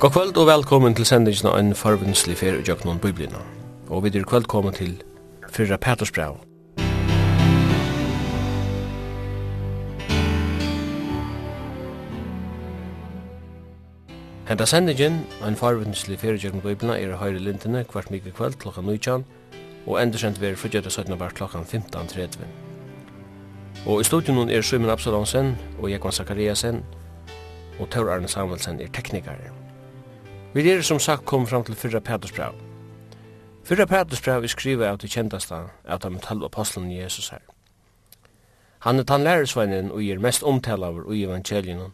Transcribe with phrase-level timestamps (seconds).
[0.00, 3.40] God kvöld og velkommen til sendingen av en forvunnslig fer og jøknon biblina.
[3.90, 5.02] Og vi er kvöld til
[5.50, 6.36] fyrra Petersbrev.
[14.48, 18.58] Henta sendingen av en forvunnslig fer og jøknon biblina er høyre lintene hvert mykje kvöld
[18.58, 19.24] klokka 19
[19.86, 22.38] og endersendt ver fyrir 17 var klokka 15.30.
[23.86, 26.84] Og i studion er Simon Absalonsen og Jekon Zakariasen
[27.80, 29.67] og Tor Arne Samuelsen er teknikere.
[30.54, 32.54] Vi er som sagt kom fram til fyrra Petersbrev.
[33.64, 37.42] Fyrra Petersbrev er skriva av det kjentasta av de tolv apostlen Jesus her.
[38.78, 41.92] Han er tann lærersveinen og gir mest omtalaver i evangelien.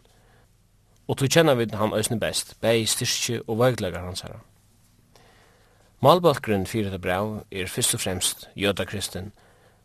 [1.07, 4.39] Og til kjenner vi han øsne best, bei styrke og veiklegar hans her.
[6.01, 9.33] Malbalkgren fyrir det brev er fyrst og fremst jødakristen,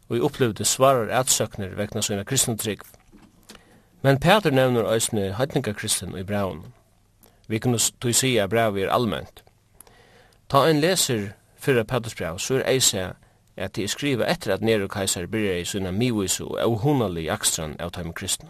[0.08, 2.82] og i opplevde svarar ætsøkner vegna sina kristentrygg.
[4.02, 6.72] Men Peter nevner øsne heitningakristen i brevnen.
[7.50, 9.42] Vi kunne tog sige brev er allmönt.
[10.48, 12.94] Ta en leser fyrra Petrus brev, så er eis
[13.56, 17.90] at de skriver etter at Nero Kaisar byrja i sina mivisu og hunali akstran av
[17.90, 18.48] taim kristna.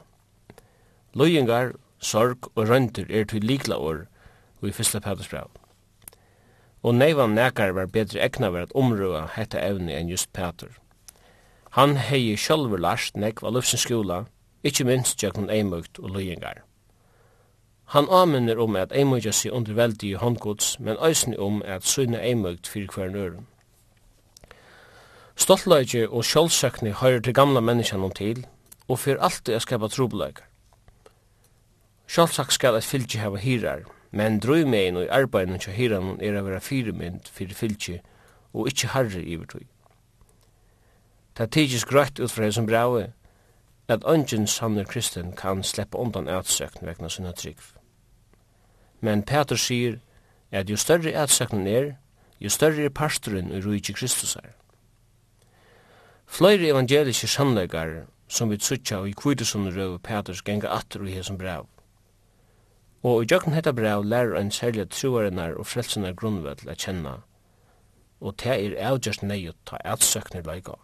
[1.15, 4.05] Løyingar, sorg og røyntur er til likla år
[4.61, 5.49] og i fyrsta Petrus brev.
[6.83, 10.77] Og neivan nekar var bedre egna var at omrua hetta evni enn just Petur.
[11.71, 14.27] Han hei sjálfur last nekva lufsins skula,
[14.65, 16.61] ikkje minst jøknun eimugt og løyingar.
[17.91, 22.21] Han aminner om at eimøyja seg under veldig i håndgods, men eisne om at søyne
[22.23, 23.49] eimøygt fyrir hver nøren.
[25.35, 28.45] Stoltløyge og sjálfsøkni høyrer til gamla menneskjanon til,
[28.89, 30.47] og fyrir alltid er skapa trobeleikar.
[32.11, 36.43] Sjålsøk skal et fylgje hava hirar, men drøymein og i arbeidin til hiran er a
[36.43, 38.01] vera fyrirmynd fyrir fylgje
[38.53, 39.67] og ikkje harri ivertøy.
[41.39, 43.13] Det er tidsis grøtt ut fra som braue,
[43.89, 47.80] at ungen sanner kristen kan sleppa undan utsøkn vegna sunna tryggf.
[49.01, 49.99] Men Peter sier
[50.53, 51.93] at jo større ætsøknen er,
[52.41, 54.53] jo større er pastoren i rujtje Kristus er.
[56.27, 61.39] Fløyre evangeliske sannleikar som vi tsutja og i kvidesunder røv Peters genga atter og hesson
[61.39, 61.67] brev.
[63.03, 67.17] Og i jøkken hetta brev lærer en særlig truarinnar og frelsenar grunnvall a kjenna,
[68.21, 70.77] og te er avgjørst neiut ta ætsøkner leika.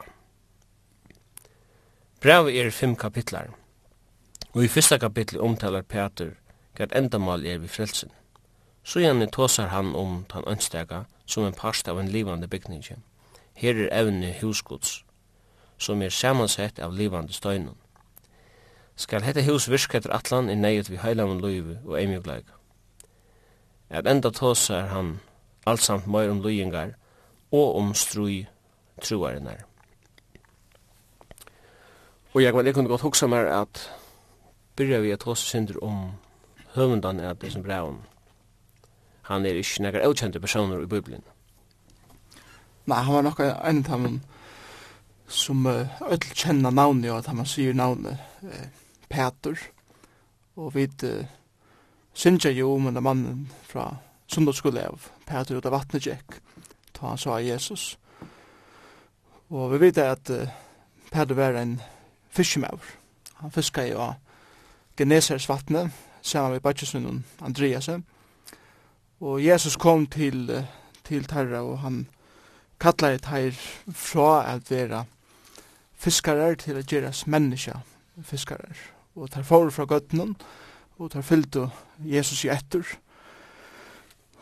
[2.21, 3.53] Brevet er fem kapitlar,
[4.55, 6.35] og i fyrsta kapitlet omtalar Peter–
[6.77, 8.11] gert endamal er vi frelsen.
[8.85, 12.85] Så gjerne tåsar han om tan ønstega som en parst av en livande bygning.
[13.55, 15.05] Her er evne husgods,
[15.79, 17.77] som er samansett av livande støynun.
[18.97, 22.53] Skal hette hus virka etter atlan i neiet vi heilavun løyve og eimjugleika.
[23.91, 25.19] At enda tåsar han
[25.67, 26.95] allsamt møyr om loyingar
[27.53, 28.47] og om strui
[29.03, 29.65] truarenar.
[32.35, 33.81] Og jeg, kunne godt hugsa meg at
[34.77, 36.11] byrja vi at hos synder om
[36.77, 38.03] høvundan er det som braun.
[39.27, 41.25] Han er ikke nekkar avkjente personer i Bibelen.
[42.87, 44.21] Nei, han var nokka en av dem
[45.29, 48.69] som öll kjenna navnet, og at han sier navnet uh,
[49.11, 49.59] Peter.
[50.57, 51.27] Og vi uh,
[52.15, 53.97] synger jo om en mannen fra
[54.31, 56.39] sundagsskole av Peter ut av vattnet gikk,
[56.95, 57.97] ta han sa Jesus.
[59.51, 60.47] Og vi vet at uh,
[61.11, 61.81] Peter var en
[62.31, 62.95] fiskemaur.
[63.43, 64.15] Han fiskar jo av
[64.97, 65.91] Genesers vattnet,
[66.27, 67.89] saman við Batjesvinnen Andreas.
[69.21, 70.51] Og Jesus kom til,
[71.07, 72.07] til Terra, og han
[72.81, 73.51] kallar Terra
[73.95, 75.05] frá at vera
[75.97, 77.81] fiskarar til at gerast menneska
[78.23, 78.77] fiskarar.
[79.17, 80.37] Og tar får frá gøtnum
[80.99, 81.69] og Terra fyllte
[82.05, 82.85] Jesus i etter.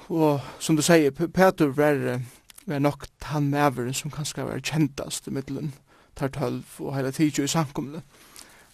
[0.08, 2.20] Og som du sier, Petur var,
[2.66, 5.72] var nok han maveren som kanskje var kjentast i middelen,
[6.14, 8.02] tar tølv og hele tidsjø i samkomne.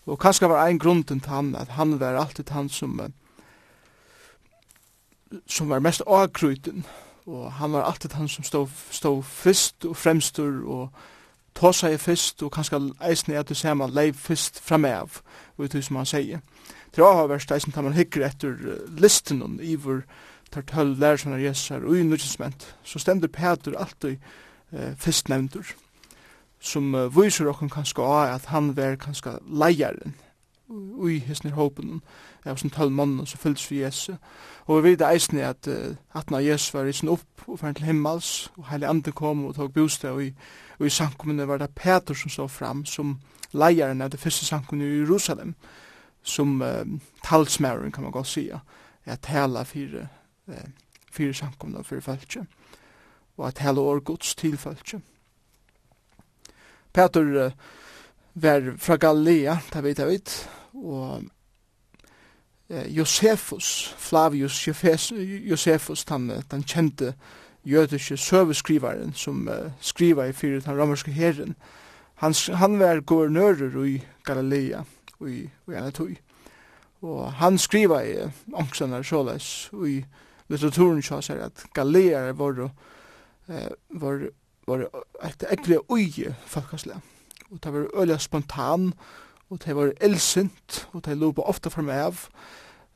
[0.06, 3.00] Og kanskje var ein grunn til han, at han var alltid han som,
[5.46, 6.86] som var mest avkryten,
[7.26, 10.88] og han var alltid han som stod, stod fyrst og fremstur, og
[11.54, 15.20] tåsa i fyrst, og kanskje eisne at du ser man leiv fyrst framav,
[15.58, 16.40] og det som han sier.
[16.96, 18.56] Det var verst eisne tar man hikker etter
[18.98, 20.02] listen og iver
[20.50, 24.16] tar tøll lærer som er jesar, og i nudjensment, så stender Peter alltid
[24.72, 25.74] eh, fyrst nevndur
[26.60, 30.14] som uh, viser okkur kanskje av at han var kanskje leieren
[30.70, 32.00] ui hisnir hopen
[32.46, 34.12] av sin tølv mannen som fylls for Jesu.
[34.66, 38.50] Og vi vet eisne at uh, atna Jesu var risen opp og fyrir til himmels,
[38.56, 40.30] og heilig andre kom og tog bostad, og i,
[40.78, 43.18] og i sankumene var det Peter som stod fram som
[43.52, 45.54] leieren av det første sankumene i Jerusalem,
[46.22, 46.84] som uh,
[47.24, 48.60] talsmæren kan man godt sia,
[49.04, 50.06] at tala fyrir,
[50.48, 50.66] uh,
[51.12, 52.46] fyrir sankumene fyrir fylkje,
[53.36, 55.00] og at tala år gods til fylkje.
[56.92, 57.52] Peter
[58.34, 61.22] var fra Galilea, det vet jeg vet, og
[62.70, 64.68] Josefus, Flavius
[65.50, 67.14] Josefus, den, den kjente
[67.64, 71.56] jødiske søveskrivaren som uh, skriva i fyrir den romerske herren.
[72.14, 74.82] Han, han var guvernører i Galilea
[75.20, 76.16] og i, i Anatoi.
[77.02, 80.04] Og han skriva i uh, ångstene såleis i
[80.48, 82.70] litteraturen sa seg at Galilea var,
[83.48, 84.28] uh, var
[84.70, 84.86] var
[85.26, 87.00] et ekle uige folkasle.
[87.50, 88.92] Og det var øyla spontan,
[89.50, 92.28] og det var elsynt, og det lopa ofta fram av,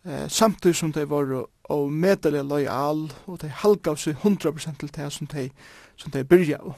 [0.04, 5.12] eh, samtidig som det var og medelig lojal, og de halgav seg 100% til det
[5.12, 5.48] som de,
[5.96, 6.74] som de byrja av.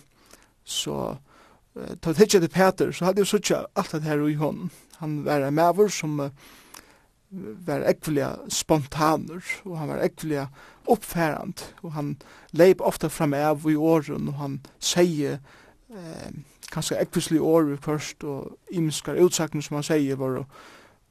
[0.64, 1.16] Så
[1.76, 4.70] eh, ta tidsja til Peter, så hadde jeg suttja alt det her i hånden.
[5.00, 6.30] Han var en maver som eh,
[7.66, 10.46] var ekvelia spontaner, og han var ekvelia
[10.86, 12.14] oppfærand, og han
[12.56, 15.38] leip ofta fram av i åren, og han sier
[15.90, 16.30] eh,
[16.72, 20.42] kanskje ekvislige år først, og imskar utsakene som han sier var,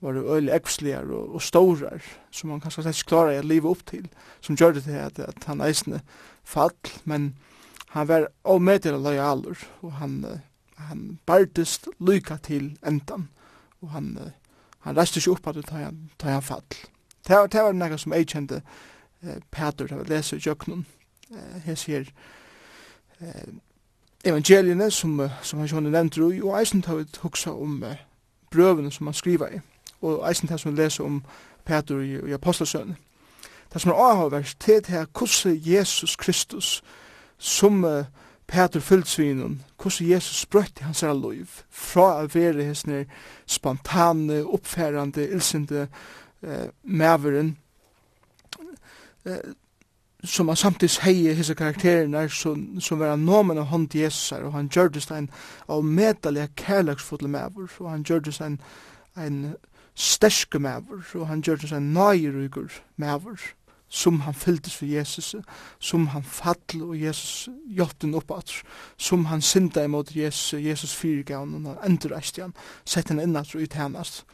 [0.03, 4.07] var øyelig ekvisligere og, og stårar, som han kanskje slett klarer å leve opp til,
[4.41, 6.01] som gjør det til at, at han eisne
[6.43, 7.33] fall, men
[7.95, 10.17] han var avmedelig lojaler og han,
[10.89, 13.29] han bardest lyka til endan,
[13.81, 14.09] og han
[14.85, 16.65] han reiste ikke opp at det tar han, tar han fall.
[17.27, 18.61] Det var, det var noe som jeg kjente
[19.23, 20.85] eh, Peter, det var leser i kjøkkenen,
[21.33, 22.11] eh, jeg sier
[23.19, 23.47] eh,
[24.25, 27.97] evangeliene som, som han kjønner nevnt i, og eisen tar vi huksa om eh,
[28.53, 29.59] brøvene som han skriver i,
[30.01, 31.23] og eisen tar som leser om
[31.65, 32.97] Peter i, i Apostelsønnen.
[33.73, 36.83] Det som er avhåverst, det er hvordan Jesus Kristus
[37.37, 38.05] som uh,
[38.47, 42.85] Peter fyldsvinen, hvordan Jesus sprøytte hans her liv, fra å være hans
[43.45, 45.87] spontane, oppfærende, ilsende
[46.43, 47.57] eh, maveren,
[49.25, 49.53] eh,
[50.23, 54.53] som han samtidig heier hese karakterene som, som var nomen av hånd Jesus her, og
[54.53, 55.29] han gjørdes en
[55.69, 58.59] av medelig kærleksfotle maver, og han gjørdes en,
[59.17, 59.55] en
[59.95, 63.41] sterske maver, og han gjørdes en nøyrygur maver,
[63.95, 65.35] som han fylltes for Jesus,
[65.79, 68.51] som han fall og Jesus hjelpte den opp at,
[68.97, 72.39] som han synda imot Jesus, Jesus fyrirgav og han endur eist
[72.83, 74.25] sett han inn og uthennast.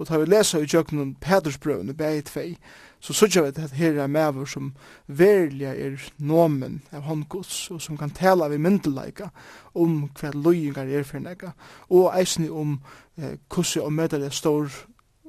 [0.00, 2.46] Og da vi lesa i jøkken Petersbrøvene, bæg i tvei,
[3.00, 4.72] så sørger vi at her er maver som
[5.06, 9.28] verlig er nomen av håndgods, og som kan tala vi myndelaika
[9.74, 11.52] om hva løyingar er for nega,
[11.90, 12.78] og eisne om
[13.18, 14.70] eh, kussi og medelig stor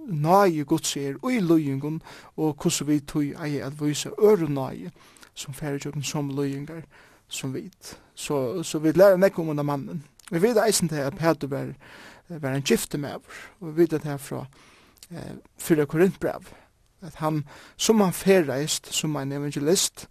[0.07, 2.01] nøye gods er og i løyingun
[2.35, 4.91] og hvordan vi tog ei at vise øre nøye
[5.35, 6.83] som færre tjøkken som løyingar
[7.27, 7.97] som vit.
[8.15, 10.03] Så, så vi lærer nekko om under mannen.
[10.31, 11.73] Vi vet eisen til at Peter var,
[12.29, 13.15] var en gifte med
[13.59, 14.45] og vi vet det her fra
[15.11, 16.53] eh, Fyra Korintbrev
[17.03, 17.43] at han,
[17.77, 20.07] som han færreist, som en evangelist,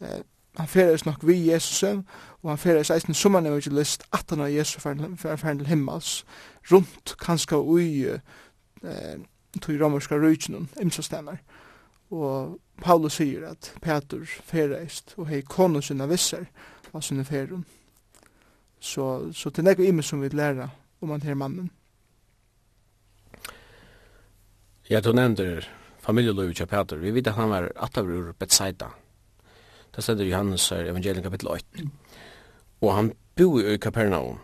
[0.00, 0.22] eh,
[0.56, 1.82] han færreist nok vi Jesus,
[2.42, 6.24] og han færreist eisen som en evangelist, at han har Jesus færre til himmels,
[6.72, 8.18] rundt kanskje ui
[8.84, 9.20] eh,
[9.60, 11.38] tog romerska rujtjen, imsastenar.
[12.10, 16.46] Og Paulus sier at Petur ferreist og hei konu sinna visser
[16.92, 17.64] av sinne ferrum.
[18.80, 20.68] Så, så det er nekva ime som vi lærer
[21.00, 21.70] om han her mannen.
[24.90, 25.64] Ja, du nevnte
[26.04, 27.00] familieløy av Petur.
[27.00, 28.90] Vi vet at han var atavar ur Betsaida.
[29.94, 31.86] Det stender Johannes evangelium kapitel 8.
[32.82, 34.40] Og han bor i Kapernaum.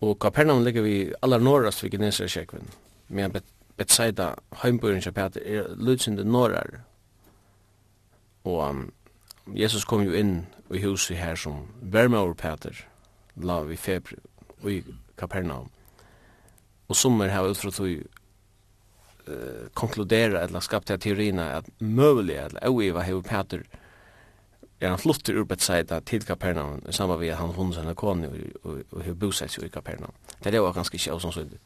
[0.00, 2.68] Og Kapernaum ligger vi allar norrast vi Genesere kjekven,
[3.08, 6.78] medan bet Betsaida, heimbøyren kja Peter, er lutsinde norrar.
[8.48, 8.84] Og um,
[9.52, 12.72] Jesus kom jo inn i huset her som vermaur Peter,
[13.36, 14.16] la vi feber
[14.68, 14.80] i
[15.20, 15.68] Kapernaum.
[16.88, 17.90] Og sommer her utfra tog
[19.28, 23.66] uh, konkludera eller skapte teorina at møvelig eller oiva hever Peter
[24.80, 28.28] er han flutter ur Bethsaida til Kapernaum, i samband med at han hundet henne kone
[28.62, 30.12] og, og, har bosatt seg i Kapernaum.
[30.44, 31.56] Det er jo ganske ikke også sånn.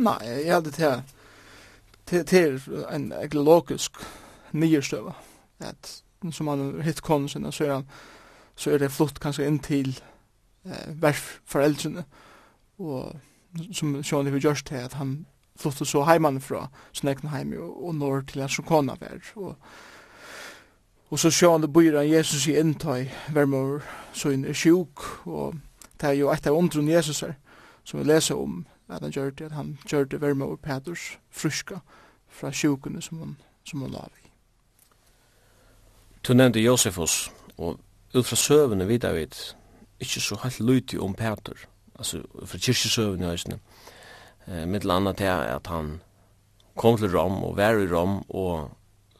[0.00, 1.02] Nei, jeg hadde til,
[2.06, 2.58] til, til
[2.90, 4.00] en ekologisk
[4.52, 5.12] nyerstøve,
[5.60, 6.00] at
[6.32, 7.88] som han hitt kone sinne, så er han
[8.56, 9.94] så er det flott kanskje inn til
[10.64, 12.04] eh, verforeldrene,
[12.78, 13.16] og
[13.74, 15.24] som Sjone har gjort til at han
[15.58, 19.56] flyttet så heimann fra sin egen heim og, og når til hans kona var, og
[21.10, 23.82] Og så sjå han det han Jesus i inntøy, vermor
[24.12, 25.54] så inn er sjuk og
[26.00, 27.34] det er jo et av ondrun Jesus her
[27.84, 31.78] som vi leser om at han gjør det at han gjør det vermor Peters fruska
[32.28, 34.28] fra sjukene som han, som han lav i.
[36.28, 37.80] Du nevnte Josefus og
[38.14, 39.28] ut fra søvene vidar vi
[40.00, 43.58] ikke så helt lytig om Peter altså fra kyrkjesøvene høysene
[44.46, 46.00] eh, mitt annet er at han
[46.76, 48.70] kom til Rom og var i Rom og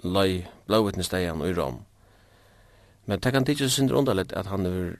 [0.05, 1.83] løy blåvittnestegjen i Rom.
[3.05, 4.97] Men det kan tidsje sindre underligt at han er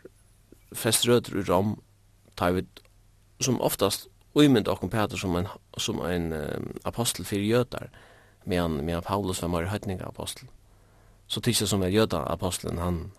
[0.75, 1.79] fest rødder i Rom,
[2.37, 2.67] tar vi
[3.41, 7.91] som oftast uimynd okkur Peter som en, som en um, apostel fyrir jötar,
[8.45, 10.49] medan, medan Paulus var mer høytninga apostel.
[11.27, 13.13] Så tidsje som er jøda apostelen, han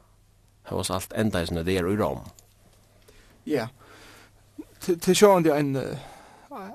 [0.64, 2.22] har oss alt enda i sinne der i Rom.
[3.46, 3.68] Ja,
[4.82, 5.78] til sjående en,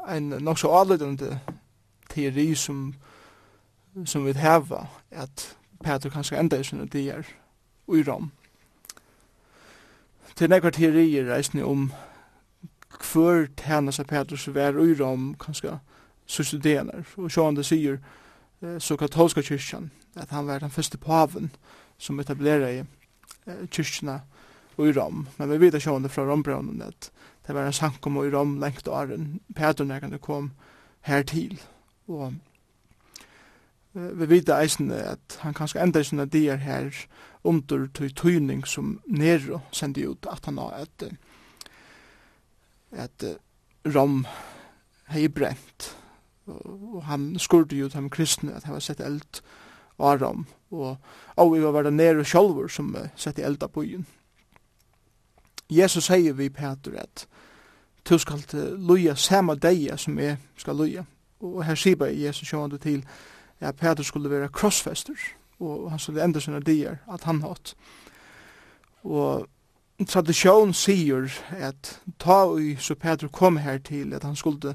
[0.08, 1.38] en nok så avledende
[2.10, 2.94] teori som
[4.04, 7.26] som vi heva at Peter kanskje enda i sinne dier
[7.88, 8.30] ui rom.
[10.37, 11.90] Til nekvar teorier reisne om
[13.12, 15.78] hver tæna seg Peter som var ui rom kanskje
[16.26, 17.04] sørste dener.
[17.16, 17.99] Og sjåan det sier
[18.78, 21.50] så katolska kyrkjan at han var den første paven
[21.99, 22.85] som etablerer i
[23.70, 24.20] kyrkjana
[24.78, 25.26] ui rom.
[25.38, 27.11] Men vi vet sjåan det fra rombraunen at
[27.47, 29.40] det var en sankom ui rom lengt åren.
[29.56, 30.52] Peter nekvar kom
[31.09, 31.59] her til
[32.06, 32.35] og
[33.92, 37.06] vi vita eisen at han kanskje enda ikke når her
[37.44, 41.11] under til tøyning som Nero sendi ut at han har et
[42.92, 43.38] et
[43.94, 44.26] Rom
[45.09, 45.97] hei brent.
[46.47, 49.42] Og han skurde jo til kristne at han var sett eld
[49.99, 50.97] av Rom og
[51.37, 54.06] og vi var det Nero sjolver som sett i eld på byen
[55.70, 57.26] Jesus sier vi Peter at
[58.09, 58.42] du skal
[58.78, 61.04] luja samme deia som jeg skal luja
[61.40, 63.04] og her sier Jesus sjående til
[63.60, 65.14] ja, Peter skulle være krossfester,
[65.60, 67.74] og han skulle enda sina dier, at han hatt.
[69.04, 69.46] Og
[70.08, 74.74] tradisjon sier at ta i så Peter kom her til at han skulle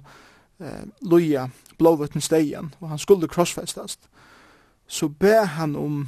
[0.59, 4.09] eh, loja blåvøtten stegen, og han skulle krossfestast,
[4.87, 6.07] så be han om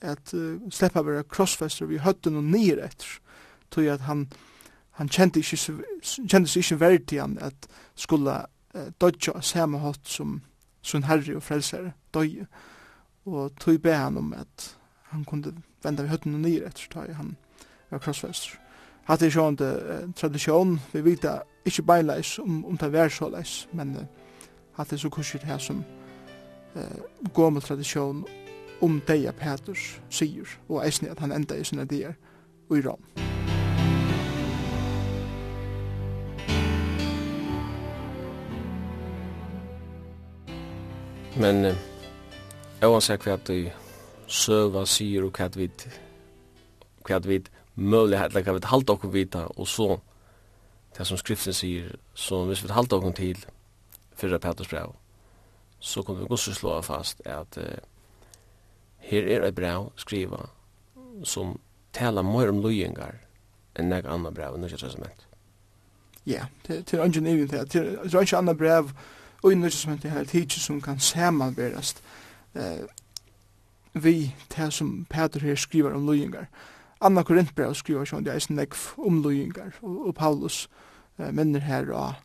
[0.00, 3.18] at uh, sleppa være krossfester vi høtten og nir etter,
[3.70, 4.26] tog at han,
[4.98, 8.38] han kjente ikke, kjente seg ikke verdig han at skulle
[8.74, 10.40] uh, dodja samme hatt som
[10.82, 12.44] sin herre og frelsere døy,
[13.24, 14.76] og tog be han om at
[15.10, 17.36] han kunde venda vi høttene nyr etter tog han
[17.90, 18.58] var krossfester.
[19.08, 21.24] Hatt er sjående eh, tradisjon, vi vet
[21.66, 24.06] ikke beinleis om, om det var såleis, men eh,
[24.76, 25.82] hatt er så kurset her som
[26.76, 27.00] eh,
[27.34, 28.24] gommel tradisjon
[28.80, 32.14] om deia Peters sier, og eisne at han enda i sine dier
[32.70, 33.02] og i Rom.
[41.40, 41.76] Men eh,
[42.88, 43.70] oavsett hva du
[44.30, 45.68] søva, sier og hva vi
[47.04, 47.40] hva vi
[47.76, 49.98] möjlighet eller hva vi halte okkur vita og så
[50.96, 53.44] det som skriften sier så hvis vi halte okkur til
[54.16, 54.94] fyrra Peters brev
[55.80, 57.80] så kommer vi gos slå fast at uh,
[58.98, 60.46] her er et brev skriva
[61.24, 61.58] som
[61.92, 63.20] talar mer om løyengar
[63.78, 65.26] enn nek anna brev enn nek testament
[66.26, 67.48] Ja, det er ungen til.
[67.48, 68.92] det er ikke anna brev
[69.42, 72.02] og i nek testament det er et som kan samanverast
[72.54, 72.86] eh,
[73.94, 76.46] vi det som Peter her skriver om løyingar.
[77.00, 80.66] Anna Korintbrev skriver sånn det eisen nekv om løyingar, og, og Paulus
[81.18, 82.18] eh, minner her og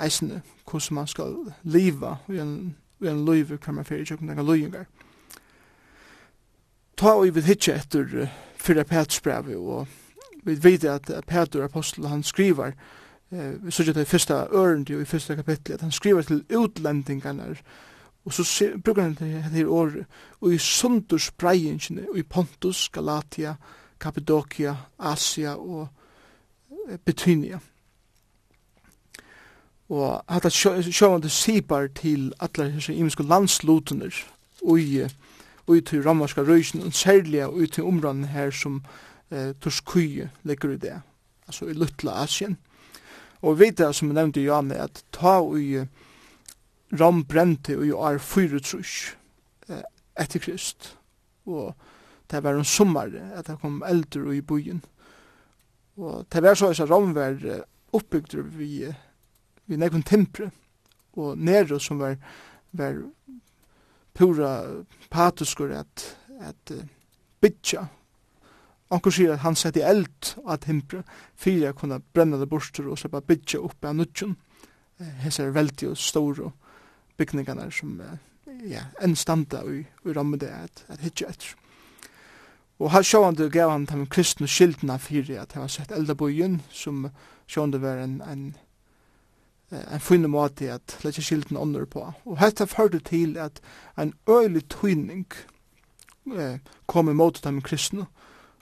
[0.00, 4.46] eisene hvordan man skal liva i en, i en løyve hver man fyrir tjokken denga
[4.46, 4.86] løyingar.
[7.00, 9.86] Ta og vi vil hitje etter uh, fyrir Peters brev og
[10.44, 12.74] vi vet at Peter apostel han skriver
[13.32, 17.54] eh, vi sørger det i fyrsta ørende og i fyrsta kapitlet, han skriver til utlendingarna
[18.24, 19.92] Og så brukar han dette her år,
[20.40, 23.54] og i sundurs breiingene, og i Pontus, Galatia,
[24.00, 25.88] Kappadokia, Asia og
[27.04, 27.58] Betynia.
[29.88, 34.14] Og hatt sjåvande sibar til atler hese imiske landslotener
[34.62, 35.08] ui
[35.70, 38.82] ui til rammarska røysen, og særlig ui til områden her som
[39.30, 41.00] eh, Torskui legger i det,
[41.46, 42.56] altså i Lutla Asien.
[43.42, 45.86] Og vi vet det som jeg nevnte i Janne, at ta ui
[46.92, 48.60] Rom brente i år 4
[49.68, 49.82] eh,
[50.18, 50.96] etter Krist.
[51.46, 51.74] Og
[52.30, 54.82] det var en sommer at det kom eldre i byen.
[55.96, 57.38] Og det var så at Rom var
[57.92, 58.86] oppbygd vi,
[59.66, 60.50] vi nekvun tempre.
[61.18, 62.16] Og Nero som var,
[62.72, 63.02] var
[64.14, 66.04] pura patuskur at,
[66.40, 66.84] at uh,
[67.40, 67.86] bytja.
[68.90, 71.04] Anker sier at han sett i eld av tempre
[71.38, 74.34] fyrir jeg kunne brenna det borster og slippa bytja oppe av nudgen.
[75.22, 76.59] Hesar er veldig og stor og
[77.20, 77.98] bygningarna som
[78.66, 81.54] ja, enn standa i, i rammet det at, at hitje etter.
[82.80, 87.04] Og her sjående gav han de kristne skyldene fyrir at han har sett eldabojen som
[87.04, 87.16] sjåan
[87.50, 88.44] sjående var en, en,
[89.70, 92.06] en finne måte at lette skilten ånder på.
[92.24, 93.60] Og dette førte til at
[93.98, 95.26] en øylig tøyning
[96.32, 98.06] eh, kom i måte dem kristne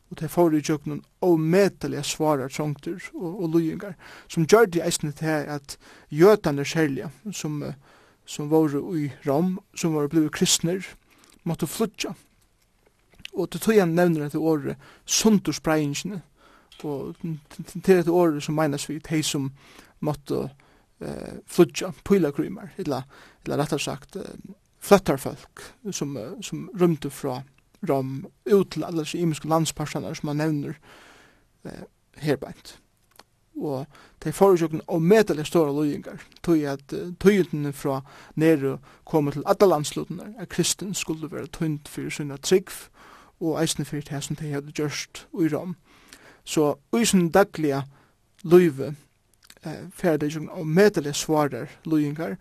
[0.09, 3.95] og det får i jøkken omedelig svarer, trångter og, og løyingar
[4.29, 5.77] som gjør det eisne til at
[6.09, 7.77] jøtene særlig som eh,
[8.29, 10.85] som var i Rom, som var blivit kristner,
[11.49, 12.13] måtte flutja.
[13.33, 16.21] Og til tog han nevner dette året, sunderspreiingene,
[16.85, 19.49] og til dette året som menas vi, de som
[20.05, 20.45] måtte
[21.01, 23.07] eh, flutja, pylagrymer, eller,
[23.45, 24.19] eller rettere sagt,
[24.79, 27.41] fløttarfolk, som, som rymte fra
[27.89, 30.77] Rom, ut til alle disse imenske landspersoner som han nevner
[31.65, 31.85] eh,
[32.19, 32.77] herbeint
[33.59, 33.87] og
[34.25, 38.00] de får og medelig store løyingar, tog at uh, tøyentene fra
[38.35, 42.71] nere kom til alle landslutene, at kristen skulle være tøynt for sine trygg,
[43.41, 45.77] og eisne for det som de hadde gjørst i Rom.
[46.45, 47.83] Så i sin daglige
[48.45, 48.95] løyve,
[49.65, 52.37] eh, ferdig jo og medelig svarer løyingar,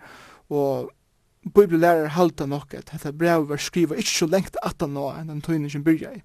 [0.50, 0.92] og
[1.54, 5.30] bibellærer halta nok at dette brevet var skriva ikke så lengt at han nå enn
[5.32, 6.22] den tøyne som byrja i.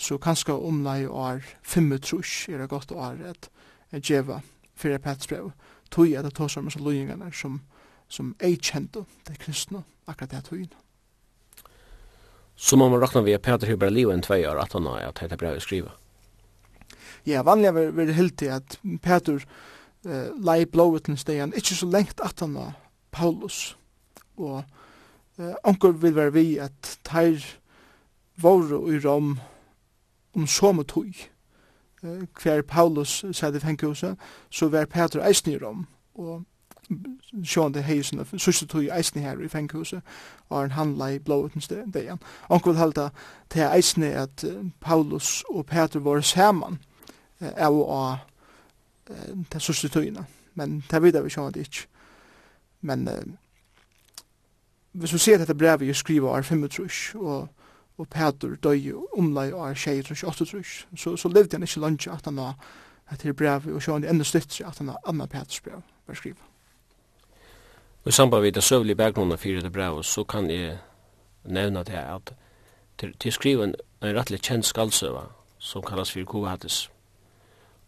[0.00, 3.50] Så kanskje omlai år 5 trus er det godt år at
[3.98, 4.40] djeva
[4.74, 5.50] fyrir Pets brev,
[5.90, 7.60] tog at det tås så løyingarna som,
[8.08, 10.76] som ei kjento det kristne akkurat det togina.
[12.56, 15.08] Så må man rakna vi at Peter Huber livet enn tvei år at han har
[15.08, 15.94] at dette brevet skriva.
[17.26, 19.40] Ja, vanlig er det helt at Peter
[20.04, 20.64] uh, lei
[21.16, 22.76] stegan ikkje så lengt at han har
[23.10, 23.76] Paulus
[24.36, 24.62] og
[25.38, 27.44] eh, onkur vil være vi at teir
[28.40, 29.38] våre i rom
[30.34, 31.12] om som og tog
[32.42, 34.16] hver Paulus sæði fenghuset,
[34.50, 36.44] så var Peter eisen i Rom, og
[37.44, 40.02] sjående heisen, sørste tog eisen her i fenghuset,
[40.48, 42.18] og han handla i blåutens degen.
[42.64, 43.08] vil halda
[43.50, 44.44] til eisen at
[44.80, 46.78] Paulus og Peter var saman,
[47.40, 48.16] av og av
[49.50, 51.86] til sørste togene, men det vidar vi sjående ikke.
[52.80, 53.08] Men
[54.92, 57.48] hvis vi ser dette brevet, jeg skriver år 35, og
[58.00, 60.86] og Peter døy omlai og er tjei trus, åttu trus.
[60.96, 62.54] Så, så levde han ikke lunge at han var
[63.12, 66.46] etter brev, og så han enda styrt at han var anna Peters brev, var skriva.
[68.04, 70.78] Og i samband med den søvlige bergrunnen fyrir det brevet, så kan jeg
[71.44, 72.34] nevna det at
[72.98, 75.26] til, til skriven en rettelig kjent skaldsøva,
[75.58, 76.90] som kallas fyrir Kovatis,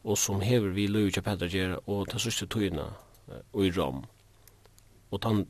[0.04, 2.90] og som hever vi løy Luja Peter Gjera og den sørste tøyna
[3.52, 4.04] og i Rom.
[5.10, 5.47] Og den,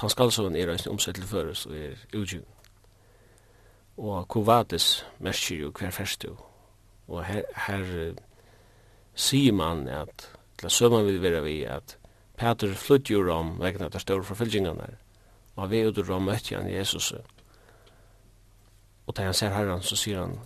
[0.00, 2.57] den skaldsøven er omsett til føres og er utgjøren
[3.98, 6.36] og kovatis merker jo hver fest jo.
[7.08, 8.14] Og her, her
[9.14, 11.96] sier man at, eller søman vil være vi, at
[12.38, 14.98] Peter flytt jo rom vegna av større forfylgjengene der.
[15.58, 17.12] Og vi ut rom møtte han Jesus.
[19.06, 20.38] Og da han ser herren, så sier han,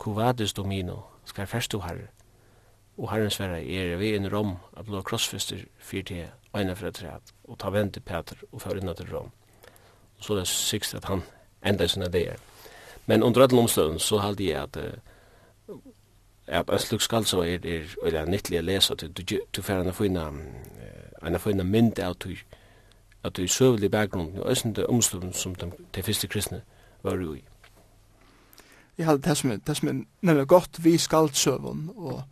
[0.00, 2.08] kovatis domino, skal festu jo herre
[3.00, 7.32] og Herren sverre er vi en rom at blå krossfester fyrt til øyne fra treet,
[7.44, 9.30] og ta vent til Peter og før innan til rom.
[10.18, 11.22] Og så er det sikst at han
[11.64, 12.36] enda i sånne dager.
[13.10, 14.76] Men under alle omstøden så hade jag at
[16.46, 19.92] att Östlux skal så er är eller nyttelig å lese till du du får en
[19.92, 20.32] fina
[21.22, 22.36] en fina mynd av du
[23.24, 26.62] at du søvel i bakgrunnen og och det omstøden som de de første kristne
[27.02, 27.42] var jo i.
[28.98, 32.22] Jeg hade det som er, det som er nemlig godt vi skal och og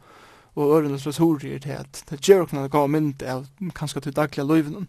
[0.55, 4.47] og ørene som er til at det gjør noen gav mynd av kanskje til daglige
[4.47, 4.87] løyvene.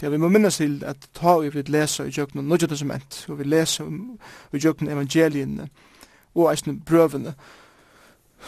[0.00, 3.38] Det vi må minnes til at ta vi vil lese i jøkken Nødja Testament, og
[3.38, 3.84] vi leser
[4.52, 5.68] i jøkken evangeliene
[6.34, 7.34] og eisne brøvene,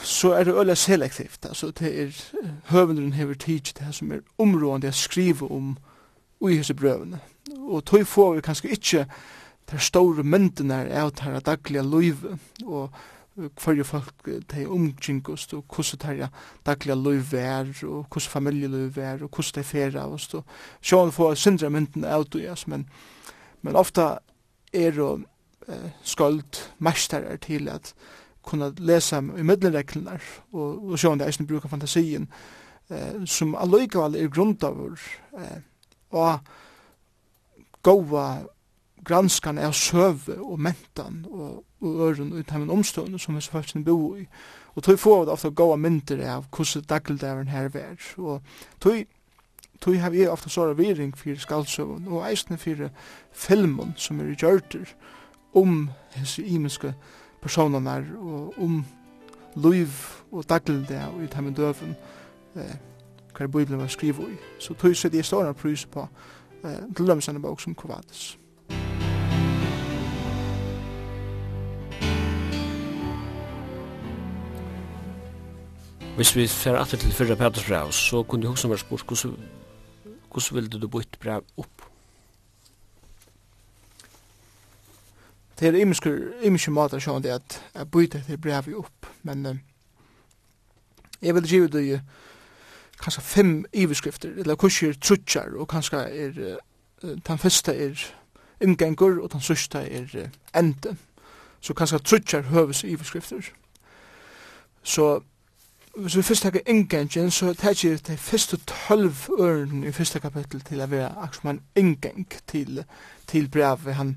[0.02, 1.46] så er det øyla selektivt.
[1.46, 2.10] Altså det er
[2.64, 5.76] høvendren hever tid til det som er områdende å skrive om
[6.40, 7.20] ui hese brøvene.
[7.58, 9.06] Og tog får vi kanskje ikke
[9.70, 12.90] de store myndene er av det daglige løyve, og
[13.34, 16.28] hverju folk de omkringust og hvordan de
[16.66, 20.28] daglige løy vær og hvordan familieløy vær og hvordan de færa av oss.
[20.34, 20.44] Og
[20.82, 22.86] sjåan få syndra mynden av dujas men,
[23.62, 24.18] men ofta
[24.72, 25.24] er og
[25.68, 27.94] eh, skuld mestarar til at
[28.44, 32.28] kunna lesa i middelreglunar og, og sjåan det eisen bruka fantasien
[32.90, 34.82] eh, som alløygaval er grunn av
[35.38, 35.62] eh,
[36.14, 36.38] og
[37.84, 38.26] gåa
[39.04, 44.16] granskan er søve og mentan og, og øren og utheimen omstående som hese folkene bo
[44.16, 44.26] i.
[44.74, 48.00] Og tog får det ofte gåa mynter av hvordan dagligdæren her vær.
[48.18, 48.42] Og
[48.80, 49.04] tog
[49.80, 52.88] tog har vi ofte såra viring fyrir skaldsøven og eisne fyrir
[53.32, 54.94] filmen som er gjørter
[55.54, 56.94] om hese imenske
[57.42, 58.84] personene og om
[59.56, 59.88] liv
[60.32, 61.96] og dagligdæ og utheimen døven
[62.56, 62.76] eh,
[63.36, 64.36] hver Bibelen var skrivet i.
[64.58, 66.08] Så tog sitte jeg stående pris på
[66.64, 68.38] eh, til lømsende bok som Kovatis.
[76.14, 80.54] Hvis vi fer atter til fyrra Peters brev, så kunne du huske meg spurt, hvordan
[80.54, 81.82] vil du bytt brev opp?
[85.58, 89.58] Det er imenske måter sånn det at jeg bytter til brev opp, men uh,
[91.18, 92.00] jeg vil give det
[93.02, 98.06] kanskje fem iverskrifter, eller kanskje er trutsjar, og kanskje er uh, den første er
[98.62, 100.94] inngengur, og den sørste er uh, ende.
[101.60, 103.50] Så kanskje trutjar høves iverskrifter.
[104.82, 105.24] Så
[105.96, 110.60] hvis vi først takker inngangen, så takker vi de første tølv ørene i første kapittel
[110.60, 112.84] til å være akkurat en inngang til,
[113.26, 113.94] til brevet.
[113.94, 114.16] Han,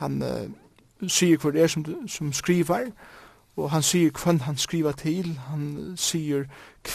[0.00, 2.90] han uh, sier hva det er som, som skriver,
[3.56, 6.46] og han sier hva han skriver til, han sier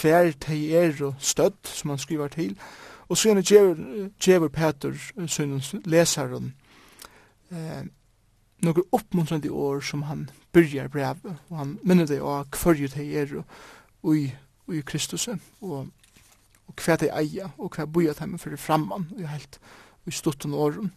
[0.01, 2.57] hver det er og støtt som han skriver til,
[3.09, 4.95] og så gjerne djever, djever Peter,
[5.27, 6.53] sønnens leseren,
[7.51, 7.83] eh,
[8.63, 13.37] noen oppmuntrende år som han byrjar brevet, og han minner det av hver det er
[13.37, 13.45] og
[14.03, 14.27] i,
[14.73, 15.87] i Kristus og,
[16.67, 19.59] og hva de eier og hva bøyer dem for framman og helt
[20.05, 20.91] i stutten åren.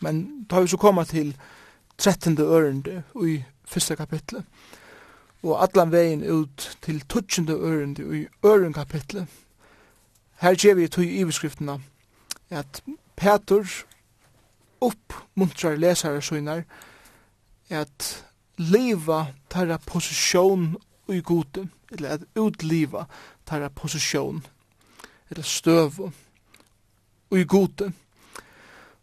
[0.00, 1.36] Men da har vi så kommet til
[1.98, 2.38] 13.
[2.38, 4.44] ørende i første kapitlet
[5.42, 7.50] og allan vegin ut til 12.
[7.50, 9.26] ørende i øren kapitlet.
[10.40, 11.80] Her ser vi tog i beskriftene
[12.50, 12.82] at
[13.16, 13.66] Petur
[14.80, 16.62] uppmuntrar lesare søgnar
[17.70, 18.24] at
[18.58, 20.76] leva tarra posisjon
[21.08, 23.04] i gode eller at utliva
[23.46, 24.46] tæra posisjon,
[25.30, 26.12] eller støv,
[27.30, 27.92] og i gode.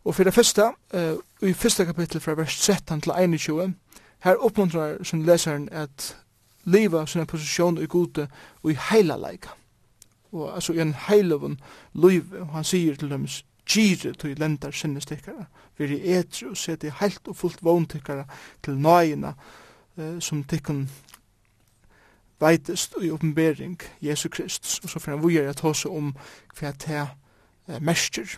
[0.04, 3.74] Og for det første, uh, i første kapittel fra vers 13 til 21,
[4.20, 6.18] her oppmuntrar sin leseren at
[6.64, 8.28] liva sin posisjon i gode
[8.64, 9.50] og i heila leika.
[10.32, 11.60] Og altså i en heilavun
[11.94, 13.28] liv, og han sier til dem,
[13.70, 15.46] gyrir til lendar sinnestikkara,
[15.78, 18.26] veri etru og seti heilt og fullt vondtikkara
[18.64, 19.34] til nøyina,
[19.98, 20.90] uh, som tikkun
[22.40, 26.14] veitest i oppenbering Jesu Krist, og så får han vujer at hos om
[26.60, 27.08] hva det
[27.68, 28.38] er mestjer.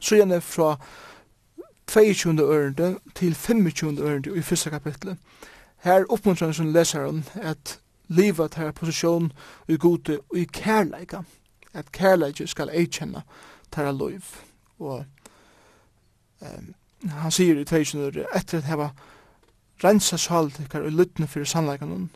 [0.00, 0.76] Så gjerne fra
[1.86, 2.42] 22.
[2.42, 3.98] ørende til 25.
[3.98, 5.16] ørende i første kapitlet.
[5.76, 9.32] Her oppmuntrer han som leseren at livet her posisjon
[9.68, 11.22] i gode og i kærleika,
[11.72, 13.22] at kærleika skal eikjenne
[13.72, 14.22] tæra loiv.
[14.78, 15.04] Og
[16.40, 16.74] um,
[17.08, 18.26] han sier i 22.
[18.36, 18.90] etter at heva
[19.84, 22.10] rensa sal og lytne fyrir sannleikanum,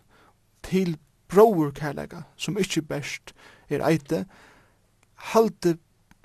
[0.65, 0.97] til
[1.29, 3.35] bror kærlega, som ikkje best
[3.69, 4.25] er eite,
[5.33, 5.77] halte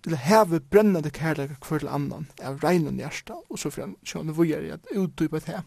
[0.04, 4.64] til heve brennande kærlega kvar til annan av regnen hjärsta, og så fram sjåne vujer
[4.64, 5.62] i at utdypa det.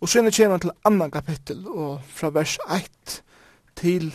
[0.00, 3.22] Og så kommer han til annan kapittel, og fra vers 1
[3.76, 4.14] til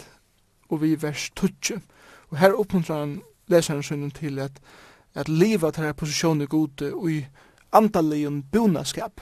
[0.69, 1.81] og vi vers 20.
[2.29, 4.51] Og her oppmuntrar han lesaren sønnen til at,
[5.13, 7.25] at livet er posisjonen gode og i
[7.71, 9.21] antaligen bonaskap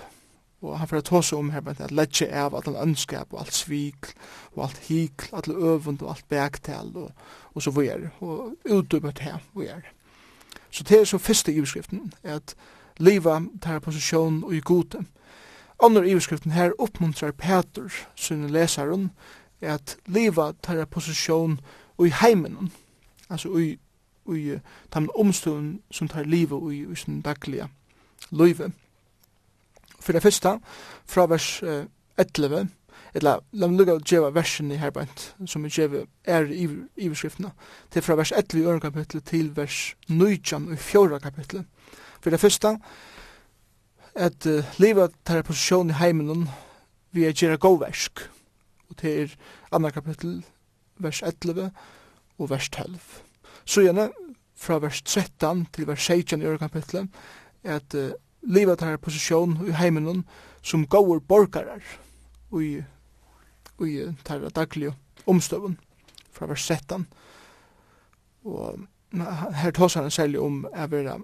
[0.63, 4.13] og han får ta seg om her, at letja av allan ønskap og alt svik,
[4.56, 7.12] og alt hikl, alt øvund og alt bæktal og,
[7.54, 9.82] og så vare, og utdømmet her er.
[10.71, 12.56] Så det er så første iverskriften, at
[12.97, 15.04] liva tar posisjon og i gode.
[15.84, 19.12] Andre iverskriften her oppmuntrar Peter, sunne lesaren,
[19.62, 21.60] at liva tar posisjon
[21.97, 22.71] og i heimen,
[23.30, 23.78] altså i, i,
[24.26, 25.38] i, i, i, i, i, i, i, i,
[27.63, 28.83] i, i, i, i, i, i, i,
[30.04, 30.58] for det første,
[31.08, 32.68] fra vers 11,
[33.13, 36.66] eller la meg lukka djeva versen i herbeint, som djeva er i
[37.06, 37.54] iverskriftene,
[37.94, 41.66] til fra vers 11 i øren kapittel til vers 19 i fjorda kapittel.
[42.22, 42.78] For det første,
[44.16, 46.50] at uh, livet tar posisjon i heimen
[47.13, 48.26] vi er gjerra gåversk,
[48.89, 49.36] og til er
[49.72, 50.44] andre kapittel,
[50.98, 51.70] vers 11
[52.39, 52.98] og vers 12.
[53.66, 54.10] Så gjerne,
[54.56, 57.10] fra vers 13 til vers 16 i øren kapittel,
[57.63, 58.12] at uh,
[58.44, 60.24] liva tar posisjon i heimen
[60.62, 61.84] som gåur borgarar
[62.60, 62.84] i,
[63.84, 64.94] i tar daglige
[65.26, 65.78] omstøvun
[66.32, 67.06] fra vers 17
[68.44, 68.80] Og
[69.54, 71.20] her tås han særlig om å være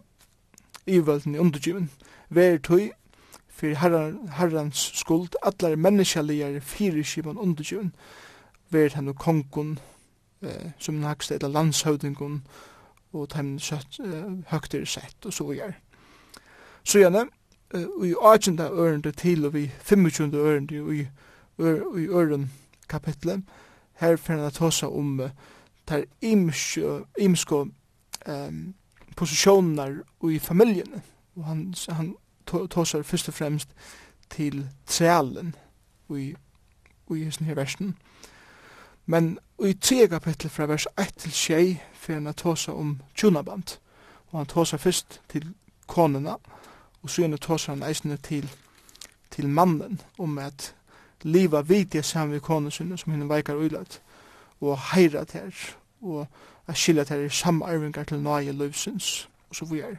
[0.88, 1.90] ivølden i undergiven.
[2.30, 2.92] ver tøy
[3.50, 7.94] for herran, herrans skuld, allar menneskeligere fire skivan undergiven.
[8.70, 9.80] ver han og kongen
[10.42, 12.44] eh, som den eller landshøvdingun
[13.14, 15.74] og dem eh, høgtir sett, og så gjør.
[16.84, 17.26] Så gjerne,
[18.04, 18.60] i 18.
[18.60, 20.34] ørende til og i 25.
[20.34, 21.00] ørende i,
[22.02, 22.52] i øren
[22.90, 23.44] kapitlet,
[23.94, 25.30] her finner jeg tåsa om uh,
[25.88, 26.04] ter
[27.18, 27.68] imsko,
[28.28, 28.76] um,
[29.16, 31.02] posisjoner i familjen.
[31.36, 32.16] Og han, han
[32.48, 33.70] tåsar først og fremst
[34.30, 35.56] til trealen
[36.10, 36.36] i,
[37.12, 37.98] i hessen her versen.
[39.06, 43.80] Men i tre kapittel fra vers 1 til 6 finner jeg tåsa om tjunaband.
[44.28, 45.54] Og han tåsar først til
[45.90, 46.38] konuna,
[47.02, 48.50] og så gjerne tåsar han eisne til,
[49.32, 50.74] til mannen om at
[51.24, 54.02] liva vidje saman vi konen sinne som henne veikar uilat,
[54.62, 55.56] og heira ter,
[56.02, 56.28] og
[56.68, 59.98] a skilja ter i samarvingar til nage løvsins, og så vi er.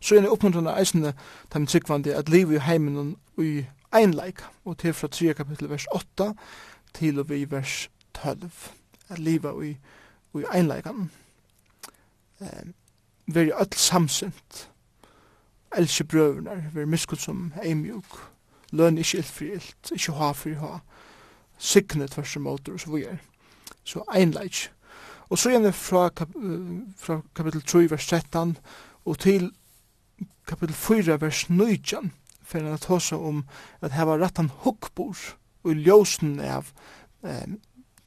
[0.00, 1.12] Så gjerne oppmuntrande eisne
[1.50, 5.86] tam tryggvandi at liv i heimen og i einleik, og til fra 3 kapitel vers
[5.94, 6.34] 8
[6.94, 8.50] til og vi vers 12,
[9.08, 9.76] at liva i,
[10.34, 11.10] i einleikan.
[12.40, 12.74] Um,
[13.34, 14.68] veri öll samsint,
[15.76, 18.18] elski brøvnar, veri miskull som eimjuk,
[18.72, 20.80] løn ikkje ilfrilt, ikkje ha fri ha,
[21.58, 23.18] sikne tvers og og så vi er.
[23.84, 24.70] Så einleik.
[25.30, 26.28] Og så gjerne fra, kap
[26.96, 28.56] fra kapitel 3, vers 13,
[29.04, 29.52] og til
[30.46, 32.12] kapitel 4, vers 19,
[32.42, 33.44] fyrir han at hosa om
[33.80, 35.16] at hava rattan hukkbor
[35.64, 36.72] og ljósen av
[37.22, 37.46] eh,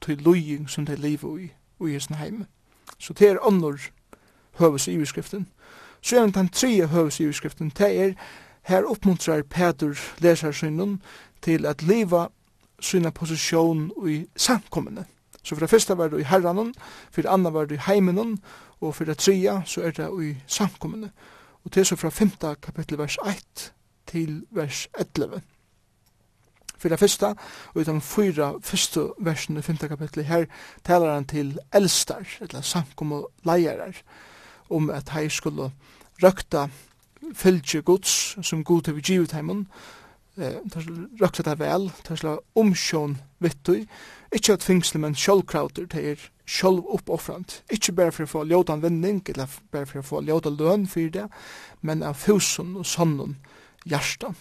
[0.00, 1.52] til lujing som det livet i,
[1.86, 2.44] i hesten heim.
[2.98, 3.80] Så det er annor
[4.58, 5.48] høvesiverskriften.
[6.02, 8.12] Så er den tredje høvesiverskriften, det er
[8.64, 11.02] her oppmuntrar Peter lesarsynun
[11.42, 12.26] til at leva
[12.80, 15.04] syna posisjon i samkommende.
[15.42, 16.74] Så for det første var det i herranen,
[17.12, 18.38] for det andre var det i heimenen,
[18.80, 21.10] og for det tredje så er det i samkommende.
[21.64, 22.30] Og til så fra 5.
[22.62, 23.72] kapittel vers 1
[24.06, 25.42] til vers 11.
[26.78, 27.26] For det første,
[27.74, 29.76] og i de fyra første versene i 5.
[29.76, 30.44] kapittel her,
[30.84, 34.02] taler han til eldstar, eller samkommende leierar
[34.70, 35.70] om at hei skulle
[36.22, 36.68] røkta
[37.34, 39.66] fylgje gods som god til vi givet heimen,
[40.36, 40.60] eh,
[41.20, 43.86] røkta det vel, ta slag omsjån vittui,
[44.34, 48.76] ikkje at fingsle, men sjålkrauter, det er sjálv oppoffrant, Ikkje bare for å få ljóta
[48.80, 51.28] vending, eller bare for å få ljóta løn for det,
[51.80, 53.38] men av fusen og sannun
[53.84, 54.34] hjärsta.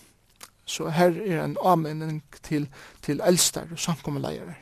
[0.65, 2.67] Så her er en anmenning til,
[3.01, 4.55] til eldstar og samkommeleier.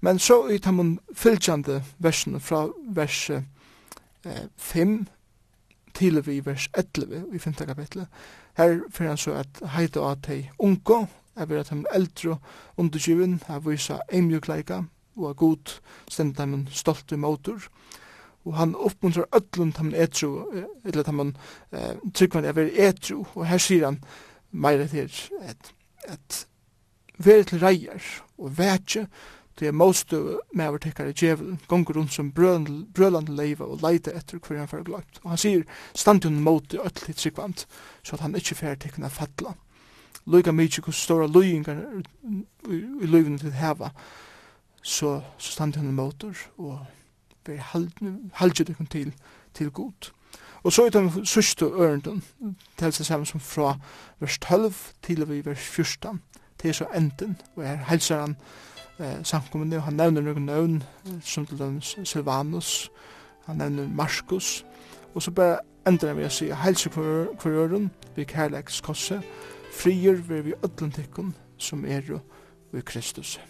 [0.00, 3.30] Men så i tamon fylgjande versen fra vers
[4.26, 5.06] eh, 5
[5.94, 7.52] til vi vers 11 i 5.
[7.52, 8.06] kapitlet.
[8.56, 11.06] Her fyrir han så at heita at hei unko,
[11.36, 12.38] er vi er at eldre
[12.76, 14.82] undergiven, at visa eimjukleika,
[15.16, 15.80] og er god
[16.10, 17.62] stendt dem stolt i motor.
[18.44, 20.46] Og han oppmuntrar öllum tamen etru,
[20.84, 21.36] eller tamen
[21.72, 24.00] eh, tryggvann er veri etru, og her sier han
[24.50, 25.72] meira til at,
[26.04, 26.46] at
[27.18, 28.00] veri til reier
[28.38, 29.06] og vetje,
[29.60, 30.12] Det er most
[30.56, 35.18] med tekkare djevelen, gonger rundt som brølande leiva og leita etter hver han fyrir glemt.
[35.22, 37.66] Og han sier, stand hun mot i öll hitt sikvant,
[38.02, 39.52] så at han ikkje fyrir tekna fatla.
[40.26, 41.76] Luga mykje hos stora lujingar
[42.70, 43.90] i lugingar til heva,
[44.82, 46.24] så, så stand hun mot
[46.56, 46.78] og
[47.46, 49.12] vi halde det til,
[49.54, 50.10] til god.
[50.62, 52.22] Og så er det sørste ørenden,
[52.78, 53.76] til seg sammen som fra
[54.20, 56.22] vers 12 til vi vers 14,
[56.58, 58.36] til så enden, og her helser han
[59.00, 60.82] eh, samkommende, og han nevner noen nøvn,
[61.24, 62.90] som til den Silvanus,
[63.46, 64.64] han nevner Markus,
[65.14, 69.22] og så bare ender han ved å si, helse hver øren, vi kærleiks kosse,
[69.72, 72.20] frier vi vi ødlantikken, som er jo
[72.72, 73.40] ved Kristus.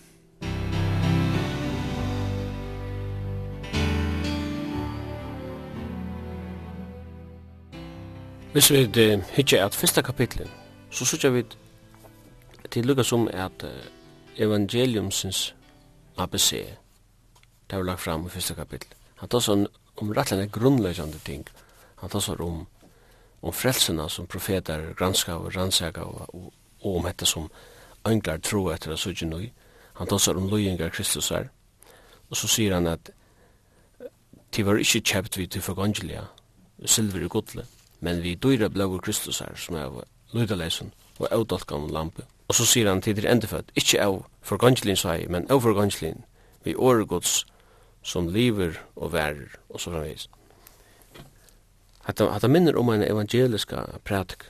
[8.52, 8.88] Hvis vi
[9.30, 10.50] hittar at fyrsta kapitlet,
[10.90, 11.44] så sykja vi
[12.70, 13.64] til lukka som at
[14.36, 15.54] evangeliumsens
[16.16, 16.50] ABC.
[17.70, 18.88] Det er lagt fram i første kapittel.
[19.20, 19.66] Han tar sånn
[20.00, 21.44] om rettelig grunnleggende ting.
[22.00, 22.60] Han tar sånn om,
[23.42, 27.50] om frelsene som profeter granska og rannsaka og, og, og om dette som
[28.08, 29.50] ønglar tro etter at sudje nøy.
[30.00, 31.50] Han tar sånn om løyingar Kristus her.
[32.30, 33.12] Og så sier han at
[34.50, 36.24] de var ikke kjept vi til forgangelia,
[36.86, 37.66] silver i godle,
[38.00, 42.24] men vi døyre blei Kristus her, som er løydalesen og avdalkan lampe.
[42.24, 45.60] lampe Og så sier han til det endefødt, ikkje av forgangelin, sa jeg, men av
[45.62, 46.24] forgangelin,
[46.66, 47.44] vi åregods
[48.02, 50.24] som lever og værer, og så framvis.
[52.08, 54.48] Hatta, hatta minner om en evangeliska pratik.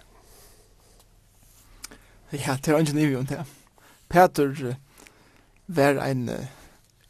[2.32, 3.44] Ja, det er ikke nivå om det.
[4.08, 4.54] Peter
[5.66, 6.30] var en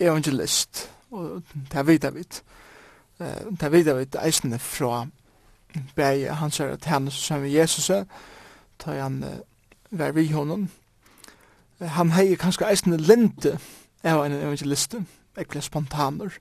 [0.00, 2.42] evangelist, og det vet jeg vidt.
[3.60, 5.06] Det vet jeg vidt eisene fra
[5.94, 8.02] Berge, han sier at han som Jesus ta
[8.78, 9.22] tar han
[9.90, 10.68] var vi honom,
[11.80, 13.58] han hei kanskje eisne lente.
[14.04, 14.94] Av en evangelist,
[15.36, 16.32] ekkert spontaner.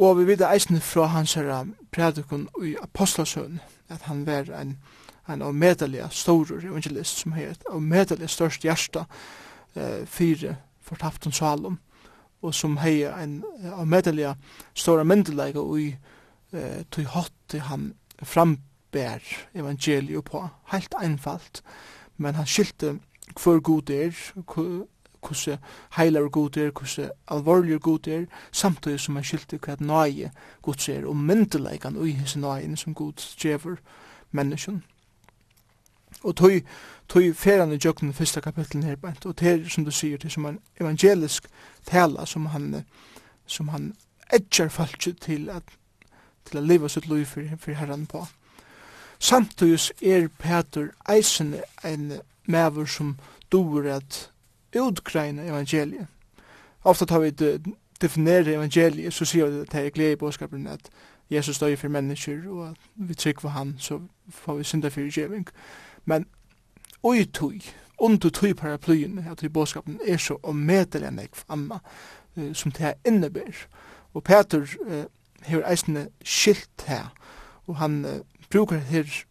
[0.00, 4.78] Og vi vet eisne fra hans her predikon i apostlasøn, at han var en,
[5.28, 9.04] en av medelige stor evangelist som hei et avmedelig størst hjärsta
[9.76, 11.78] eh, fire fortaften salom,
[12.42, 14.32] og som hei en av avmedelig
[14.74, 15.90] stora myndelega i
[16.52, 19.20] eh, tog hatt han frambær
[19.54, 21.62] evangeliet på, helt einfalt,
[22.16, 22.96] men han skilte
[23.42, 24.32] hvor god er,
[25.20, 25.58] hvordan
[25.96, 30.30] heilar god er, hvordan alvorlig god er, samtidig som man skilte hva nøye
[30.62, 33.76] god er, og myndeleikan ui hese nøyen som god djever
[34.30, 34.82] menneskjen.
[36.22, 36.60] Og tøy,
[37.08, 40.24] tøy ferane jøkken i første kapitlen her, bænt, og det er, som du sier, det
[40.24, 41.46] er som en evangelisk
[41.86, 42.84] tala som han,
[43.46, 43.94] som han
[44.32, 45.62] edger falsk til at
[46.44, 48.26] til at leva sitt liv for, for herran på.
[49.18, 52.12] Samtidig er Peter eisen en
[52.50, 53.16] mever som
[53.52, 54.30] dor at
[54.76, 56.06] utgreina evangeliet.
[56.84, 57.62] Ofta tar vi det
[58.00, 60.90] definere evangeliet, så sier vi at det er glede i bådskapen at
[61.30, 65.00] Jesus døy for mennesker, og at vi trygg for han, så får vi synda for
[65.00, 65.46] utgjeving.
[66.04, 66.26] Men
[67.02, 67.60] oi tui,
[67.98, 71.78] under tui paraplyen, at i bådskapen er så omedelig enn ekv anna,
[72.36, 73.66] eh, som det her innebær.
[74.14, 75.04] Og Peter eh,
[75.42, 77.12] hever eisne skilt her,
[77.66, 79.24] og han eh, brukar her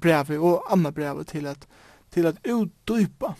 [0.00, 1.66] brevet og anna brevet til at
[2.10, 3.32] til at utdypa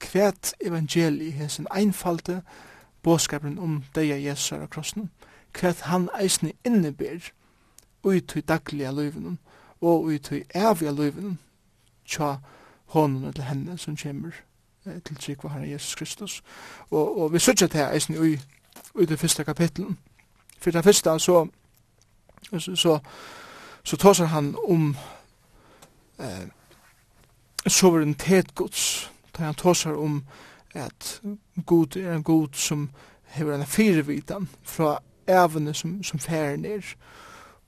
[0.00, 2.42] kvært evangeli hesen einfalte
[3.02, 5.10] båskapen om deia Jesus og krossen,
[5.52, 7.30] kvært han eisne inneber
[8.02, 9.38] ut i daglige løyvenen
[9.80, 11.38] og ut i evige løyvenen
[12.06, 12.36] tja
[12.86, 14.30] hånden til henne som kommer
[14.84, 16.42] til trygg var Jesus Kristus.
[16.90, 18.32] Og, og vi sørger til her eisne i,
[19.00, 19.98] i det første kapitlen.
[20.58, 21.48] For det første så
[22.58, 22.98] så, så,
[23.84, 24.96] så tåser han om
[26.18, 26.48] eh,
[27.66, 29.10] suverenitet Guds.
[29.38, 30.22] Da han tåsar om
[30.74, 31.20] at
[31.66, 32.90] Gud er en Gud som
[33.24, 34.98] hever en firevitan fra
[35.28, 36.82] evne som, som færer ned.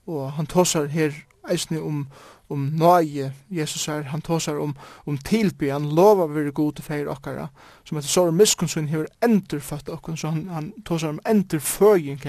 [0.06, 1.12] Og han tåsar her
[1.50, 2.06] eisne om,
[2.48, 4.74] om nøye Jesus er, han tåsar om,
[5.06, 7.48] om tilby, han lovar vi god til fære okkara,
[7.84, 12.20] som etter sår miskunnsun hever endurfødt okkara, så han, han tåsar om endurføying,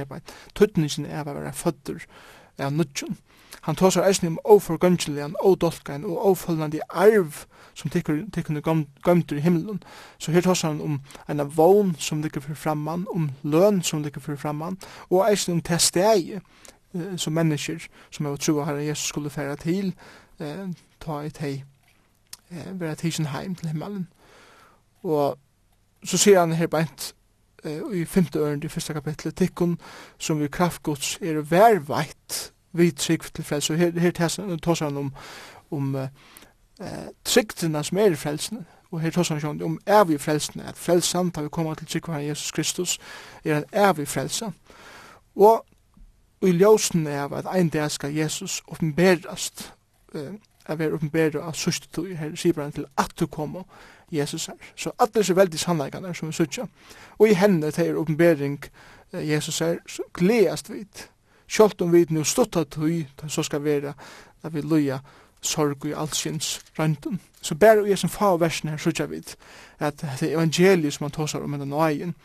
[0.55, 2.07] tøytningsen er av å være føtter
[2.59, 3.17] av nudjon.
[3.61, 9.83] Han tåsar eisne om oforgøngelian, odolkan og ofølnandi arv som tikkun gømtur i himmelen.
[10.17, 14.21] Så her tåsar han om eina vogn som ligger fyrir framman, om løn som ligger
[14.21, 14.77] fyrir framman,
[15.09, 19.93] og eisne om testegi eh, som mennesker som har tro at Jesus skulle færa til,
[20.39, 20.67] eh,
[20.99, 21.63] ta i teg,
[22.51, 24.07] eh, vera sin heim til himmelen.
[25.03, 25.37] Og
[26.05, 27.13] så sier han her beint
[27.63, 28.25] eh, i 5.
[28.35, 28.93] ørende i 1.
[28.93, 29.79] kapitlet, tikkun
[30.17, 33.73] som vi kraftgods er verveit, vi trygg til frelse.
[33.73, 35.13] Og her, her tåser han om,
[35.71, 36.07] om uh,
[37.25, 38.65] trygdina som er i frelsen.
[38.91, 42.51] Og her tåser han om evig frelsen, at frelsen, tar vi koma til trygg Jesus
[42.51, 42.99] Kristus,
[43.45, 44.51] er en evig frelse.
[45.35, 45.65] Og
[46.41, 49.73] i ljósen er at ein dag skal Jesus oppenberast,
[50.13, 50.21] uh,
[50.65, 53.63] at være oppenberast av sørste tog, her sier han til at du kommer,
[54.11, 54.53] Jesus er.
[54.75, 56.67] Så alle disse veldig sannleikene som vi sørste,
[57.17, 58.59] Og i henne til er oppenbering
[59.13, 61.09] Jesus er, så gledast vidt
[61.47, 63.93] Sjalt om vi nu stutta tøy, så skal være,
[64.43, 64.99] at vi loja
[65.41, 67.19] sorg i allsins røyndun.
[67.41, 69.21] Så bare i som fa og versen her sutja vi,
[69.79, 72.15] at det evangeliet som han tåsar om den nøyen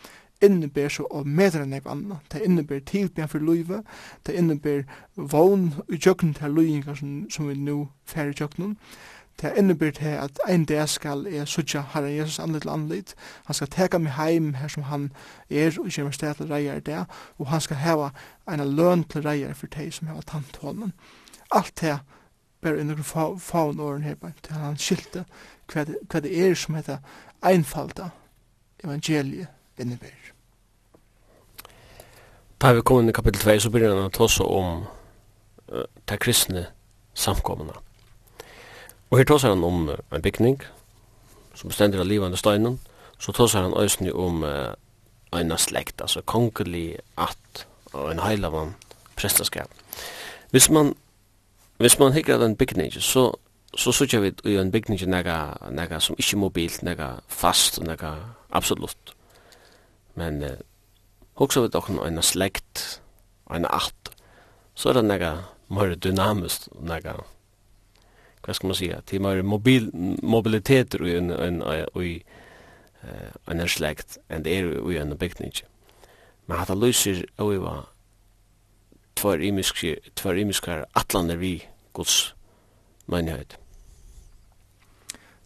[0.40, 2.20] inneber så av medre enn anna.
[2.32, 3.82] Det inneber tilbjørn for løyve,
[4.26, 4.84] det inneber
[5.16, 8.76] vogn i tjøkken til løyingar som, som vi nu færre jøkken
[9.42, 13.14] det innebär til at ein dag skal jeg sutja Herren Jesus anlit til anlit.
[13.44, 15.12] Han skal teka meg heim her som han
[15.50, 17.04] er og kommer sted til reier det,
[17.38, 18.10] og han skal heva
[18.50, 20.92] en løn til reier for deg som heva tant hånden.
[21.50, 21.98] Alt det
[22.60, 25.24] ber under noen faun åren her, til han skilte
[25.72, 26.98] hva det, det er som heter
[27.42, 28.10] einfalda
[28.84, 30.32] evangeliet innebär.
[32.58, 34.82] Da vi kommer inn i kapitel 2, så begynner han å ta oss om
[35.72, 36.66] uh, det kristne
[37.16, 37.72] samkommende.
[39.10, 40.60] Og her tåsar han om en bygning
[41.54, 42.78] som bestender av livande steinen,
[43.18, 44.72] så tåsar han òsni om uh,
[45.34, 48.74] eina slekt, altså kongelig at og en heilavan
[49.18, 49.70] prestaskap.
[50.50, 50.94] Hvis man,
[51.78, 53.32] hvis man hikker av en bygning, så
[53.74, 58.14] så sykja vi i en bygning nega, nega som ikkje mobilt, nega fast, nega
[58.50, 59.14] absolutt.
[60.18, 60.56] Men uh,
[61.38, 63.00] hoksa vi dokken eina slekt,
[63.50, 64.10] eina at,
[64.74, 65.30] så er det nega
[65.70, 67.20] mer dynamisk, nega
[68.50, 69.90] vad ska man säga till mer mobil
[70.22, 72.24] mobilitet och en en en i
[73.46, 75.52] en släkt and er ju en bäckning.
[76.46, 77.86] Men hata lyser och var
[79.14, 81.62] två imiska två imiska atlander vi
[81.94, 82.34] Guds
[83.06, 83.56] menighet.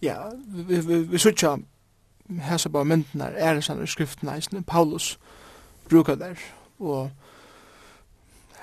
[0.00, 1.58] Ja, vi vi, vi söker
[2.40, 5.18] hesa bara myndnar er sannar skriftna eisne Paulus
[5.88, 6.38] brukar der
[6.78, 7.10] og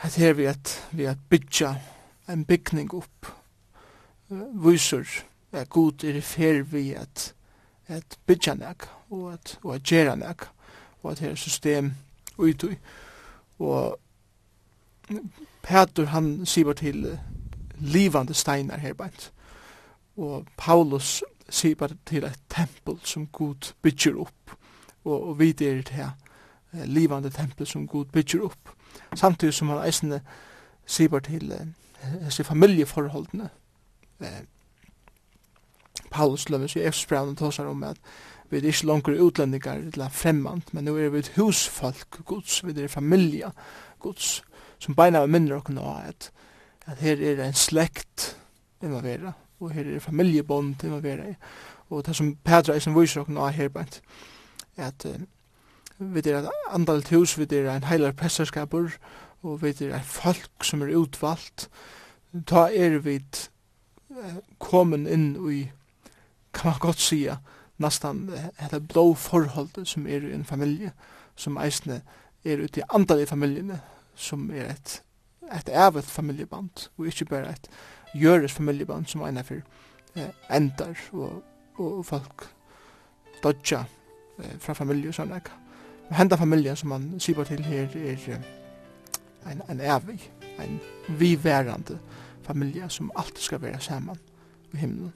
[0.01, 1.75] hetta her vi at vi at byggja
[2.27, 3.40] ein byggning upp
[4.31, 5.07] viser
[5.51, 7.33] at god er i fer vi at,
[7.87, 10.47] at bytja nek og at, og at gjerra nek
[11.03, 11.93] og at her system
[12.37, 12.75] uitui
[13.59, 13.99] og
[15.61, 17.19] Petur han sier til
[17.79, 19.31] livande steinar her bænt
[20.17, 24.55] og Paulus sier til et tempel som god bytjer opp
[25.03, 26.11] og, og vi er til her
[26.73, 28.69] eh, livande tempel som Gud bygger opp
[29.15, 30.21] samtidig som han eisende
[30.85, 33.49] sier til eh, familieforholdene
[34.21, 34.43] eh,
[36.11, 37.97] Paulus løven, så i Efsbrann tåsar om at
[38.51, 42.75] vi er ikke langer utlendingar eller fremmand, men nu er vi et husfolk gods, vi
[42.75, 43.51] er familja,
[43.99, 44.41] gods,
[44.79, 46.31] som beina vi minner okken nå at,
[46.85, 48.35] at her er en slekt
[48.83, 51.35] involvera, og her er familjebond involvera
[51.91, 54.01] og det som Petra eisen viser okken av her bænt,
[54.77, 55.21] at att
[55.97, 58.89] vi er et andalt hus, vi er en heilar presserskapur,
[59.43, 61.69] og vi er et folk som er utvalgt,
[62.47, 63.19] ta er vi
[64.59, 65.71] kommen inn i,
[66.53, 67.37] kan man godt sia,
[67.77, 70.91] nästan hetta blå forhold som er i en familie,
[71.35, 72.01] som eisne
[72.45, 73.79] er ute i andre i familiene,
[74.15, 75.01] som er et,
[75.53, 77.69] et evet familjeband, og ikkje bare et
[78.13, 79.61] gjøres familjeband som eina for
[80.15, 81.43] eh, endar og,
[81.79, 82.47] og folk
[83.43, 83.85] dodja
[84.39, 85.57] eh, fra familie og sånn ekka.
[86.09, 88.49] Men henda familien som man sier til her er eh,
[89.51, 90.19] en, en evig,
[90.59, 94.19] en viværande familie familja som alltid skal være saman
[94.73, 95.13] i himmelen.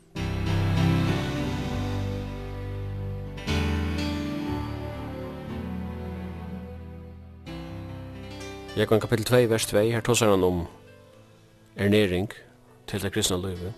[8.76, 10.66] Jeg kan kapittel 2, vers 2, her tåsar han om
[11.76, 12.30] ernering
[12.88, 13.74] til det kristna livet.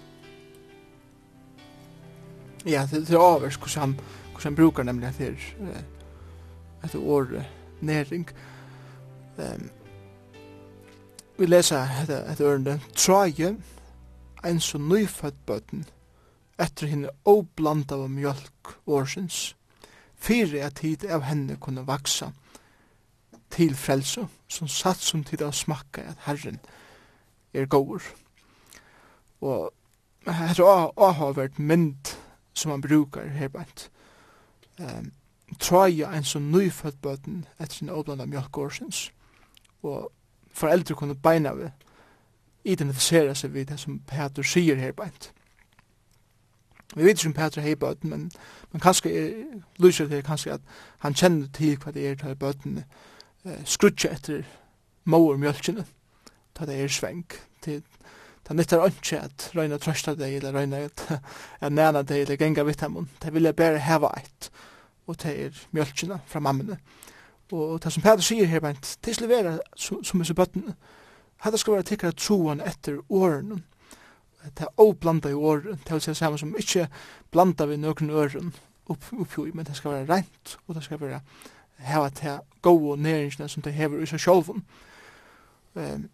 [2.65, 3.99] Ja, det er avers hvordan han,
[4.31, 5.27] hvordan han brukar nemlig at det
[5.59, 7.27] er et år
[7.81, 8.29] næring.
[9.37, 9.69] Um,
[11.37, 11.87] Vi leser
[12.31, 12.81] et ørende.
[12.95, 13.57] Traje,
[14.45, 15.85] en så nyfødt bøtten,
[16.59, 19.53] etter henne oblanda av mjölk årsins,
[20.17, 22.31] fyrir at tid av henne kunne vaksa
[23.53, 26.57] til frelse, som satt som tid av smakka at Herren
[27.53, 28.01] er gåur.
[29.41, 29.69] Og
[30.25, 32.15] hette å ha vært mynd
[32.57, 33.91] som man brukar her bænt.
[34.81, 35.13] Um,
[35.61, 39.11] ein en så nyfødt bøtten etter henne oblanda av mjölk årsins,
[39.83, 40.09] og
[40.57, 41.69] foreldre kunne beina vi
[42.67, 45.31] identifisera seg vid det som Peter sier her beint.
[46.95, 48.29] Vi vet ikke om Peter hei bøten, men,
[48.71, 49.33] men kanskje er,
[49.83, 50.61] lyser det kanskje at
[51.03, 54.45] han kjenner til hva det er til bøten eh, skrutja etter
[55.05, 55.85] mor mjölkjene,
[56.55, 57.27] ta det er sveng,
[57.61, 57.83] til
[58.47, 61.01] Det nyttar ikke at røyna trøsta deg, eller røyna at,
[61.65, 62.79] at næna deg, eller genga vitt
[63.23, 64.49] Det vil jeg bare heva eit,
[65.07, 66.77] og det er mjölkina fra mammene.
[66.79, 67.16] Eh,
[67.51, 70.75] Og det som Peter sier her, bænt, det skal være som disse bøttene.
[71.43, 73.61] Hette skal være tikkere troen etter årene.
[74.47, 76.87] Det er oblanda i åren, det vil si samme som ikke
[77.31, 78.53] blanda vi nøkken øren
[78.87, 81.19] opp, oppgjøy, men det skal være rent, og det skal være
[81.77, 84.63] heva til gode næringsene som det hever i seg sjolven,
[85.77, 86.09] Um,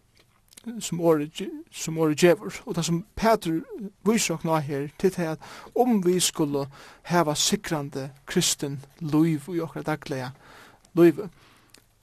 [0.80, 3.62] som året, som året gjever Og det som Peter
[4.06, 5.40] viser nå her, til det at
[5.76, 6.66] om vi skulle
[7.04, 10.32] heva sikrande kristen liv i okra daglige,
[10.94, 11.30] livet,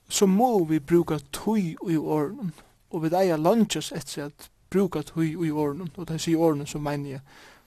[0.08, 2.52] så må vi bruka tøy i åren,
[2.90, 6.82] og vi eier lunches etter at bruka tøy i åren, og det sier åren som
[6.82, 7.20] mener jeg,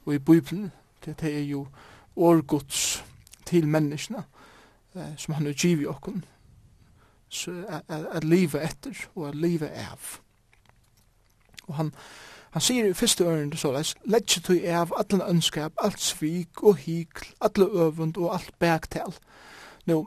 [0.06, 0.72] og i Bibelen,
[1.06, 1.68] det er jo
[2.16, 3.04] årgods
[3.46, 4.24] til menneskene,
[4.96, 6.26] eh, som han er givet okken,
[7.90, 10.20] at livet etter og at livet av.
[11.68, 11.94] Og han,
[12.52, 16.76] han sier i første ørende så leis, Letje tog av alle ønskap, alt svik og
[16.76, 19.18] hikl, alle øvund og alt bergtel.»
[19.86, 19.98] Nå,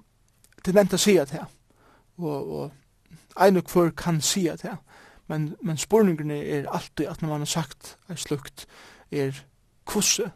[0.66, 1.46] det er nevnt å si at her.
[2.18, 4.80] Og, og ein og hver kan si at her.
[5.28, 8.66] Men, men spurningene er alltid at når man har sagt er slukt,
[9.10, 9.34] er
[9.86, 10.30] kvosse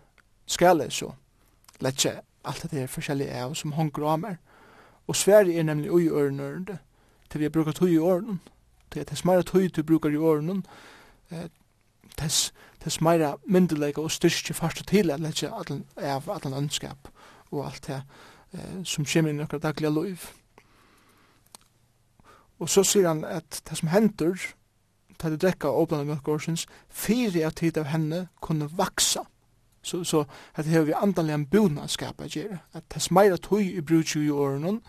[0.47, 1.13] skal jeg så
[1.81, 4.39] letje alt det er forskjellige av som hongur av meg.
[5.07, 6.79] Og Sverige er nemlig ui ørnørende
[7.31, 8.39] til vi har brukat hui i
[8.91, 10.65] til at det smarra tøy du brukar i åren
[11.31, 11.47] eh,
[12.17, 17.09] tess, tess meira myndelega og styrstje fasta til at lette allan, av allan ønskap
[17.51, 18.03] og alt det
[18.53, 20.29] eh, som kommer inn i akkurat dagliga liv.
[22.61, 24.37] Og så sier han at det som hender,
[25.19, 29.25] ta det drekka og åpna mjölkorsens, fyrir av tid av henne kunne vaksa.
[29.83, 30.25] Så, så
[30.55, 32.61] at det hever vi andanlega en bunanskap at gjere.
[32.77, 34.83] At det smeira tøy i brutju i åren,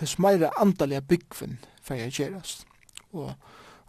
[0.00, 2.64] det smeira andanlega byggvinn fyrir at gjerast.
[3.12, 3.34] Og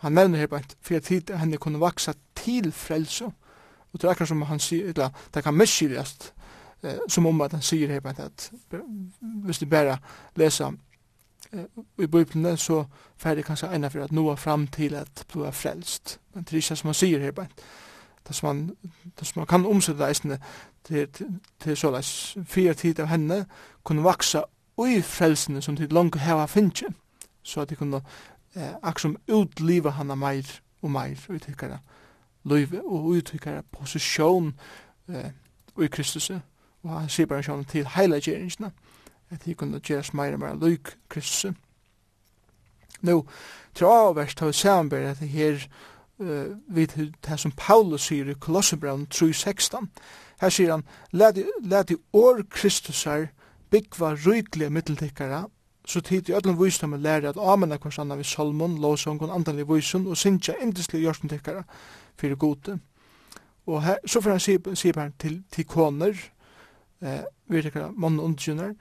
[0.03, 3.31] han nevner her bænt, fyrir at hit av henne kunne vaksa til frelse.
[3.93, 6.33] Og det er akkurat som han sier, eller det kan miskyrast
[6.83, 8.51] eh, som om at han sier her, enkelt at
[9.21, 9.97] hvis du bare
[10.35, 10.71] leser
[11.53, 11.65] eh,
[12.03, 12.85] i Bibeln så
[13.17, 16.19] färdig kanskje ena for at nå fram at du er frelst.
[16.33, 17.61] Men det er ikke som han säger helt enkelt.
[18.27, 18.77] Det som man,
[19.19, 20.37] det som man kan omsette omsätta
[20.83, 21.25] til, til,
[21.59, 23.45] til så sådär fire tid av henne
[23.83, 24.43] kunne vaksa
[24.77, 26.87] ui frelsene som til langt heva finnje,
[27.43, 28.01] så at de kunne
[28.55, 31.77] eh, aksom utliva hana meir og meir og uttykkara
[32.45, 34.53] løyve og uttykkara posisjon
[35.09, 35.31] eh,
[35.81, 36.31] i Kristus
[36.85, 38.71] og han sier bare sjån til heila gjeringsna,
[39.29, 41.53] at de kunne gjeres meir og meir lyk Kristus.
[43.01, 43.25] Nå,
[43.75, 45.65] til avverst har vi samanbæri at det her
[46.19, 46.87] uh, vid
[47.27, 49.87] det som Paulus sier i Kolossebrand 3.16,
[50.41, 53.27] her sier han, «Lad i år Kristusar
[53.71, 55.45] byggva ryglige middeltikkara,
[55.85, 60.07] så tid i öllum vísdom læra at amena hvers anna vi salmon, låsongon, andanlig vísun
[60.07, 61.63] og sinja indislig hjørstendikkara
[62.17, 62.79] fyrir gode.
[63.67, 66.13] Og her, så får han sier til, til koner,
[67.01, 68.73] eh, vi tekkara mann og underkjønner,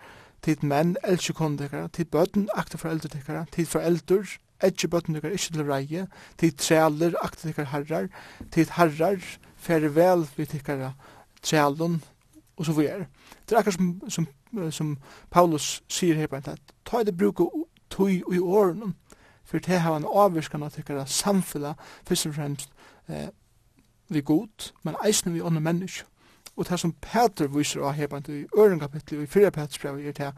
[0.45, 4.23] tid menn, elskje kone tekkara, tid bøten, akte foreldre tekkara, tid foreldre,
[4.65, 6.07] elskje bøtten tekkara, ikkje til reie,
[6.41, 8.09] tid trealer, akta tekkara herrar,
[8.53, 10.93] tid herrar, færre vel vi tekkara
[11.43, 12.03] trealon,
[12.57, 13.07] og så vi er.
[13.45, 14.27] Det er akkurat som, som,
[14.71, 14.97] som
[15.31, 17.49] Paulus sier her på en tatt, ta i det bruke
[17.91, 18.95] tøy i åren,
[19.45, 22.71] for det har en avvirskan av tekkara samfunnet, først og fremst
[23.09, 23.29] eh,
[24.09, 26.09] vi god, men eisne vi ånne mennesker
[26.57, 29.99] og det som Peter viser av her, bant i øren kapittel i fyrre Peters brev,
[29.99, 30.33] er det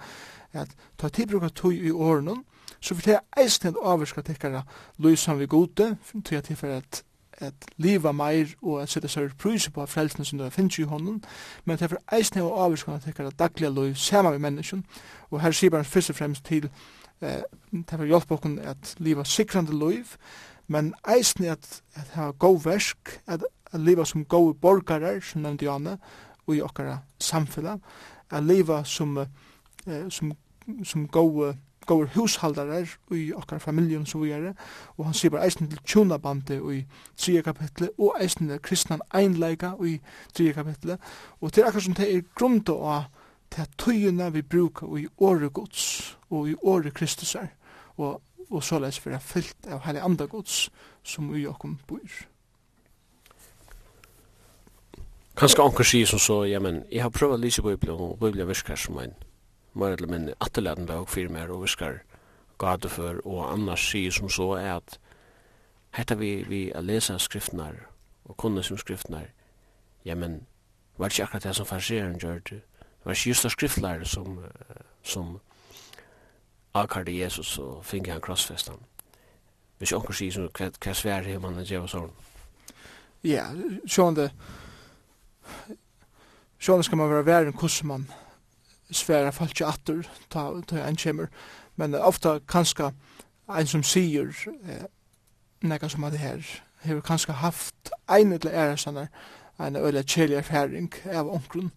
[0.53, 2.37] at ta tilbrukar tog i årene
[2.81, 4.63] så for det er eisen at avvirska tekkara
[4.99, 7.03] lysan vi gode, til at det at
[7.39, 11.25] at liva meir og at sitte sér pryser på frelsen som det finnes i hånden,
[11.65, 14.83] men det er for eisen og avvirska at tekkara daglige løy saman med
[15.31, 16.71] og her sier man først og fremst til
[17.21, 20.05] eh, det er for hjelp okken at liva sikrande løy,
[20.67, 25.65] men eisen at, at ha god versk, at at leva som gode borgarar, som nevnte
[25.65, 25.99] Janne,
[26.47, 27.79] og i okkara samfella,
[28.31, 30.33] at leva som, eh, som,
[30.85, 31.57] som gode
[31.87, 34.53] gode hushaldarar i okkar familjum så vi er,
[34.97, 36.83] og han sier bare eisen til tjonabande i
[37.17, 40.01] 3 kapitlet, og eisen til kristnan einleika i
[40.35, 41.01] 3 kapitlet,
[41.41, 43.01] og til akkur som det er grunda å
[43.51, 47.53] til tøyina vi bruka i åre gods og i åre kristusar,
[47.97, 50.67] og, og såleis vi er fyllt av heilig anda gods
[51.05, 52.27] som vi okkom bor.
[55.37, 58.49] Kanskje anker sier som så, ja, men jeg har prøvd å lyse Bibelen, og Bibelen
[58.49, 59.13] virker som en
[59.77, 61.99] mer eller mindre atterleden lag for meg, og virker
[62.59, 64.97] gade for, og annars sier som så er at
[65.93, 67.69] hetta vi, vi leser skriftene
[68.25, 69.27] og kunne som skriftene,
[70.09, 70.47] ja, men
[70.97, 72.63] var ikke akkurat det som farseren gjør det,
[73.05, 74.41] var ikke just av skriftlærer som,
[75.05, 75.39] som
[76.73, 78.81] avkarde Jesus og finner han krossfestan.
[79.79, 82.15] Hvis anker sier som hva, hva svær er man å gjøre sånn?
[83.21, 83.51] Ja,
[83.85, 84.65] sånn det, yeah,
[86.59, 88.07] Sjålen skal man være væren hvordan man
[88.91, 91.27] sværa falsk atur ta, ta ein kjemmer,
[91.77, 92.91] men ofta kanska
[93.49, 94.31] ein som sier
[94.69, 94.87] eh,
[95.63, 99.09] nekka som at det her hevur kanska haft ein eller er sannar
[99.59, 101.71] ein øyla chili erfaring av onkrun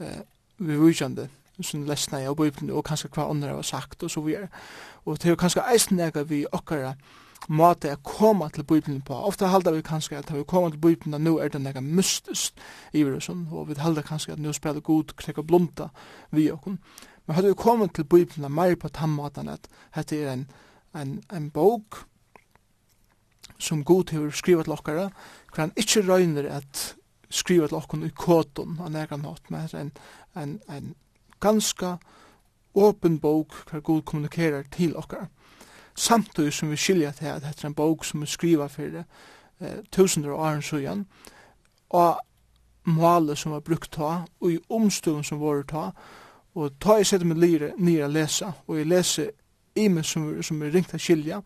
[0.00, 0.22] eh,
[0.58, 1.28] vi vujande
[1.62, 4.48] som lesna i og og kanska hva andre har sagt og så við.
[5.04, 6.94] og det er kanska eisen nekka vi okkara
[7.48, 9.14] måte å komme til Bibelen på.
[9.14, 12.56] Ofta halda vi kanskje at vi kommer til Bibelen, nå er det nega mystisk
[12.92, 15.88] i virusen, og vi halda kanskje at nå spiller god krekka og blomta
[16.30, 16.76] vi okkur.
[17.26, 20.44] Men hadde vi kommet til Bibelen mer på tammaten at dette er en,
[20.94, 22.04] en, en bok
[23.58, 25.08] som god til å til okkara,
[25.52, 26.96] hver han ikkje røyner at
[27.30, 29.92] skriva til okkara i kåton av nega nåt, men en,
[30.36, 30.94] en, en
[31.40, 31.96] ganska
[32.76, 35.28] åpen bok hver god kommunikerer til okkara
[35.96, 39.04] samtidig som vi skilja til at dette er en bok som vi skriva for det,
[39.60, 41.06] eh, tusinder av åren Søyan,
[41.90, 42.20] og
[42.84, 45.90] målet som var brukt ta, og i omstuen som var ta,
[46.54, 49.30] og ta i sette med lire nere å lese, og jeg leser
[49.76, 51.42] imen som, som er ringt av skilja,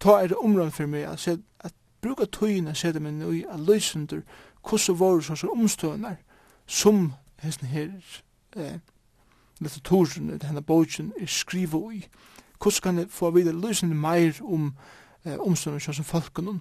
[0.00, 3.56] ta er det områden for meg at, at, at bruka tøyene sette med i a
[3.56, 4.22] løsender
[4.64, 6.16] hvordan var det som er
[6.66, 7.12] som
[7.42, 7.90] hesten her
[8.56, 8.78] eh,
[9.60, 12.04] litteraturen, denne boken er skriva i,
[12.64, 14.70] hvordan kan jeg få videre løsende mer om
[15.24, 16.60] eh, omstående kjøs som folkene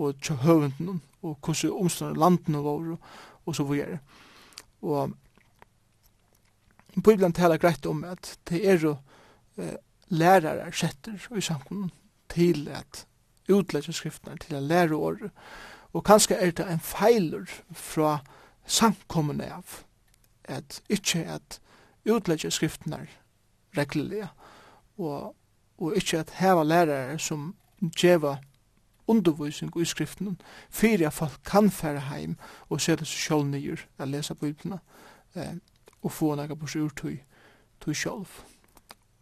[0.00, 2.96] og kjø høvendene og hvordan omstående landene var
[3.46, 3.98] og så videre.
[4.82, 5.12] Og
[6.94, 8.96] Bibelen taler greit om at det er jo
[9.56, 9.78] eh,
[10.08, 11.92] lærere setter i samkommunen
[12.30, 13.06] til at
[13.50, 15.30] utlegge skriftene, til at lære året.
[15.92, 18.18] Og kanskje er det en feiler fra
[18.66, 19.84] samkommende av
[20.44, 21.60] at ikke at
[22.06, 23.06] utlegge skriftene
[23.76, 24.28] reglelige,
[25.00, 25.34] og,
[25.78, 27.54] og ikkje at heva lærare som
[27.96, 28.36] djeva
[29.10, 30.40] undervisning i skriften
[30.70, 32.36] fyrir at folk kan fære heim
[32.68, 34.78] og sette seg sjål nyer a lesa biblina
[35.34, 35.56] eh,
[36.02, 37.18] og få nekka på sig urtøy
[37.80, 38.44] tøy sjálf.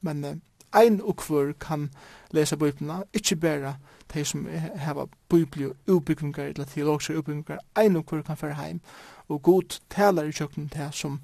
[0.00, 0.36] Men eh,
[0.74, 1.90] ein og kvör kan
[2.30, 3.74] lesa biblina, ikkje bæra
[4.14, 8.80] de som heva bibli og utbyggingar eller teologiske utbyggingar, ein og kvör kan fære heim
[9.28, 11.20] og god talar i kjøkken til som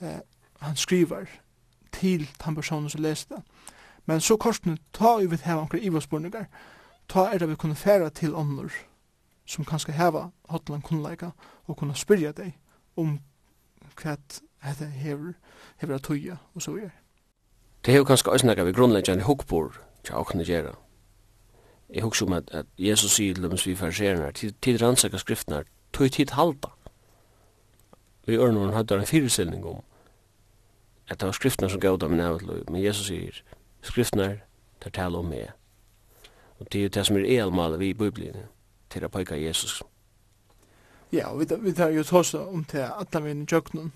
[0.00, 0.20] eh,
[0.60, 1.26] han skriver
[1.92, 3.42] til den personen som leser det.
[4.06, 6.46] Men så korsene, ta i vi heva omkring ivarspurningar,
[7.08, 8.72] ta er det vi kunne færa til ånder
[9.46, 11.30] som kanskje heva hotlan kunnleika
[11.66, 12.54] og kunne spyrja deg
[12.96, 13.18] om
[13.98, 15.34] hva dette hever,
[15.76, 16.90] hever at tøya og så er.
[17.84, 20.74] Det hever kanskje også nekka vi grunnleggja en hukkbor tja okne gjerra.
[21.92, 25.18] Jeg hukkje om at, at Jesus sier til dem som vi fariserene tid, tid rannsaka
[25.18, 26.70] skriftene tog tid halda.
[28.26, 29.82] Vi ørnåren hadde en fyrirsilning om
[31.08, 33.42] at det var skriftene som gav dem en avtløy, men Jesus sier
[33.82, 34.40] skriftnar
[34.80, 35.50] tar tala om meg.
[36.58, 38.46] Og det er jo det som er elmalet vi i Bibelen,
[38.90, 39.80] til å pøyka Jesus.
[41.12, 43.92] Ja, vi, vi tar jo tåsa om til at vi er i jøkkenen,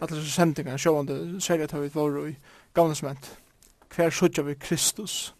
[0.00, 2.36] at disse sendingene, sjående, særlig at vi var i
[2.74, 3.34] gamlesment,
[3.94, 5.34] hver sutja vi Kristus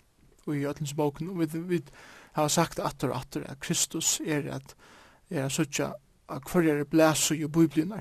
[0.46, 1.82] og i jøttelens boken, og vi, vi
[2.32, 4.74] har sagt atter og atter at Kristus er at
[5.30, 5.92] er at sutja
[6.28, 7.92] at hver er blæs i Bibelen,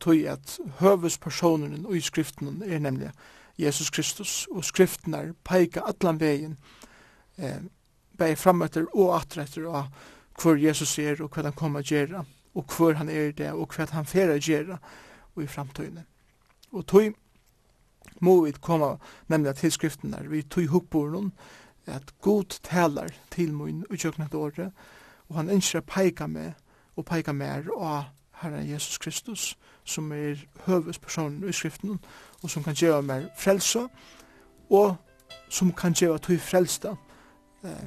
[0.00, 3.10] tog at høvespersonen i skriften er nemlig
[3.58, 6.56] Jesus Kristus, og skriftene peika allan vegin,
[7.38, 7.62] eh,
[8.18, 9.86] bæg framötter og atrætter av
[10.40, 13.72] hvor Jesus er og hva han kommer å gjøre, og hvor han er det, og
[13.72, 14.78] hva han fer å gjøre
[15.34, 16.04] og i framtøyne.
[16.72, 17.14] Og tøy
[18.20, 18.96] må vi komme
[19.28, 21.32] nemlig til skriftene, vi tøy hukboren,
[21.86, 24.72] at god talar til mun og kjøknet året,
[25.28, 26.52] og han ønsker å peika med,
[26.96, 32.00] og peika mer av Herre Jesus Kristus, som er høvespersonen i skriften,
[32.42, 33.86] og som kan gjøre meg frelsa,
[34.70, 34.96] og
[35.48, 36.94] som kan gjøre tog frelsta
[37.64, 37.86] eh,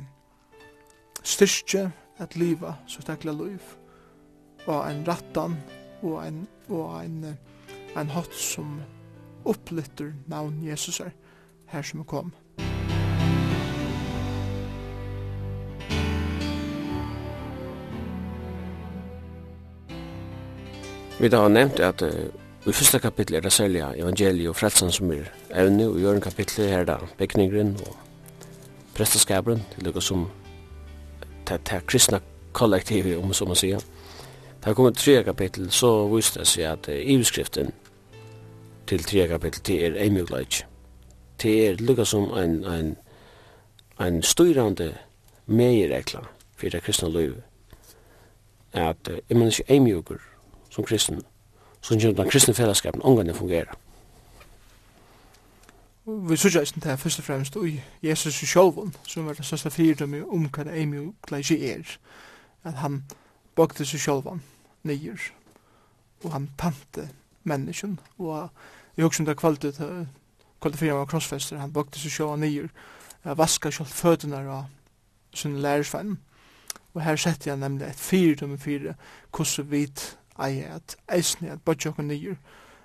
[1.23, 3.59] styrke at liva så tekla liv,
[4.65, 5.57] og en rattan,
[6.01, 7.25] og en, og en,
[7.97, 8.79] en hatt som
[9.45, 11.11] upplytter navn Jesus er,
[11.67, 12.48] her som er kommet.
[21.19, 22.09] Vi har nevnt at uh,
[22.63, 26.21] i første kapittel er det særlig evangeliet og frelsen som er evne, og i øren
[26.21, 27.97] kapittel er det bekningren og
[28.95, 30.29] presteskabren, det lukker som
[31.47, 32.19] det kristna
[32.53, 33.83] kollektivet, om så man sier.
[34.65, 37.73] Det kommer tre kapittel, så viser det seg at uh, iverskriften
[38.87, 40.63] til tre kapittel, til er eimugleik.
[41.43, 42.95] Det er lukka som en, en,
[43.99, 44.93] en styrande
[45.45, 46.23] meierekla
[46.55, 47.43] for det kristna livet.
[48.71, 50.28] At uh, er man ikke eimugur,
[50.69, 51.21] som kristen,
[51.81, 53.73] så gjør den kristne fellesskapen omgående fungerer.
[56.05, 59.69] Vi sørger ikke det først og fremst i Jesus i sjølven, som er det største
[59.69, 61.97] fridomme om hva det er mye gleisje er,
[62.63, 63.03] at han
[63.55, 64.41] bakte seg sjølven
[64.83, 65.19] nyer,
[66.23, 67.09] og han tante
[67.43, 68.49] mennesken, og
[68.97, 70.07] jeg husker det kvalitet,
[70.61, 72.71] kvalitet av krossfester, han bakte seg sjølven nyer,
[73.25, 74.69] Jeg vaska sjølv fødene av
[75.35, 76.13] sin lærersvenn,
[76.93, 78.93] og her setter jeg nemlig et fyrdømme for
[79.35, 79.81] hvordan vi
[80.45, 82.35] ei at eisne at bodja okkur nyer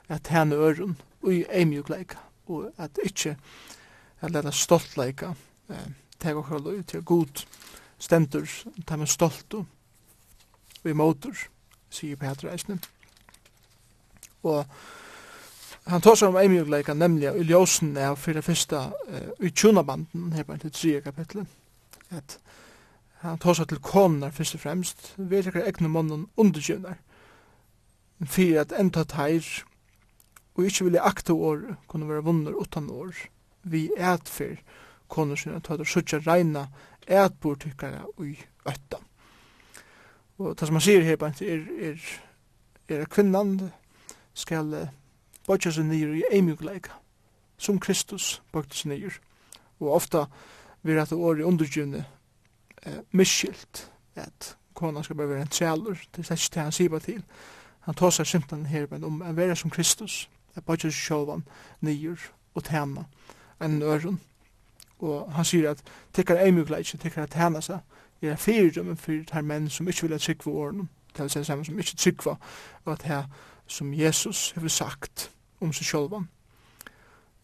[0.09, 3.37] at henne øren ui eimjukleika og at ikkje
[4.21, 5.35] at leta stoltleika
[5.71, 5.87] eh,
[6.21, 7.45] teg okkur løy til god
[7.99, 8.49] stendur
[8.87, 9.67] ta med stolt og
[10.85, 11.37] vi motor
[11.91, 12.79] sier Petra eisne
[14.43, 14.65] og
[15.87, 20.33] han tar seg om eimjukleika nemlig i ljósen er fyrir fyrsta eh, uh, i tjunabanden
[20.33, 21.47] her på en til tredje kapitlet
[22.11, 22.39] at
[23.25, 26.99] han tar seg til konar fyrst og fremst, vi er egne mannen undergjøvnar,
[28.27, 29.47] fyrir at enda teir
[30.55, 33.15] og ikkje vilja akta år kunne være vunner utan år
[33.63, 34.57] vi ætfer
[35.09, 36.67] koner sinne at høyder sutja reina
[37.09, 39.01] ætbortykkara ui ötta
[40.39, 42.01] Og det som han sier her bant er, er,
[42.89, 43.71] er kvinnan
[44.35, 44.89] skal
[45.47, 46.97] bøtja seg nir i eimugleika
[47.59, 49.21] som Kristus bøtja seg nir
[49.79, 50.25] og ofta
[50.83, 52.05] vi at og åri undergivne
[52.83, 55.97] eh, miskilt at kona skal bare være en trælur.
[56.17, 57.23] Det er ikke det han sier til.
[57.85, 61.45] Han tar seg simpelthen her, men om en vera som Kristus, er bare ikke sjølvan,
[61.81, 62.17] nyer
[62.55, 63.05] og tæna,
[63.61, 64.21] enn øren.
[64.99, 65.83] Og han sier at
[66.15, 67.79] tekkar ei mykleik, tekkar at tæna seg,
[68.23, 71.45] er en fyrdømme for her menn som ikke vil ha tryggva åren, til å si
[71.45, 72.37] sammen som ikke tryggva,
[72.85, 73.25] og at her
[73.67, 75.31] som Jesus har sagt
[75.61, 76.29] om seg sjølvan,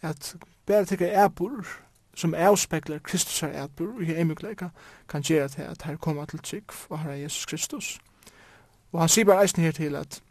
[0.02, 0.36] at
[0.66, 1.66] bare tekkar æbor,
[2.14, 4.70] som avspekler Kristus er æbor, og ei eimugleika,
[5.08, 7.98] kan gjere til at her kommer til trygg, og her er Jesus Kristus.
[8.92, 10.22] Og han sier bare eisen her til at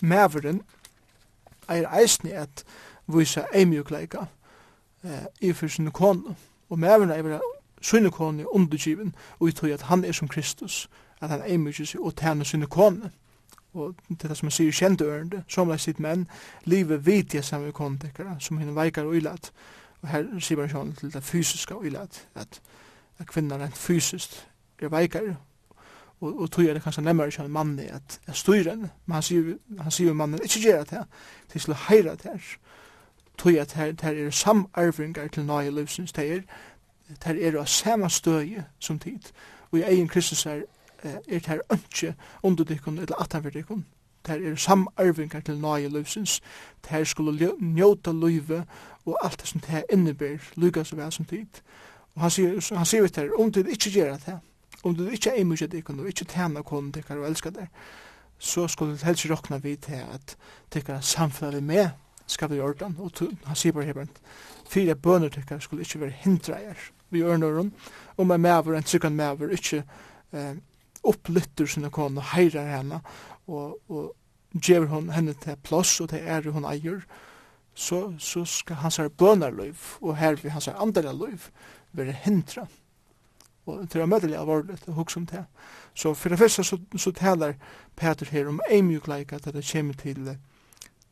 [0.00, 0.62] maveren
[1.68, 2.64] er eisne at
[3.06, 4.18] vise eimjukleika
[5.04, 6.36] eh, i for sin kone.
[6.68, 7.40] Og maveren er
[7.82, 10.90] sin kone undergiven, og vi tror at han er som Kristus,
[11.20, 13.10] at han eimjukleika seg og tæna sin kone.
[13.74, 16.28] Og til det som han sier kjente ørende, som er sitt menn,
[16.64, 17.98] livet vet jeg sammen med kone
[18.40, 19.52] som henne veikar og ilat.
[20.02, 22.60] Og her sier man sånn til det fysiske og ilat, at,
[23.18, 25.34] at kvinnan er fysiskt er veikar
[26.20, 28.90] og, og tog er det kanskje nemmere ikke en mann i at jeg styrer den,
[29.06, 31.04] men han sier, han sier mannen ikke gjør det her,
[31.48, 32.56] til skulle heire det her,
[33.38, 36.40] tog at her, her er samarvringar til nøye livsens, det er,
[37.24, 39.30] det er av samme støye som tid,
[39.70, 40.62] og i egen Kristus er,
[41.02, 43.86] er det her ønske under underdikken eller atanverdikken,
[44.26, 46.40] det er samarvingar til nøye livsins,
[46.82, 48.64] det her skulle njóta løyve
[49.06, 51.46] og alt det som det her inneber lykka så vel som tid.
[52.14, 54.38] Og han sier, han sier han det her, om det ikke gjør det her,
[54.84, 57.68] om du ikke er mykje til og ikke tjener konen til og elskar deg,
[58.38, 60.36] så skulle du helst råkna vid til at
[60.70, 61.88] tikkara samfunnet med
[62.26, 63.10] skal vi ordan, og
[63.48, 64.06] han sier bare her,
[64.68, 66.76] fire bønner tikkara skulle ikke være hindreier.
[67.10, 67.72] Vi ørnøren,
[68.16, 69.82] og med maver, en tryggan maver, ikke
[70.32, 70.58] eh,
[71.02, 73.00] opplytter sinne konen og heirar henne,
[73.48, 74.12] og, og
[74.60, 77.00] gjever hon henne til plass og til ære hon eier,
[77.74, 81.48] så, så skal hans her bønerløyv, og her vil hans her andre løyv,
[81.96, 82.66] være hindra
[83.68, 85.44] og det er mødelig alvorlig å huske om det.
[85.94, 87.58] Så for det første så, så taler
[87.96, 90.36] Peter her om eimjukleika at det kommer til,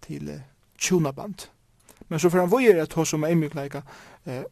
[0.03, 0.31] til
[0.79, 1.49] tjonaband.
[2.09, 3.83] Men så får han vujere at hos om eimjukleika
[4.27, 4.45] eh,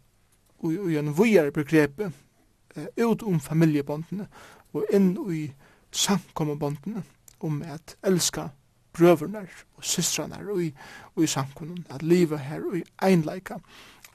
[0.59, 4.27] og, og en vujere begrep eh, ut om familjebondene
[4.75, 5.47] og inn i
[5.95, 7.05] samkommebondene
[7.45, 8.49] om at elska
[8.95, 9.45] brøverne
[9.77, 10.71] og systrene og i,
[11.15, 13.59] og i samkommunen, at livet her og i einleika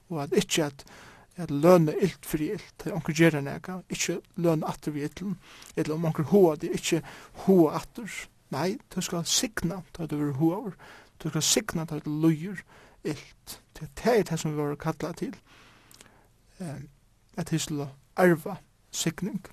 [0.10, 0.86] og at ikke at
[1.40, 5.38] at lønne ilt fri ilt, at onker gjerra nega, ikkje lønne atter vi illen,
[5.76, 7.02] eller om onker hoa det, ikkje
[7.46, 8.10] hoa atter.
[8.52, 10.72] Nei, du skal signa til at du er hoa
[11.24, 12.56] du skal signa til at du løyer
[13.04, 13.62] ilt.
[13.80, 15.36] Det er det som vi var kallet til,
[17.38, 18.56] at vi skulle arva
[18.92, 19.46] signing.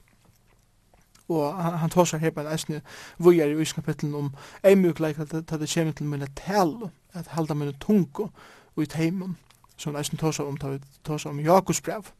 [1.29, 2.81] Og han, han tar seg her på en eisne
[3.19, 4.35] vujar i uiskapitlen om
[4.65, 8.29] eimugleik at det kommer til mine tal, at halda mine tungo
[8.77, 9.37] og i teimen,
[9.77, 12.13] som nesten eisen tåsa om, tåsa om Jakobs brev.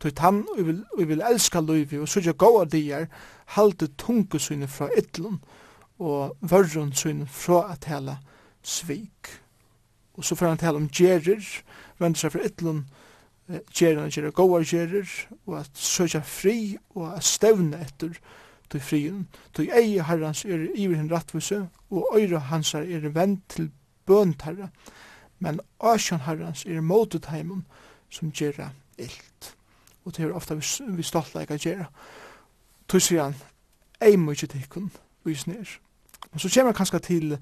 [0.00, 3.06] Tøy tann, vi vil, vi vil elska løyvi, og sudja gåa dier,
[3.56, 5.40] halde tungu syne fra ytlun,
[5.98, 8.18] og vörrun syne fra at hela
[8.62, 9.30] svik.
[10.14, 11.44] Og så får han tala om gerir,
[11.98, 12.84] vendur seg fra ytlun,
[13.72, 15.08] gerir han gerir gåa gerir,
[15.46, 18.18] og at sudja fri, og at stevne etter
[18.70, 19.26] tøy frien.
[19.54, 23.70] Tøy ei herrans er iver hinn rattvise, og øyra hans er vend til
[24.06, 24.68] bøntarra
[25.38, 27.66] men asjan herrans er motet heimen
[28.10, 29.56] som gjerra illt.
[30.04, 30.64] Og det er ofta vi,
[30.96, 31.90] vi stoltleika gjerra.
[32.88, 33.34] Tusi han,
[34.00, 34.90] ei mykje tikkun,
[35.24, 35.78] vi snir.
[36.32, 37.38] Og så kommer kanskje til,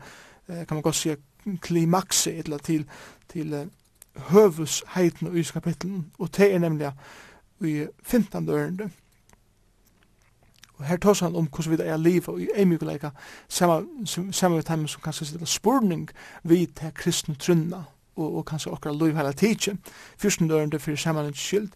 [0.46, 1.16] kan man godt sier,
[1.60, 2.86] klimakse, eller til,
[3.28, 3.70] til
[4.16, 6.92] høvus heiten og kapitlen, og det er nemlig
[7.60, 8.48] i 15.
[8.48, 8.90] ørende,
[10.78, 13.10] Og her tås han om hvordan vi er liv og i eimjukleika,
[13.48, 16.08] samme med dem som kanskje sitter spurning
[16.42, 17.84] vi til kristne trunna,
[18.16, 19.76] og, og kanskje okkar liv hele tidsi,
[20.18, 21.68] fyrsten dørende fyrir samanens skyld,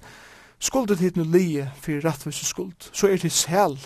[0.59, 3.79] skuldet hit nu lije fyrir rattvise skuld, så er det sel,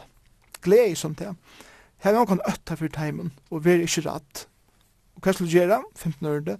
[0.62, 1.34] glede som det,
[1.98, 4.46] her er noen øtta fyrir teimen, og er ikke ratt,
[5.22, 5.78] hva skal du gjøre?
[5.96, 6.56] 15 ørende.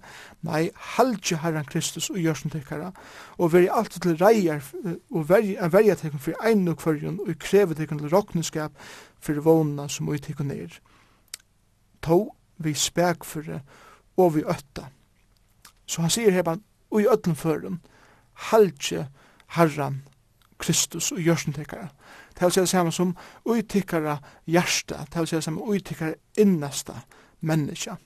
[0.47, 2.91] Nei, halvdje herren Kristus og gjør som tekkere,
[3.37, 4.63] og veri alt til reier,
[5.11, 8.77] og veri en verja tekken for ein og kvarjon, og kreve tekken til råkneskap
[9.19, 10.79] for vågna som vi tekken er.
[12.07, 13.59] To, vi spek for det,
[14.17, 14.87] og vi øtta.
[15.85, 16.55] Så han sier her,
[16.91, 17.81] og i øtlen føren,
[18.49, 19.07] halvdje
[19.57, 20.01] herren
[20.63, 21.89] Kristus og gjør som tekkere.
[22.33, 26.95] Det vil si det samme som uttikkere hjerte, det vil si det samme uttikkere inneste
[27.41, 27.97] menneske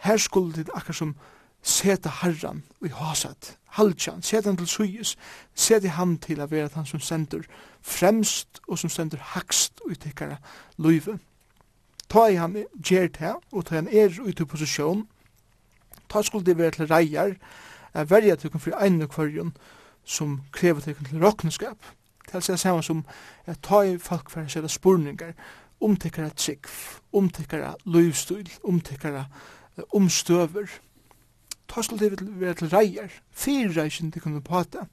[0.00, 1.14] her skulle det akkur som
[1.62, 5.16] seta herran i hasat, halvtjan, seta han til suyus,
[5.54, 7.44] seta han til a vera han som sendur
[7.82, 10.36] fremst og som sendur hakst og tikkara
[10.78, 11.18] luive.
[12.08, 15.06] Ta i han gjer det, og ta han er ut i posisjon,
[16.08, 17.36] ta skulle det vera til reier,
[17.94, 19.54] verja tukken for einu og kvarjon
[20.04, 21.78] som krever tukken til rokkenskap.
[22.30, 23.04] til er samme som
[23.62, 25.34] ta i folk for å sette spurningar,
[25.80, 26.70] omtikkara tsikv,
[27.12, 29.24] omtikkara luivstil, omtikkara
[29.94, 30.66] omstøver.
[31.68, 34.86] Ta skulle det være til reier, fire reisen til kunne prate.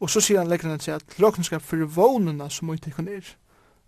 [0.00, 3.34] Og så sier han legger til at råkenskap for vånene som må ikke kunne er.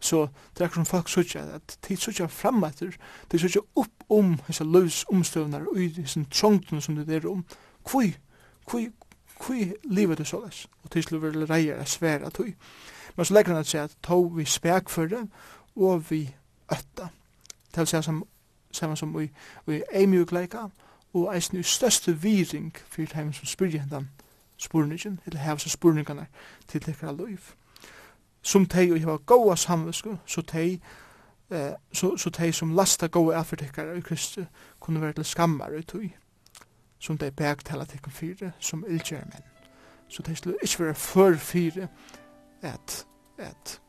[0.03, 2.97] Så det er akkurat som folk sier at de sørger frem etter,
[3.33, 7.45] de sørger opp om disse løs omstøvner og i disse trångtene som det er om.
[7.91, 8.11] Hvor,
[8.71, 8.83] hvor,
[9.45, 10.67] hvor livet er såles?
[10.83, 12.55] Og til slutt vil reier er svære at.
[13.17, 15.27] Men så legger til at tog vi spekfører
[15.77, 16.35] og vi
[16.73, 17.09] øtta.
[17.71, 18.25] Det vil si som
[18.73, 19.31] saman som vi,
[19.67, 20.67] vi eimjukleika,
[21.15, 24.09] og eisen i største viring fyrir heim som spyrir hendan
[24.57, 26.27] spurningen, eller heva seg spurningarna
[26.69, 27.53] til tekkara loiv.
[28.43, 30.81] Som tei og heva goa samvisku, så tei
[31.51, 34.45] eh, så, så tei som lasta goa afyrtekkara i Kristi
[34.81, 36.11] kunne være til skammar i tui,
[36.99, 39.49] som tei begtala tekkum fyrir, som ilgjer menn.
[40.09, 41.87] Så tei skulle ikkje være før fyrir
[42.63, 43.07] at,
[43.39, 43.81] at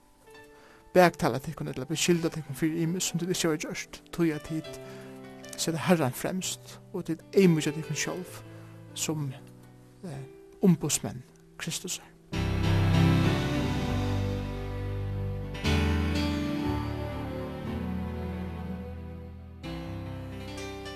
[0.94, 4.80] baktala tikkun eller beskylda tikkun fyrir imus som du ikke har gjørst, tog jeg tid
[5.58, 8.40] sette herran fremst og tid eimutja tykkun sjolv
[8.94, 9.32] som
[10.04, 10.24] eh,
[10.62, 11.24] ombudsmenn
[11.58, 12.10] Kristus er.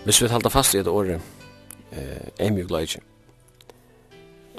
[0.05, 1.21] Hvis vi halda fast i et året,
[1.91, 3.01] eh, eimutleidje,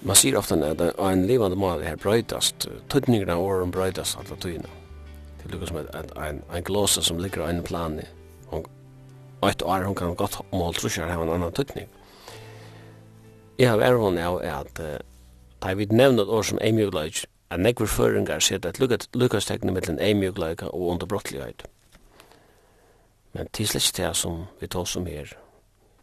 [0.03, 4.69] Man sier ofta at en levande mål er brøydast, tøtningarna åren brøydast alla tøyna.
[5.49, 5.79] Det lukkar som
[6.23, 8.05] en, ein glosa som ligger av en plan i.
[9.49, 11.89] Eitt år, hon kan godt mål trusjar hava en annan tøtning.
[13.59, 14.81] Jeg har vært hon av at
[15.63, 18.79] da vi nevner et år som eimjugleik, at nekver føringar sier at
[19.17, 21.65] lukkastekne mittlen eimjugleika og underbrottligheit.
[23.33, 25.33] Men tilslæst det som vi tar som her.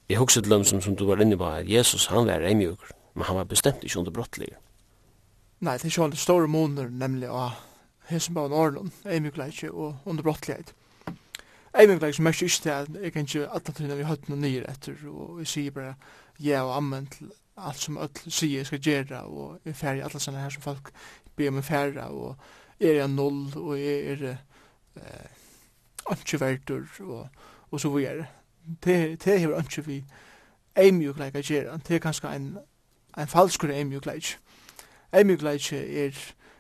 [0.10, 3.30] Jeg husker til lømsen som du var inne på, at Jesus han var eimjugur, men
[3.30, 4.56] han var bestemt ikke underbrottlig.
[5.60, 7.56] Nei, det er ikke alle store måneder, nemlig av
[8.10, 10.74] hesum bæðan orðnum, eimugleikje og underbrottleikje.
[11.76, 14.68] Eimugleikje som merker ikke til at jeg kan ikke alle tiden vi høyt noe nyer
[14.72, 15.96] etter, og jeg sier bare
[16.40, 20.20] ja og ammen til alt som öll sier jeg skal gjøre, og jeg færre alle
[20.20, 20.92] sånne her som folk
[21.36, 22.36] ber meg færre, og
[22.80, 25.28] er jeg null, og jeg er eh,
[26.12, 27.28] antiverter, og,
[27.72, 28.28] og så videre.
[28.84, 30.04] Det, det er ikke vi
[30.76, 32.58] eimugleikje gjøre, det er kanskje en,
[33.18, 34.38] en falskur eimugleikje.
[35.16, 36.18] Eimugleikje er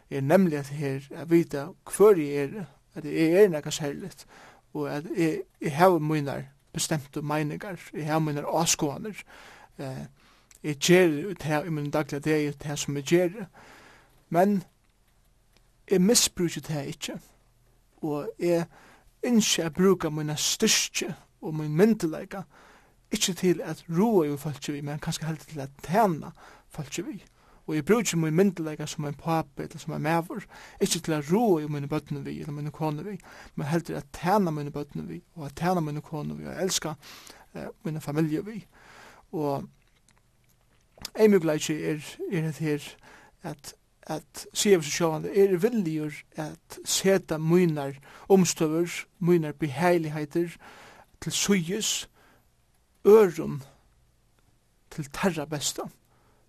[0.09, 1.65] er nemlig at her at vita
[1.97, 4.25] hver jeg er, at jeg er nekka særligt,
[4.73, 6.43] og at jeg, jeg har munar
[6.73, 9.23] bestemte meiningar, jeg har munar avskåaner,
[9.77, 10.05] eh,
[10.63, 13.45] jeg gjer det her i min daglige det er det som jeg gjer
[14.29, 14.63] men
[15.91, 17.19] jeg misbruker det her ikke,
[18.01, 18.65] og jeg
[19.23, 22.43] innskje jeg bruker mine styrke og min myndelægge,
[23.11, 26.31] ikkje til at roa jo folk vi, men kanskje helt til at tjena
[26.69, 27.23] folk vi
[27.67, 30.45] og jeg bruker ikke min myndelega som en pape eller som en maver,
[30.81, 33.15] ikke til å roe i mine bøttene vi eller mine kone vi,
[33.55, 36.61] men helt til å tjene mine bøttene vi og å tjene mine kone vi og
[36.61, 36.93] elska
[37.55, 38.59] eh, mine familie vi.
[39.33, 39.65] Og
[41.15, 42.85] en mye er, er det her
[43.43, 47.95] at at sier vi så er villigur at seta munar
[48.29, 50.57] omstøver, munar beheiligheter
[51.21, 52.09] til suyes,
[53.05, 53.61] ørum
[54.91, 55.89] til terra besta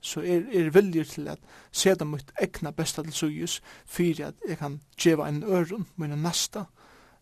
[0.07, 1.39] så er, er viljer til at
[1.75, 6.65] seta mitt egna besta til sujus, fyrir at jeg kan djeva en øron, mine nasta,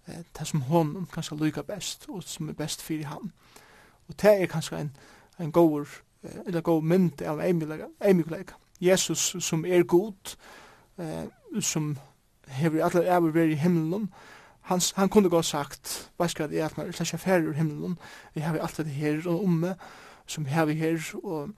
[0.09, 3.33] eh, det som honom kanskje lyka best, og som er best fyrir han.
[4.09, 4.93] Og det er kanskje en,
[5.41, 5.89] en goer,
[6.25, 8.55] eh, eller god mynd av eimikleika.
[8.81, 10.37] Jesus som er god,
[10.99, 11.25] eh,
[11.61, 11.97] som
[12.49, 14.11] hever allar ever veri i himmelen,
[14.65, 17.99] han, han kunde gå sagt, vaskar det er at man er slik affærer i himmelen,
[18.35, 19.75] vi har det her og omme,
[20.27, 21.51] som har vi her, og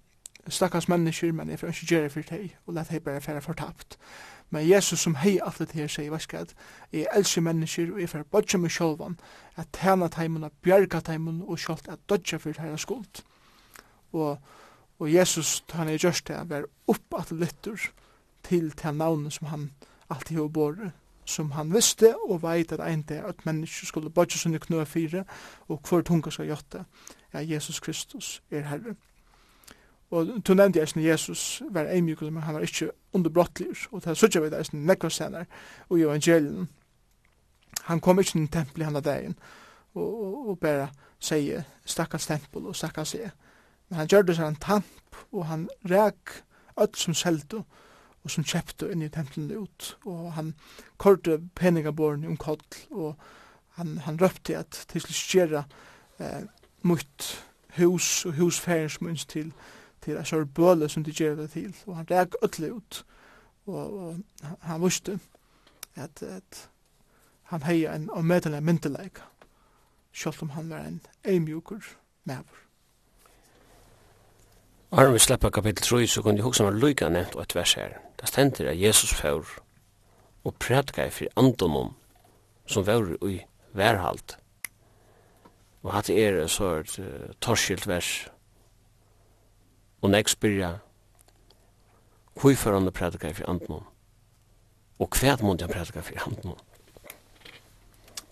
[0.49, 3.99] stakkars mennesker, men jeg får ikke gjøre for deg, og let deg bare være fortapt.
[4.51, 6.55] Men Jesus som hei alt det her sier, vask at
[6.92, 9.18] jeg elsker mennesker, og jeg får bodja meg sjolvan,
[9.59, 13.24] at tjena teimen, at bjerga teimen, og sjolt at dodja for herre skuld.
[14.12, 14.38] Og,
[14.99, 17.90] og Jesus, han er gjørst det, var opp at lytter
[18.47, 19.70] til til navnet som han
[20.11, 20.94] alltid har båret,
[21.26, 25.24] som han visste og veit at ein dag at mennesker skulle bodja sunne knø fire,
[25.68, 26.84] og hver tunga skal gjøtta,
[27.34, 28.94] ja, Jesus Kristus er herre.
[30.11, 34.27] Og du nevnte eisen Jesus var eimjuk, men han var ikke underbrottlig, og det er
[34.27, 35.47] at vi eisen nekva senar
[35.89, 36.69] og i evangelien.
[37.85, 39.39] Han kom ikke til tempel i hana dagen,
[39.95, 40.89] og, og, og bare
[41.19, 43.31] sier stakkars tempel og stakkars jeg.
[43.89, 46.43] Men han gjør det seg en tamp, og han ræk
[46.77, 47.63] alt som seldu
[48.27, 50.55] og som kjepte inn i tempelen ut, og han
[50.99, 53.15] korte peningaborn om koll, og
[53.79, 55.63] han, han røpte at til skjera
[56.19, 56.43] eh,
[56.83, 57.29] mot
[57.77, 59.53] hus og husferien som til
[60.07, 63.03] til en sånn bøle som de gjør det til, og han reg ødelig ut,
[63.67, 65.19] og, og han visste
[65.97, 66.69] at, at
[67.51, 69.19] han hei en omedelig myndeleik,
[70.15, 71.83] selv om han var en eimjukur
[72.25, 72.63] mever.
[74.95, 77.75] Arne vi slepper kapitel 3, så kunne jeg huske meg lyga nevnt og et vers
[77.75, 77.99] her.
[78.21, 79.59] Det stender at Jesus fjør
[80.47, 81.97] og prædka i fri andonom
[82.67, 83.41] som vore i
[83.75, 84.39] værhalt.
[85.83, 88.29] Og hatt er så et uh, torskilt vers
[90.03, 90.76] Og nek spyrja,
[92.40, 93.84] hvorfor han prædikar fyrir andnum?
[94.99, 96.59] Og hvert måtte han prædikar fyrir andnum?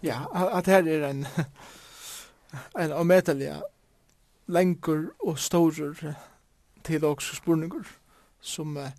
[0.03, 0.25] Ja,
[0.59, 1.27] at her er en
[2.81, 3.63] en ometelig
[4.47, 6.15] lengur og stårer
[6.85, 7.87] til også spurningur
[8.41, 8.91] som uh,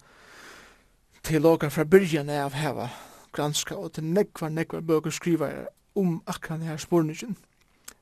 [1.24, 2.90] til åker fra byrjan av heva
[3.32, 5.52] granska og til nekvar nekvar bøker skriva
[5.96, 7.38] om akkurat her spurningin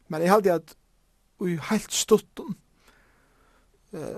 [0.08, 0.76] Men jeg halte at
[1.40, 2.56] og i heilt stuttun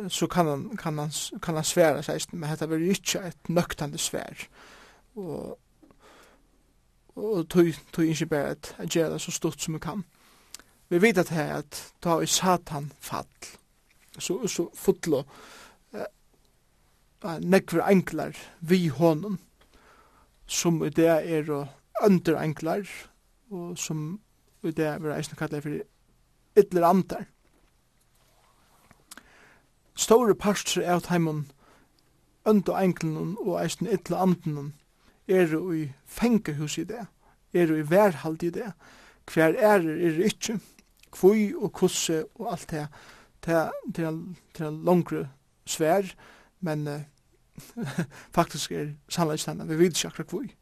[0.10, 1.12] så kan han, kan han,
[1.42, 4.38] kan han svära sig men det var ju inte ett nöktande svär
[5.14, 5.60] och
[7.16, 10.04] och tog, tog inte bara att jeg så stort som man kan.
[10.88, 13.26] Vi vet at är att ta i satan fall,
[14.18, 15.24] så, så fotlo
[15.94, 19.38] eh nekver enklar vi honom
[20.48, 21.68] som det är och
[22.06, 22.88] under enklar,
[23.50, 24.20] och som
[24.62, 25.84] det det er eisen kallet för
[26.56, 27.26] ytler andar
[29.96, 31.46] store parter av teimen
[32.46, 34.74] ønd og enkelen og eisen ytla anden
[35.28, 37.08] er jo i fengehus i det,
[37.54, 38.72] er jo i værhald i det,
[39.34, 40.60] hver er er er ikke,
[41.12, 42.88] kvui og kusse og alt det,
[43.46, 44.20] det er
[44.54, 45.30] til en langre
[45.66, 46.04] svær,
[46.60, 47.02] men uh,
[48.32, 50.56] faktisk er sannleggstegna, vi vet ikke akkurat kvui,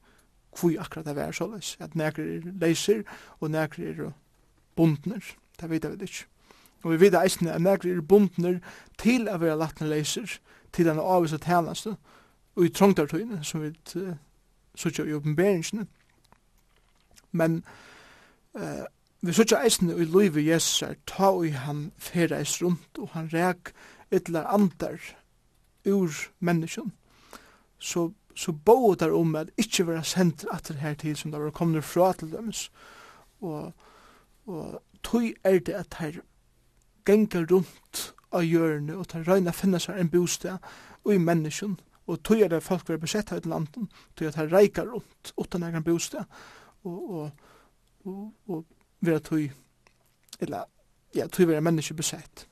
[0.56, 3.04] kvui akkurat det er såleis, at nekker er leiser
[3.40, 4.12] og nekker er
[4.76, 5.24] bundner,
[5.60, 6.26] det vet vi ikke.
[6.84, 8.60] Og vi vet eisne at nekri er bundner
[9.00, 10.40] til a vera latna leiser,
[10.74, 11.96] til denne avvisa talaste,
[12.56, 14.16] og i trongtartøyne som vi uh,
[14.76, 15.86] sutja i oppenberingsne.
[17.32, 17.64] Men
[18.54, 18.84] uh,
[19.22, 23.72] vi sutja eisne i loive Jesus ta og han ferreis rundt, og han rek
[24.12, 25.00] ytla andar
[25.86, 26.92] ur menneskjen,
[27.80, 31.52] så, så bo der om at ikkje vera sendt atter her tid som det var
[31.52, 32.52] kommet fra til dem
[33.42, 33.74] og,
[34.46, 36.22] og tog er det at her
[37.06, 40.64] gengar rundt av hjørne og tar røyna finna seg en bostad
[41.04, 41.78] og i menneskjen
[42.08, 45.34] og tog er det folk var besett av et landen tog er det reikar rundt
[45.38, 46.26] utan egen bostad
[46.84, 47.32] og, og,
[48.06, 48.66] og, og
[49.04, 49.50] vera tog
[50.40, 50.66] eller
[51.16, 52.48] ja, tog vera menneskje besett.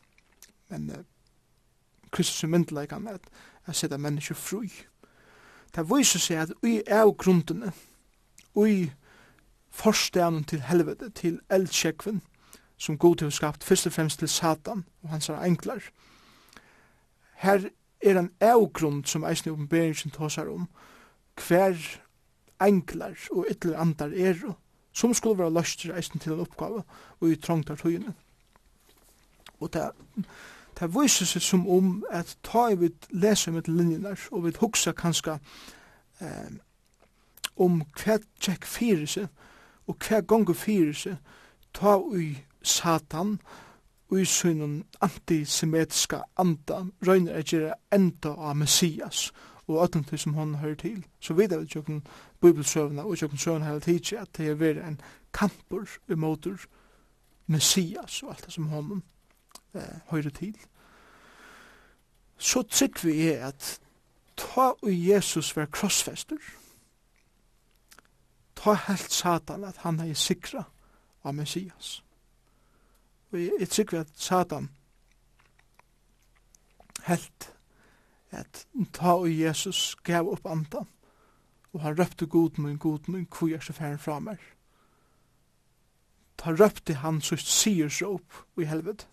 [0.70, 0.96] Men uh,
[2.12, 3.30] Kristus er myndelig med at,
[3.66, 4.66] at sette menneskje fru
[5.76, 7.72] det viser seg at ui av grundene
[8.56, 8.92] ui
[9.72, 12.20] forstanen til helvete til eldsjekven
[12.82, 15.84] som god har skapt først og fremst til Satan og hans englar.
[17.34, 17.70] Her
[18.02, 20.68] er en avgrund som eisen i oppenberingen tåsar om
[21.48, 21.78] hver
[22.62, 24.56] englar og ytler andar er
[24.94, 26.84] som skulle være løster eisen til en oppgave
[27.20, 28.14] og i trongtar tøyene.
[29.60, 29.92] Og det,
[30.80, 34.92] det viser seg som om at ta i vi leser med linjene og vi hugsa
[34.92, 35.38] kanska
[36.22, 36.54] eh,
[37.56, 39.28] om hva tjekk fyrir seg
[39.88, 41.18] og hva gonger fyrir seg
[41.78, 43.40] ta i Satan
[44.10, 49.32] og i synen antisemitiska anda røyner at gjerra enda av Messias
[49.68, 51.06] og öllum til som hon hører til.
[51.20, 52.08] Så vidar vi tjokken
[52.42, 55.02] bibelsøvna og tjokken søvna hele tidsi at det er veri en
[55.34, 56.60] kampur imotur
[57.48, 59.04] Messias og alt det som hon
[59.74, 60.58] eh, hører til.
[62.38, 63.80] Så trygg vi er at
[64.38, 66.38] ta og Jesus var krossfester
[68.62, 70.64] ta helt Satan at han er sikra
[71.24, 72.02] av Messias
[73.32, 74.70] og jeg trykker at Satan
[77.08, 77.54] helt
[78.32, 80.88] at ta og Jesus gav opp andan
[81.74, 84.38] og han røpte god min, god min, hvor er så færen fra meg.
[86.38, 89.08] Ta røpte han så sier så opp i helvet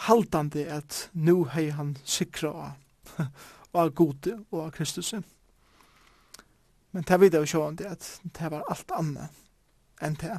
[0.00, 3.26] Haltande at nu hei han sikra av,
[3.82, 5.12] av gode og av Kristus.
[6.92, 9.42] Men det videre sjående at det var alt annet
[10.00, 10.38] enn det.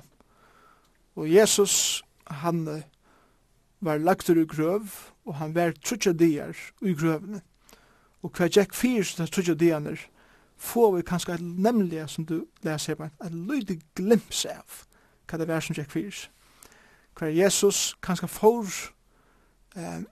[1.15, 2.83] Og Jesus, han
[3.81, 4.87] var lagt ur grøv,
[5.25, 7.41] og han var trutja dier i grøvene.
[8.21, 9.97] Og hver gikk fyrs til trutja dier,
[10.61, 14.85] får vi kanskje et nemlig, som du leser her, et lydig glimps av
[15.29, 16.27] hva det var som Jack fyrir.
[17.17, 18.69] Hva Jesus kanskje får,
[19.75, 20.03] eh,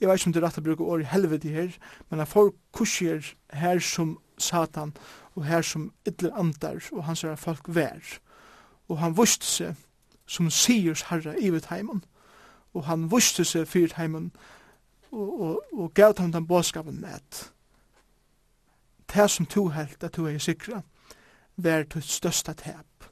[0.00, 1.72] jeg vet ikke om det er rett å bruke året helvete her,
[2.10, 4.92] men han får kursier her som Satan,
[5.34, 8.18] og her som ytler andar, og han ser folk vær.
[8.88, 9.76] Og han vust seg,
[10.26, 12.04] som sigers herre i vet heimen.
[12.74, 14.32] Og han vuste seg fyrt heimen
[15.10, 17.52] og, og, og gav ham den bådskapen med at
[19.14, 20.82] det som to helt at du er sikra
[21.56, 23.08] var ditt største tap.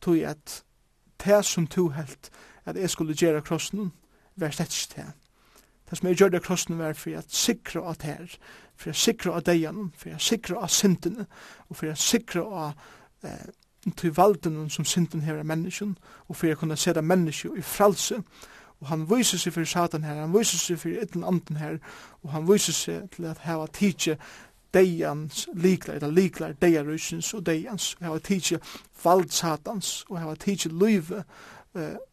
[0.00, 0.62] Tog at
[1.24, 2.30] det som to helt
[2.64, 3.92] at jeg skulle gjøre krossen
[4.36, 5.12] var slett ikke det.
[5.90, 8.36] Det som jeg gjør det krossen var for at sikra at her,
[8.76, 11.26] for at sikra at deian, for at sikra at sintene,
[11.68, 12.74] og for at sikra at
[13.24, 13.48] eh,
[13.92, 18.22] til valden som synden her er menneskjen, og for jeg kunne sætta menneskje i fralse,
[18.80, 21.78] og han viser seg for satan her, han viser seg for etten anden her,
[22.22, 24.16] og han viser seg til at hava tidsje
[24.74, 28.60] deians liklar, eller liklar deiarusins og deians, og hava tidsje
[29.04, 31.24] vald satans, og hava tidsje løyve,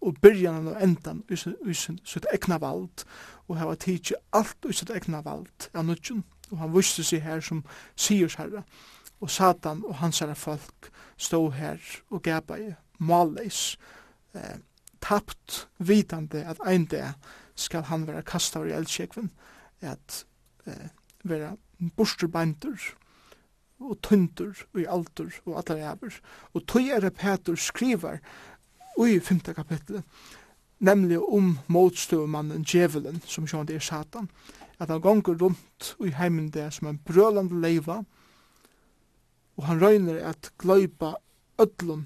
[0.02, 3.06] og byrjan og endan i sitt egna vald,
[3.48, 7.42] og hava tidsje alt i sitt egna vald, av nudgen, og han viser seg her
[7.42, 7.64] som
[7.96, 8.66] sier herre,
[9.22, 13.78] og Satan og hansara folk stå her og gabai malleis
[14.36, 14.60] eh,
[15.02, 17.14] tapt vitande at ein dag
[17.56, 19.32] skal han vera kastar i eldsjekven
[19.82, 20.26] at
[20.68, 20.90] eh,
[21.24, 21.56] være
[21.96, 22.80] borsturbeintur
[23.80, 26.20] og tundur og i altur og allar ever
[26.54, 28.20] og tog er Petur skrivar
[28.98, 29.40] i 5.
[29.56, 30.04] kapitlet
[30.80, 34.30] nemlig om motstøvmannen djevelen som sjående er Satan
[34.80, 38.04] at han gonger rundt i heimen det som en brølande leiva
[39.58, 41.16] og han røyner at gløypa
[41.62, 42.06] ödlun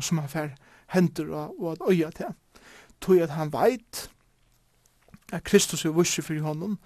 [0.00, 0.54] som han fer
[0.94, 2.34] hendur og, og at øya til.
[3.00, 4.08] Tog at han veit
[5.32, 6.78] at Kristus er vussi fyrir honom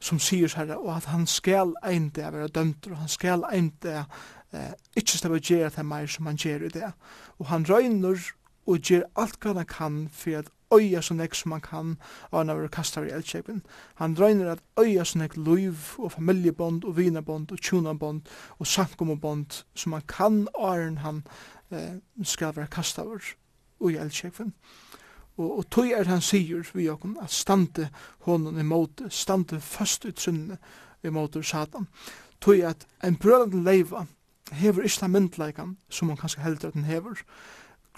[0.00, 4.04] som sier herre, og at han skal einde av være dømter, og han skal einde
[4.54, 6.92] eh, ikkje stav å gjøre det meir som han gjør i det.
[7.38, 8.22] Og han røyner
[8.68, 11.96] og gjør alt hva han kan for at øya så nek som han kan
[12.30, 13.62] og han har vært kastet i eldkjepen.
[13.94, 19.62] Han drøyner at øya så nek liv og familiebånd og vinabånd og tjunabond og sankumabond
[19.74, 21.24] som han kan og han
[21.70, 23.34] eh, skal være kastet
[23.80, 24.52] i eldsjepen.
[25.38, 27.88] Og, og tog er han sier vi okkom at stande
[28.26, 30.58] honom imot, stande fast ut sunne
[31.06, 31.86] imot satan.
[32.40, 34.06] Tog at en brødende leiva
[34.52, 37.22] hever ikke myndleikan som han kanskje heldur at den hever,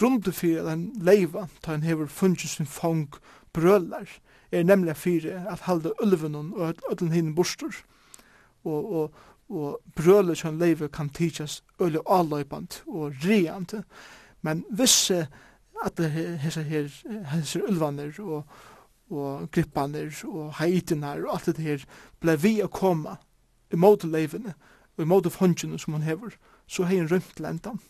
[0.01, 3.11] grunde for at han leiva, ta han hever funnet sin fang
[3.53, 4.09] brølar,
[4.53, 7.75] er nemlig fyrir at halda ulven og öllun hinn bostur.
[8.65, 9.15] Og, og,
[9.49, 13.75] og brølar som leiva kan tidsas öllu alløypant og reant,
[14.43, 15.27] men visse
[15.85, 16.01] at
[16.43, 16.89] hese her,
[17.33, 18.45] hese ulvaner og,
[19.11, 21.87] og grippaner og haitinar og alt det her
[22.21, 23.17] blei vi a koma
[23.73, 24.55] imot leivene
[24.97, 26.35] og imot fungene som han hever,
[26.67, 27.81] så hei en rømt lentan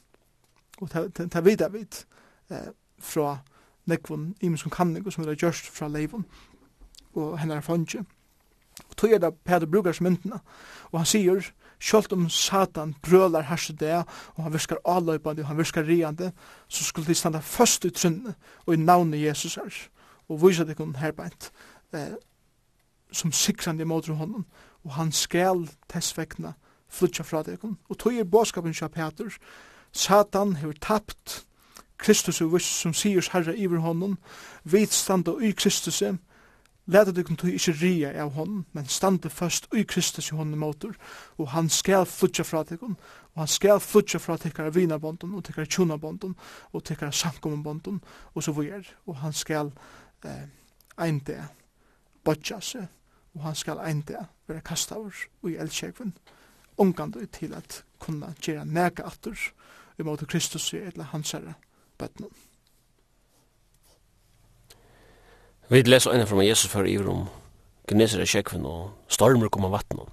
[0.81, 2.07] og ta vita vit
[2.51, 3.39] eh, fra
[3.91, 6.27] nekvun imenskom kanningu som er gjørst fra leivun
[7.15, 8.05] og hennar fangje.
[8.89, 10.39] Og tog er det Peter brukar som myndina,
[10.93, 14.03] og han sier, Sjølt om Satan brølar herse det,
[14.37, 16.33] og han virkar avløypande, og han virkar riande,
[16.69, 18.35] så skulle de standa først i trunne
[18.67, 19.79] og i navnet Jesus her,
[20.29, 21.51] og vysa det kun herbeint,
[21.97, 22.19] eh,
[23.13, 24.45] som sikrande imot honom,
[24.85, 26.53] og han skal tessvekna
[26.89, 27.79] flutja fra det kun.
[27.89, 29.33] Og tog er båskapen kja Peter,
[29.93, 31.45] Satan hefur tapt
[32.01, 34.17] Kristus og viss som sier herre iver honom,
[34.65, 36.01] vit standa i Kristus,
[36.91, 40.97] leta du kuntu ikkje ria av honom, men standa først i Kristus i honom motor,
[41.39, 42.97] og han skal flutja fra tekken,
[43.35, 46.35] og han skal flutja fra tekkar vinabondon, og tekkar tjonabondon,
[46.73, 48.01] og tekkar samkommunbondon,
[48.35, 49.73] og så vujer, og han skal
[50.25, 50.49] eh,
[50.99, 51.37] einde
[52.25, 52.89] bodja seg,
[53.35, 56.15] og han skal einde være kastavur og i eldsjekven,
[56.81, 59.37] omgandu til at kunna gjera nega atur,
[60.01, 61.57] i måte Kristus i etla hans herre
[62.01, 62.33] bøtnum.
[65.71, 67.29] Vi leser øyne fra Jesus før i rom,
[67.91, 70.09] Gneser i kjekven og stormer kom av vattnet.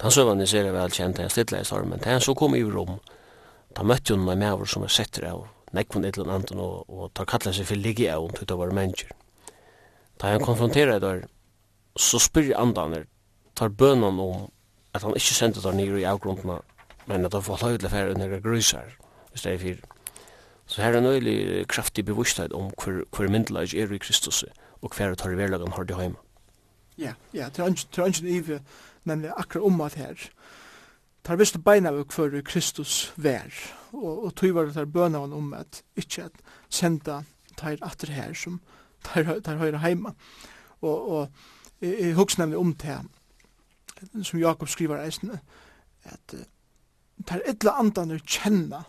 [0.00, 2.00] Han søvann i ser vel kjent, han stilla i stormen.
[2.04, 2.98] Han så kom i rom,
[3.76, 5.46] da møtte hun meg med som er setter av
[5.76, 8.60] nekvun et eller annet og, og tar kallet seg for ligge av om til å
[8.60, 9.10] være mennesker.
[10.18, 11.26] Da han konfronterer der,
[11.98, 13.04] så spyr andan der,
[13.58, 14.48] tar bønnen om
[14.94, 16.60] at han ikke sendte der nere i avgrundene
[17.08, 18.96] men at det var løydelig for under grøyser,
[19.30, 19.76] hvis det er fyr.
[20.68, 24.44] Så her er nøylig kraftig bevissthet om hver, hver myndelag er i Kristus,
[24.82, 26.20] og hver tar i verlagan har det heima.
[26.98, 28.60] Ja, ja, det er ikke ive,
[29.04, 30.28] nemlig akkurat om at her.
[31.24, 33.48] Tar visst beina vi hver Kristus vær,
[33.92, 37.22] og, og tog var det der bøna om at ikke at senda
[37.56, 38.60] tar atter her som
[39.04, 40.12] tar, tar høyre heima.
[40.80, 41.28] Og, og
[41.80, 42.98] jeg, jeg husker nemlig om det
[44.22, 45.40] som Jakob skriver eisne,
[46.04, 46.44] at uh,
[47.26, 48.84] tar etla andan er kjenna,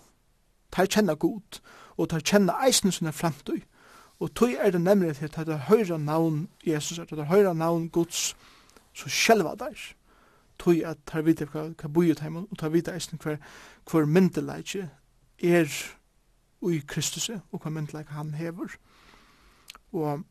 [0.71, 1.59] tar kjenna god,
[1.97, 3.61] og tar kjenna eisen er framtøy.
[4.19, 7.89] Og tøy er det nemlig til at det høyra navn Jesus, at det høyra navn
[7.89, 8.35] Guds,
[8.93, 9.79] så sjelva der.
[10.59, 13.37] Tøy at tar vite hva, hva bojet heimann, og tar vite eisen hver,
[13.91, 14.89] hver myndeleitje
[15.39, 15.71] er
[16.61, 18.75] ui Kristus, og hva myndeleitje han hever.
[19.95, 20.25] Og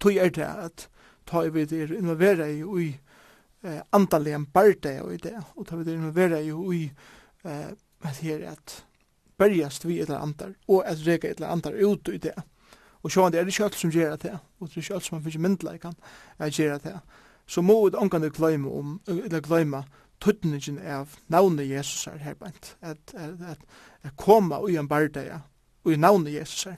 [0.00, 0.88] tøy er det at
[1.26, 2.90] ta i vite er involvera i ui
[3.64, 5.36] eh, antallig en barde og i det.
[5.56, 6.92] og ta vi det involvera ju i
[7.44, 7.68] eh,
[8.00, 8.84] att här att
[9.36, 12.42] börjast vi ett antal och att reka ett antar ut i det.
[13.02, 15.22] Og så det er det kött som gör det og det är kött som man
[15.22, 15.94] finnes myndleikan
[16.38, 17.00] er att det.
[17.46, 19.84] Så må vi omgående glömma om, eller glömma
[20.18, 23.58] tuttningen av navnet Jesus er her bænt, at, at, at,
[24.02, 25.42] at koma ui en barte
[25.84, 26.76] og i navnet Jesus er.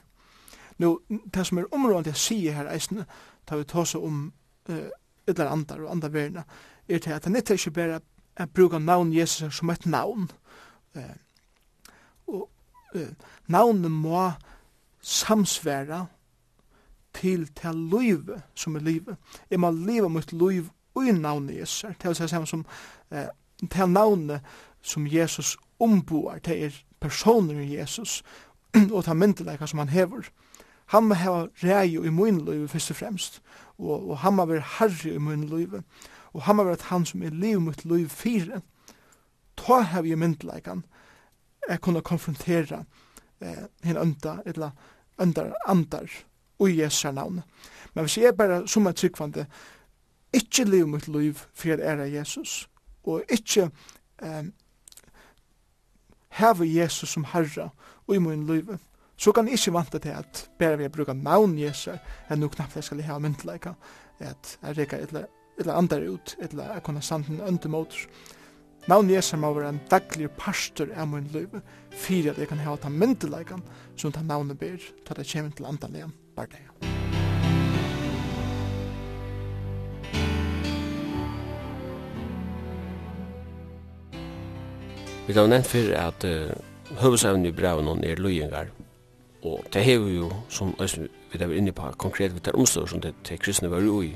[0.77, 0.99] Nå,
[1.33, 3.05] det som er områdende jeg sier her eisne,
[3.47, 4.27] tar vi tåse om
[4.69, 4.89] uh,
[5.27, 6.43] ytlar andar og andar verna,
[6.89, 7.99] er til at han ikke ikke bare
[8.39, 10.29] å bruke navn Jesus som et navn.
[10.95, 11.01] Uh,
[12.27, 12.49] og
[12.95, 13.09] uh,
[13.47, 14.31] navnet må
[15.01, 16.05] samsvære
[17.13, 19.17] til til liv som er livet.
[19.49, 21.85] Jeg må leve mot liv i navnet Jesus.
[21.97, 22.65] Det er det samme som
[23.11, 23.27] uh,
[23.69, 24.41] til navnet
[24.81, 28.23] som Jesus omboar, til er personer i Jesus
[28.95, 30.29] og ta myndelæka som han hever.
[30.85, 33.41] Han må ha rei i min liv først og fremst,
[33.77, 35.81] og, og han må være herre i min liv
[36.37, 38.61] og han var at han som er liv mot liv fire,
[39.57, 40.83] ta hev vi myndleikan,
[41.67, 42.83] jeg kunne konfrontera
[43.41, 44.71] eh, henne ønda, eller
[45.19, 46.05] øndar andar,
[46.59, 47.41] ui Jesu navn.
[47.93, 49.45] Men hvis jeg bare, som er tryggvande,
[50.33, 52.69] ikke liv mot liv fyrir er Jesus,
[53.03, 53.71] og ikke
[54.21, 54.43] eh,
[56.37, 57.69] heve Jesus som herra
[58.07, 58.77] ui min liv,
[59.17, 61.97] så kan jeg ikke vante til at bare vi bruker navn Jesus,
[62.29, 63.73] enn nu knapt jeg skal ha myndleika,
[64.19, 65.25] at jeg reker et eller
[65.59, 68.07] eller andar ut, eller jeg kunne samt en øndemotor.
[68.87, 71.57] Navn Jesu må være en daglig pastor av min liv,
[71.91, 73.63] fyrir at jeg kan ha ta myndelagan
[73.97, 76.63] som ta navnet ber, ta det kjemmen til andre andaligen, bare det.
[85.27, 86.53] Vi har nevnt fyrir at uh,
[87.01, 88.71] høvesevn i brevnen er løyengar,
[89.43, 93.03] og det har vi jo, som vi har inne på, konkret vi tar omstår som
[93.03, 94.13] det, det kristne var jo i,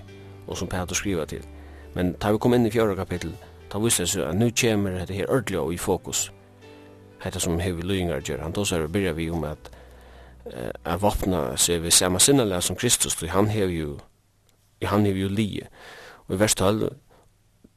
[0.48, 1.46] og som Peter skriver til.
[1.94, 3.34] Men da vi kom inn i fjörra kapittel,
[3.70, 6.30] ta visste seg at nu kommer dette her ordelig og i fokus.
[7.24, 9.70] Hetta som Hevi løyingar gjør, han tåsar og byrja vi om at
[10.46, 13.98] uh, a vapna seg ved samme sinnelega som Kristus, og han hever jo,
[14.84, 15.68] han hever jo lije.
[16.28, 16.90] Og i vers 12,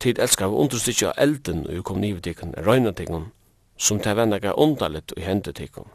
[0.01, 3.31] tid elskar vi understyrkja elden og kom nivetikken, røynatikon,
[3.77, 5.89] som tar vendaga undalit og hendetikon.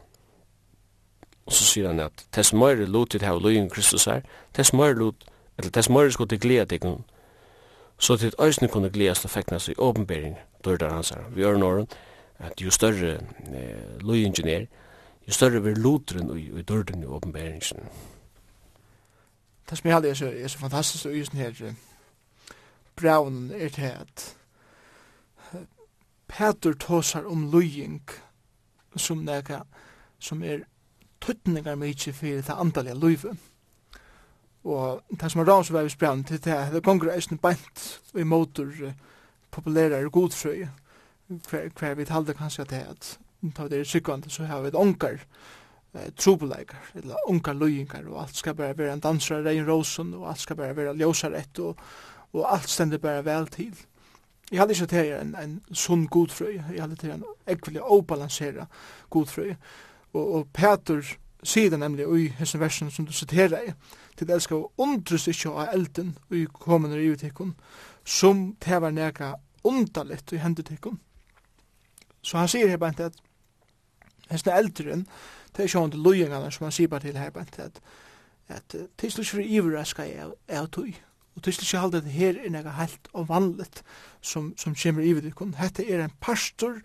[1.46, 4.22] Og så sier han at tess møyre lot til hava løying Kristus her,
[4.54, 5.29] tess møyre lot
[5.60, 6.98] eller tess mörre skulle gleda dig
[7.98, 11.86] så till ösne kunde gledas och fäknas i åpenbering då där han säger vi är
[12.36, 14.68] att ju större eh, lojengineer
[15.24, 17.60] ju större blir lotren och i dörren i åpenberingen
[19.70, 21.74] Det som jeg halde er så, er så fantastisk og just her
[22.96, 24.36] braun er til at
[26.28, 28.10] Peter tåsar om lujing
[28.96, 29.60] som neka
[30.18, 30.58] som er
[31.20, 33.36] tuttningar mykje fyrir det andalega luivet
[34.64, 37.86] Og det som er rann som er vi sprann til det, det gonger eisen bant
[38.14, 38.92] i motor uh,
[39.50, 40.66] populære godfrøy.
[41.28, 43.18] Hver hver vi talde kanskje at det er at
[43.56, 45.16] ta det er sykkvande så har vi et ongar
[45.94, 50.14] eh, trobeleikar, eller ongar løyingar og alt skal bare være en dansar av Rein Rosen
[50.14, 51.78] og alt skal bare være ljósarett og,
[52.32, 53.78] og alt stender bare vel til.
[54.50, 58.66] Jeg hadde ikke til en, en sunn godfrøy, jeg hadde til en ekvelig obalansera
[59.10, 59.54] godfrøy.
[60.12, 61.06] Og, og Peter
[61.42, 63.74] sier det nemlig i hessen versen som du siterer i,
[64.20, 67.54] til elskar og undres ikke av elden og i kommende i utikken,
[68.04, 69.34] som tevar nega
[69.64, 71.00] undalit i hendutikken.
[72.22, 73.16] Så han sier her bænt at
[74.30, 75.06] hessna eldren,
[75.56, 77.80] det er sjående lojengarna som han sier bare til her bænt at
[78.50, 80.90] at tislu ikke for ivraska er av tøy,
[81.36, 83.84] og til ikke halde at her er nega helt og vanligt
[84.20, 85.54] som, som kommer i utikken.
[85.54, 86.80] Hette er en pastor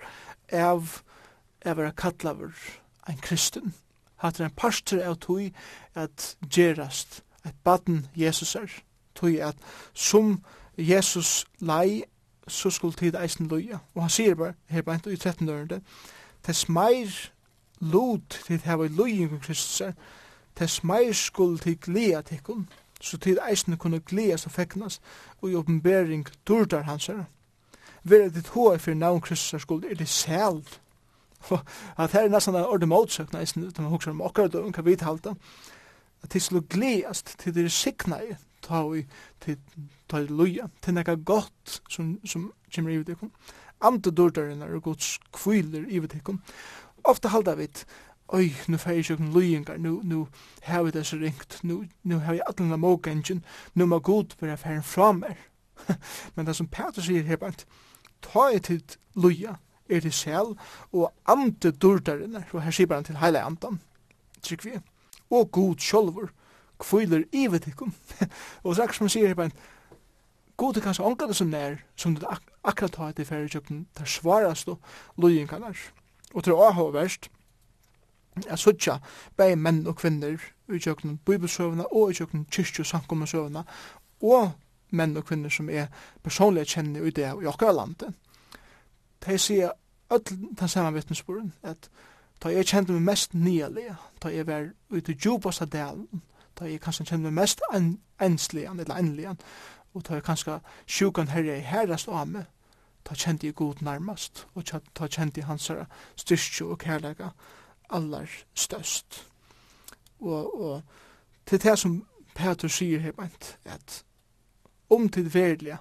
[0.53, 1.01] av
[1.65, 2.53] av er kallaver
[3.09, 3.73] en kristen.
[4.21, 5.49] Hatt er en pastor av tøy
[5.97, 8.67] at gerast et baden Jesus er,
[9.15, 9.55] tog at
[9.93, 10.43] som
[10.77, 12.03] Jesus lei,
[12.47, 13.77] så skulle tid eisen loja.
[13.95, 15.81] Og han sier bare, her bænt i 13 dørende,
[16.43, 17.09] tess meir
[17.79, 19.93] lot til hava i loja om Kristus er,
[20.55, 22.69] tess meir skulle til glea tikkun,
[23.01, 25.01] så tid eisen kunne gleas og feknas,
[25.41, 27.25] og i oppenbering durdar hans er.
[28.03, 30.63] Vera ditt hoa fyrir navn Kristus er skuld, er det selv.
[31.97, 34.89] at her er nesten en ordentlig motsøkna, eisen, utan man hukser om akkurat og vi
[34.91, 35.33] vidhalta,
[36.25, 38.33] at det skulle gledast til det sikna i
[38.65, 39.05] ta i
[39.43, 39.59] til
[40.09, 43.31] ta i loja til nekka gott som, som kommer i vitikon
[43.81, 46.41] andre dårdarinnar er gods kviler i vitikon
[47.03, 47.85] ofta halda vit
[48.33, 50.23] Oi, nu fer jeg sjøkken løyingar, nu, nu
[50.65, 52.79] har vi det så ringt, nu, nu har jeg atlan av
[53.73, 55.37] nu må god være ferren fra meg.
[56.35, 57.67] Men det som Peter sier her, Bant,
[58.21, 60.57] ta et tid løya, er det sel,
[60.91, 63.79] og ante dårdarinnar, og her sier han til heile andan,
[64.41, 64.79] trykk vi
[65.29, 66.27] og god sjolver,
[66.79, 67.93] kviler ivetikum.
[68.63, 69.49] og så som sier her,
[70.57, 73.47] god er kanskje ångan som nær, som du ak akkurat har til færre
[73.97, 74.79] der svarast og
[75.17, 75.75] lojen kan
[76.33, 77.29] Og til å ha verst,
[78.49, 78.99] jeg sutja
[79.37, 83.63] bei menn og kvinner i kjøkken bibelsøvna og i kjøkken kyrkju samkommensøvna
[84.21, 84.51] og
[84.91, 85.87] menn og kvinner som er
[86.23, 88.11] personlig kjenner i det i okkar landet.
[89.25, 89.71] De sier
[90.09, 90.25] öll
[90.59, 91.89] den samme vittnesboren at
[92.43, 96.21] Da jeg kjente meg mest nyelig, da jeg var ute i djupast delen,
[96.59, 97.61] da jeg kanskje kjente meg mest
[98.21, 99.27] enslig, eller enlig,
[99.93, 102.45] og da jeg kanskje sjukan herre i herrast av meg,
[103.05, 104.65] da kjente jeg god nærmast, og
[104.99, 105.71] da kjente jeg hans
[106.15, 107.29] styrstjo og kærlega
[107.89, 109.27] aller størst.
[110.19, 110.81] Og, og
[111.45, 112.05] til det som
[112.35, 113.29] Peter sier her,
[113.65, 114.03] at
[114.89, 115.77] om til verdelige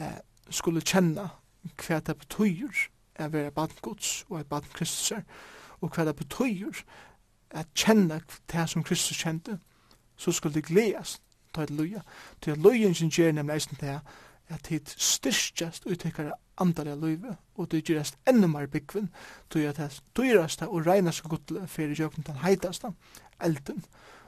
[0.00, 0.20] eh,
[0.50, 1.28] skulle kjenne
[1.76, 2.86] hva det betyr
[3.18, 5.24] å være badgods og at badgods er
[5.80, 6.82] og hva det betyr
[7.50, 8.20] at kjenne
[8.52, 9.58] det som Kristus kjente,
[10.16, 11.20] så skulle det gledes
[11.54, 12.02] til et løye.
[12.42, 14.00] Til at løyen som gjør nemlig eisen det
[14.48, 19.08] at det styrkjast uttekkere andare løyve, og det gjøres enda mer byggvinn,
[19.50, 22.92] til at det dyraste og reinaste godle fyrir jøkken den heitaste
[23.44, 23.84] elden,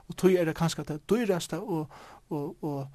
[0.08, 1.88] og tog er det kanskje det dyraste og,
[2.30, 2.90] og, og,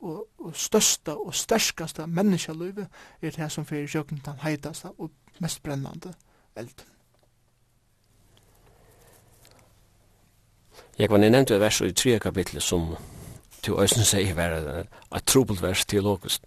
[0.00, 2.88] og, og størsta og sterskaste menneskeløyve
[3.22, 5.10] er det som fyrir jøkken den heitaste og
[5.40, 6.14] mest brennande
[6.56, 6.97] elden.
[10.98, 12.96] Jeg var nevnt et vers i tre kapitlet som
[13.62, 16.42] til Øysen sier var et trobult vers teologisk.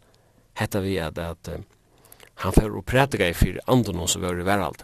[0.60, 1.50] Hetta vi at, at
[2.36, 4.84] han fyrir og prætika i fyrir andon som var i verald.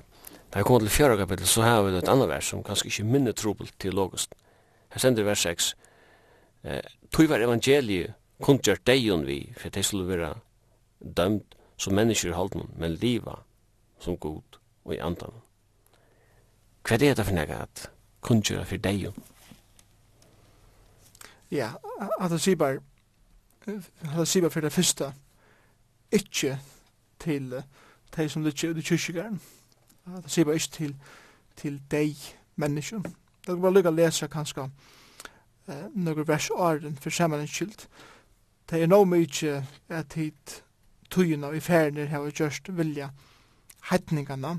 [0.54, 3.10] Da jeg kom til fjara kapitlet så har vi et annet vers som kanskje ikke
[3.12, 4.32] minne trobult teologisk.
[4.90, 5.76] Her sender vers 6.
[7.12, 10.34] Tui var evangeliet kundgjør deion vi, for det skulle være
[11.04, 13.42] dømt som mennesker i halden, men liva
[14.00, 15.42] som god og i andan.
[16.88, 17.90] Hva er det for nega at
[18.24, 19.26] kundgjøra for deion?
[21.52, 21.70] Ja,
[22.20, 22.80] at det sier bare,
[23.68, 25.14] at det sier bare for det første,
[26.12, 26.60] ikke
[27.20, 27.64] til
[28.16, 29.42] de som ligger ute i kyrkjegaren.
[30.24, 30.96] det sier bare ikke til,
[31.56, 32.16] til de
[32.56, 33.04] menneskene.
[33.48, 37.88] Det er bare lykke å lese kanskje uh, noen vers åren for sammenhenskilt.
[38.70, 40.64] Det er noe mye at hit
[41.10, 43.10] tøyene i ferner har gjørst vilja
[43.92, 44.58] hettningene.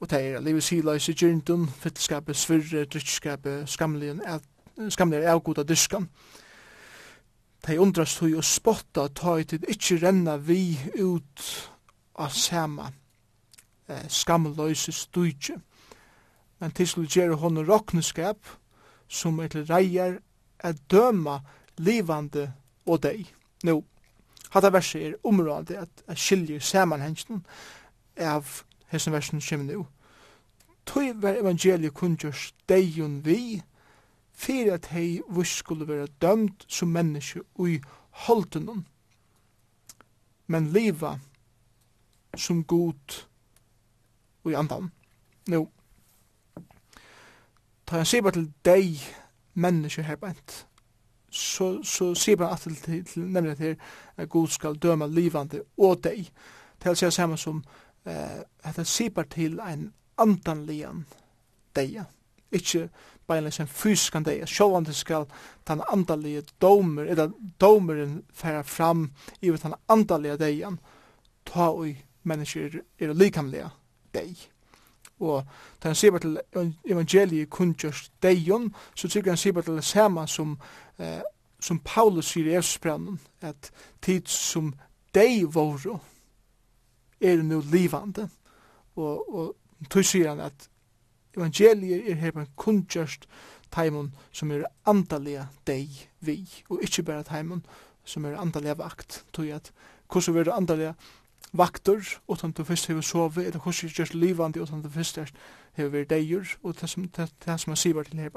[0.00, 4.42] Og det er livet siløse gyrdun, fyllskapet, svirre, drittskapet, skamlige, at
[4.88, 6.08] skamlega avgod av diskan.
[7.60, 11.44] Tei undrast hui og spotta tøy til ikkje renna vi ut
[12.16, 12.88] av sama
[13.88, 15.58] eh, skamløyse studje.
[16.60, 18.48] Men til skulle gjere hon rokneskap
[19.08, 20.18] som er til reier
[20.60, 21.40] er døma
[21.78, 22.52] livande
[22.86, 23.26] og deg.
[23.64, 23.80] Nå,
[24.50, 27.44] hatta verset er området at, at skilje samanhengen
[28.16, 29.86] av hessen versen kjem nu.
[30.86, 33.60] Tøy var evangeliet kunngjørs deion vi,
[34.40, 37.80] fyrir at hei vurs skulle være dømt som menneske ui
[38.24, 38.86] holdenon,
[40.46, 41.18] men liva
[42.36, 43.26] som god
[44.44, 44.90] ui andan.
[45.48, 45.66] Nå,
[47.86, 49.00] ta han sier til deg
[49.60, 50.66] menneske her bænt,
[51.30, 53.76] så, så sier bara at til, til nemlig til
[54.16, 56.30] at god skal døma livande og deg.
[56.78, 57.64] Det er altså samme som
[58.06, 61.06] eh, at han sier til en andanlian
[61.76, 62.04] deia.
[62.52, 62.88] Ikke
[63.30, 65.26] beinleis en fysiskan deg, sjåvandi skal
[65.68, 70.80] den andalige domer, eller domeren færa fram i den andalige degen,
[71.46, 73.70] ta ui mennesker er likamlega
[74.14, 74.36] deg.
[75.20, 75.44] Og
[75.82, 76.38] da han sier til
[76.88, 80.56] evangeliet kunnkjørs deion, så tykker han sier til det samme som,
[80.98, 81.20] eh,
[81.60, 83.70] som Paulus sier i Efsbrennen, at
[84.02, 84.74] tid som
[85.14, 85.98] dei våre
[87.20, 88.28] er nu livande.
[88.96, 89.56] Og, og
[89.90, 90.69] tog sier han at
[91.36, 93.26] evangeliet er her man kunngjørst
[93.72, 95.88] taimun som er andalega deg
[96.20, 97.62] vi, og ikkje berre taimun
[98.04, 99.72] som er andalega vakt, tog at
[100.10, 100.92] hvordan vi er andalega
[101.52, 105.18] vaktur, utan du fyrst hefur sovi, eller hvordan vi just livandi, utan du fyrst
[105.72, 108.30] hefur vært deir, og det som, det, det som man sier til her,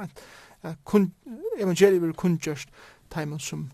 [0.63, 1.13] at kun,
[1.59, 2.69] evangeliet vil kunngjørst
[3.09, 3.71] taimun som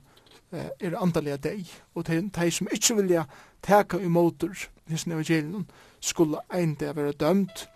[0.52, 3.26] uh, er andalega deg, og de, som ikkje vilja
[3.64, 4.56] teka i motor,
[4.88, 5.68] hins evangelion,
[6.00, 7.68] skulle ein dag vera dømt,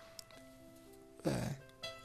[1.26, 1.50] eh,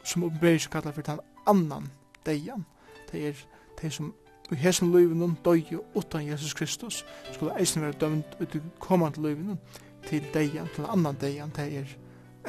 [0.04, 1.92] som oppenberer seg kallar for den annan
[2.26, 2.66] deian.
[3.12, 3.46] Det er
[3.82, 4.14] de som
[4.52, 9.60] i hesen løyvenen døye utan Jesus Kristus skulle eisen være dømt ut i kommande løyvenen
[10.08, 11.94] til deian, til annan deian, det er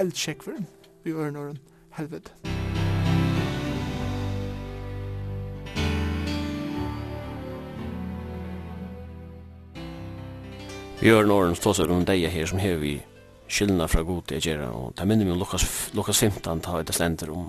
[0.00, 0.66] eldsjekveren
[1.04, 1.58] i ørnåren
[1.96, 2.32] helvete.
[11.00, 12.98] Vi gjør noen ståsar om deg her som hever vi
[13.50, 15.66] skillna fra god til å gjøre, og det minner meg om Lukas,
[15.96, 17.48] Lukas 15, ta et slender om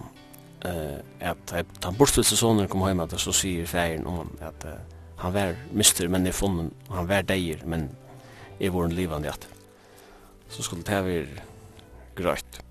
[0.65, 4.79] uh, at han bortfylse sonen kom hjem, at så sier feiren om han, at uh,
[5.21, 7.89] han var mister, men er fonden, han var deier, men
[8.59, 9.47] er våren livande at.
[10.49, 11.45] Så skulle det være
[12.17, 12.61] grøyt.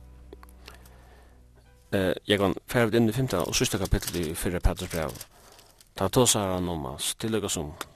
[1.94, 5.14] Uh, jeg kan ferdig inn i 15 og sista kapittel i 4 Petters brev.
[5.98, 7.86] Ta tåsar han om oss, tillegg som om,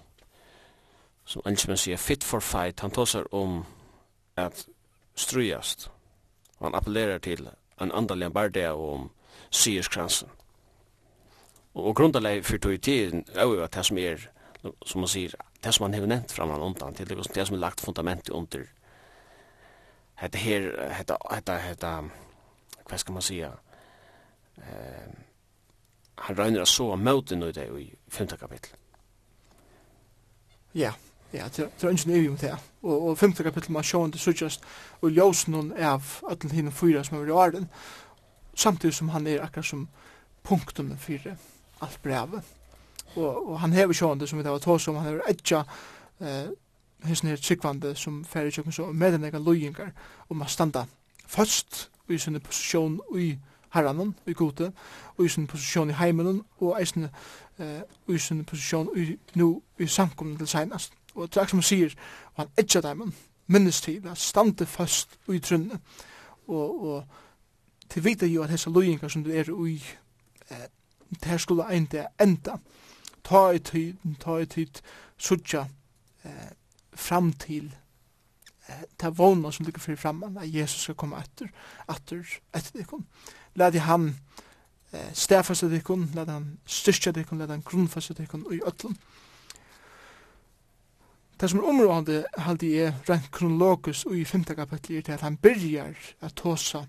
[1.27, 3.63] som engelskmenn sier, fit for fight, han tåsar om
[4.37, 4.67] at
[5.15, 5.91] strujast.
[6.59, 7.49] Og han appellerar til
[7.81, 9.11] en andalian bardea om
[9.51, 10.29] syerskransen.
[11.75, 14.29] Og grundaleg for tog tiden er jo at det som er,
[14.87, 15.35] som man sier,
[15.65, 18.65] det som man har nevnt fram undan, til det som er lagt fundamentet under
[20.15, 21.93] hetta her, hetta, hetta, hetta,
[22.89, 23.57] hva skal man sier,
[24.63, 25.11] eh,
[26.25, 28.37] han røyner å sova møten i det i 5.
[28.39, 28.79] kapitlet.
[30.75, 30.93] Ja,
[31.35, 32.53] Ja, det er ingen evig om det.
[32.83, 34.63] Og, og femte kapittel, man sjående det suttjast,
[35.03, 37.67] og ljós noen av ötlen hinn fyra som er i åren,
[38.55, 39.89] samtidig som han er akkurat som
[40.47, 41.35] punktum fyrir
[41.83, 42.45] alt brevet.
[43.17, 45.65] Og, og han hever sjående som vi tar tås om, han hever etja
[46.21, 46.55] eh,
[47.05, 49.91] hins her tryggvande som færre tjøkken så med enn ega loyingar
[50.31, 50.87] om a standa
[51.27, 53.33] fast i sinne posisjon i
[53.75, 54.71] herranen, i gode,
[55.17, 57.09] og i sin posisjon i heimen, og i sin,
[57.59, 61.69] eh, i sin posisjon i, nu, i samkomne til seinast og det er som han
[61.69, 61.95] sier,
[62.35, 63.13] og han etja dem,
[63.47, 65.81] minnes til, at stande fast ui trunne,
[66.47, 67.05] og, og
[67.89, 69.77] til vita jo at hessa loyingar som du er ui,
[70.51, 70.67] eh,
[71.11, 72.59] det her skulle einde enda,
[73.25, 74.81] ta i tid, ta i tid,
[75.17, 75.67] sutja
[76.25, 76.53] eh,
[76.95, 77.71] fram til
[78.69, 81.49] eh, ta vona som ligger fyrir framman, at Jesus skal komme etter,
[81.89, 82.25] etter,
[82.55, 83.07] etter dikon.
[83.55, 84.09] Lade han
[84.93, 88.97] eh, stafasta dikon, lade han styrkja dikon, lade han grunnfasta dikon i ötlun,
[91.41, 94.45] Det som er områdande halde er rent kronologisk og i 5.
[94.45, 96.85] kapitlet er til at han byrjar at tåsa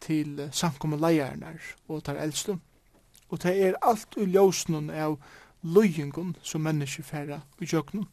[0.00, 2.60] til samkommet leiernar og tar eldstund.
[3.28, 5.16] Og det er alt i ljósnun av
[5.62, 8.08] løyingun som mennesker færa i jøgnun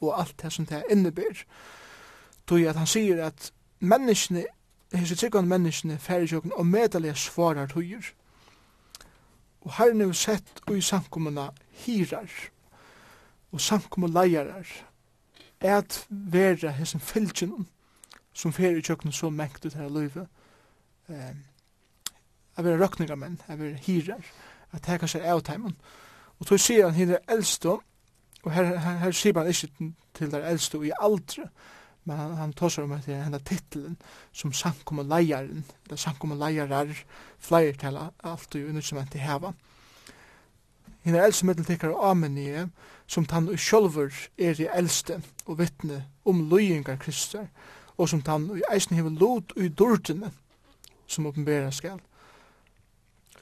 [0.00, 1.44] og alt det som det innebär.
[2.46, 4.44] Tog at han sier at menneskene,
[4.92, 8.12] hese tryggande menneskene færa i og medelige svarar tøyer.
[9.60, 12.30] Og herren er sett og i samkommena hirar
[13.54, 14.66] og samkommu leiarar
[15.64, 17.66] at vera hessin fylgjunum
[18.34, 20.26] som fyrir i tjøkken så mengt ut her løyve
[21.08, 21.34] eh,
[22.56, 24.24] at vera røkningarmenn, at vera hirar
[24.74, 25.76] at teka seg av teimen
[26.40, 27.76] og tog sier han hinn eldstå
[28.44, 31.46] og her, her, her sier han ikke til der eldstå i aldre
[32.04, 33.94] men han, han tar seg om at det er henne titlen
[34.34, 36.90] som samkommu leiaren eller samkommu leiarar
[37.38, 39.54] flyer til alt og unnitsement i heva
[41.06, 42.50] hinn er eldstå mittel tikkar og amen i
[43.06, 47.46] som han sjølver er i eldste og vittne om løyingar kristar,
[47.96, 50.32] og som tann og eisen hever lot i dårdene
[51.06, 52.00] som åpenbæra skal.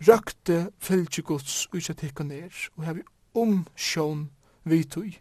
[0.03, 3.03] Røkte fylgje gods utsatt hikka ned, og hever
[3.35, 4.31] om sjån
[4.65, 5.19] vitui.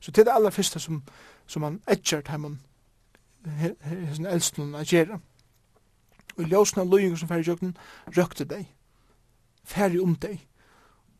[0.00, 1.02] Så til det aller fyrsta som,
[1.46, 2.60] som han etjert heimann
[3.44, 5.18] eldste eldsten å gjerra.
[6.36, 7.74] Og ljósna løyingar som færre jøkken
[8.16, 8.68] røkte deg,
[9.64, 10.40] færre om deg,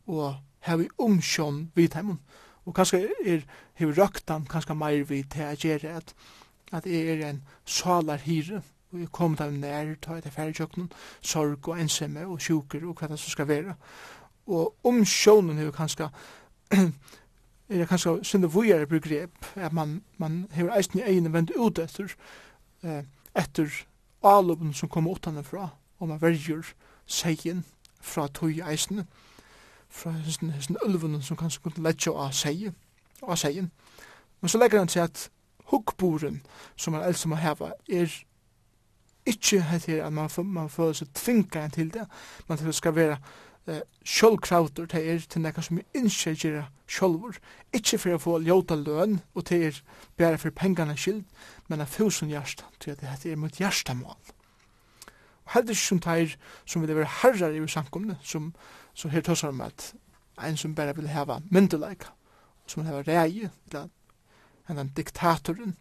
[0.07, 0.37] og
[0.67, 2.19] hever omsjån vid heimun.
[2.65, 6.13] Og kanskje er hever røktan, kanskje meir vi til a gjere at,
[6.71, 8.61] at jeg er en salar hyre,
[8.91, 13.07] og jeg kom dem nær, ta etter færdsjøkkenen, sorg og ensemme og sjuker og hva
[13.07, 13.75] det som skal være.
[14.51, 16.09] Og omsjånen hever kanskje
[17.69, 22.13] er kanskje sinne vujere begrep, at man, man hever eisen i egne vendt ut etter,
[22.83, 23.03] eh,
[23.35, 23.71] etter
[24.23, 25.69] alupen som kommer utanfra,
[25.99, 26.73] og man verger
[27.05, 27.65] seien
[28.01, 29.05] fra tog eisene
[29.91, 32.71] fra hessen ølvunnen som kanskje kunne letja av seg
[33.21, 33.67] av seg
[34.41, 35.29] Men så legger han til at
[35.71, 36.41] hukkboren
[36.75, 38.11] som han elsker å heva er
[39.25, 42.07] ikke heter at man, man føler seg tvinga til det,
[42.47, 43.17] men til det skal være
[43.69, 47.37] eh, sjølvkrauter, til er til nekka som ikke gjør sjølvor,
[47.73, 49.81] ikkje for å få ljóta løn, og til er
[50.17, 51.23] bare for pengene skyld,
[51.69, 54.17] men av fusen hjärsta, til at det heter mot hjertamål.
[55.45, 56.35] Og heldig som teir
[56.65, 58.53] som vil være herrar i samkomne, som
[58.93, 59.93] Så her tås om at
[60.43, 61.97] en som bare vil hava myndelag,
[62.67, 63.87] som vil hava rei, eller
[64.67, 65.77] hennan diktatoren,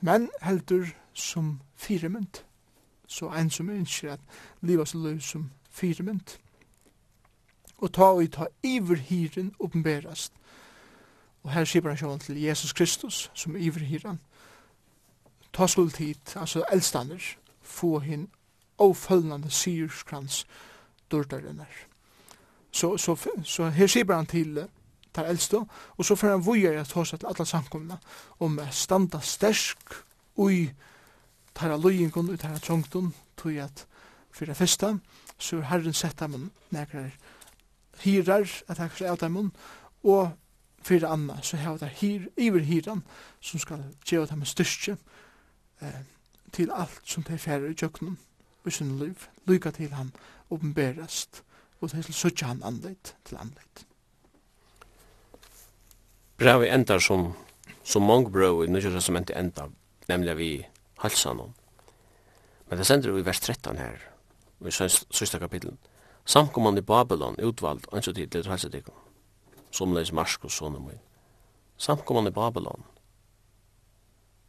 [0.00, 2.44] men heldur som firemynd.
[3.06, 4.20] Så en som ønsker at
[4.60, 6.38] liva seg løy som firemynd.
[7.78, 10.32] Og ta og ta iverhyren oppenberast,
[11.42, 14.20] Og her sier han sjåan til Jesus Kristus som iverhyren.
[15.52, 17.22] Ta skuld hit, altså eldstander,
[17.62, 18.28] få hinn
[18.78, 20.46] avfølgende syrskrans
[21.10, 21.89] dørdarinnar.
[22.70, 24.60] Så, så, så, her skriver han til
[25.14, 25.58] tar eldste,
[25.96, 27.96] og så får han vujer at hos at alle samkomna
[28.38, 29.96] om å standa stersk
[30.38, 30.68] ui
[31.54, 33.86] tar løyengon, ui tar trongton, tui at
[34.30, 34.94] fyrir festa,
[35.38, 37.10] så er herren sett dem nekrar
[38.00, 39.50] hirar, at han kanskje av dem,
[40.02, 40.30] og
[40.82, 43.02] fyrir anna, så hef det hir, iver hiran,
[43.40, 44.96] som skal gjeva dem styrstje
[45.82, 46.00] eh,
[46.52, 48.18] til alt som de færre i jøknum,
[48.66, 50.12] i sin liv, lyga til han
[50.50, 51.42] åpenberast,
[51.80, 53.86] og til søtja han anleit til anleit.
[56.40, 57.32] Brevi endar som,
[57.84, 59.66] som mange brev i Nysjø Testamentet enda,
[60.08, 60.50] nemlig vi
[61.02, 61.54] halsan om.
[62.68, 63.98] Men det sender vi vers 13 her,
[64.64, 65.78] i sista kapitlen.
[66.24, 68.94] Samkomman i Babylon, utvald, anså tid til halsadikon,
[69.70, 71.00] som leis Marskos sonum min.
[71.76, 72.84] Samkomman i Babylon.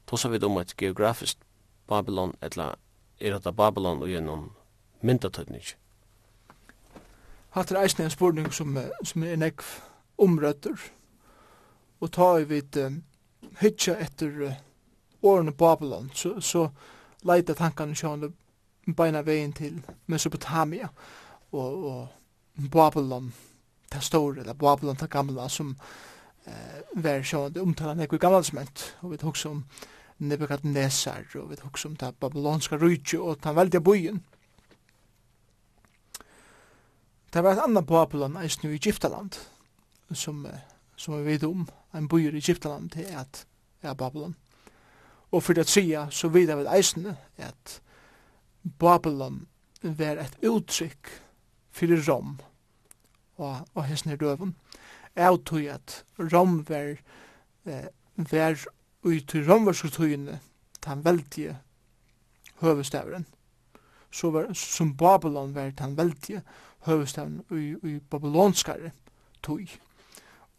[0.07, 1.37] Tosa vi om et geografisk
[1.87, 2.75] Babylon, etla
[3.19, 4.51] er at Babylon og gjennom
[5.01, 5.63] myndatøytning
[7.55, 9.65] hatt er eisne en spurning som, som er nekv
[10.21, 10.77] omrøtter,
[12.01, 13.01] og ta i vid um,
[13.61, 14.59] hitja etter uh,
[15.21, 16.67] årene Babylon, så, så
[17.27, 18.31] leita tankene sjående
[18.97, 20.89] beina vegin til Mesopotamia
[21.51, 23.31] og, og Babylon,
[23.91, 25.75] ta store, eller Babylon ta gamla, som
[26.45, 29.63] eh, var sjående omtala nekv i gammalsment, og vi tok som
[30.21, 34.21] Nebuchadnezzar, og vi tok som ta babylonska rujtju, og ta veldig byen,
[37.33, 39.37] Det var et annan Babylon eisen i Egyptaland,
[40.13, 40.47] som,
[40.95, 43.45] som vi vet om, en byer i Egyptaland til at
[43.81, 44.35] er Babylon.
[45.31, 47.81] Og for det tredje så vet jeg vel eisen at
[48.79, 49.47] Babylon
[49.81, 51.09] var et uttrykk
[51.71, 52.39] fyrir Rom
[53.37, 54.55] og, og hesten her døven.
[55.15, 56.97] Jeg tog at Rom var,
[57.65, 58.59] eh, var
[59.03, 60.39] ut i romverskultøyene
[60.85, 61.57] den veldige
[62.61, 63.25] høvestaveren.
[64.11, 66.43] Så var, som Babylon var den veldige
[66.85, 68.91] høvestavn i, i babylonskare
[69.43, 69.67] tøy.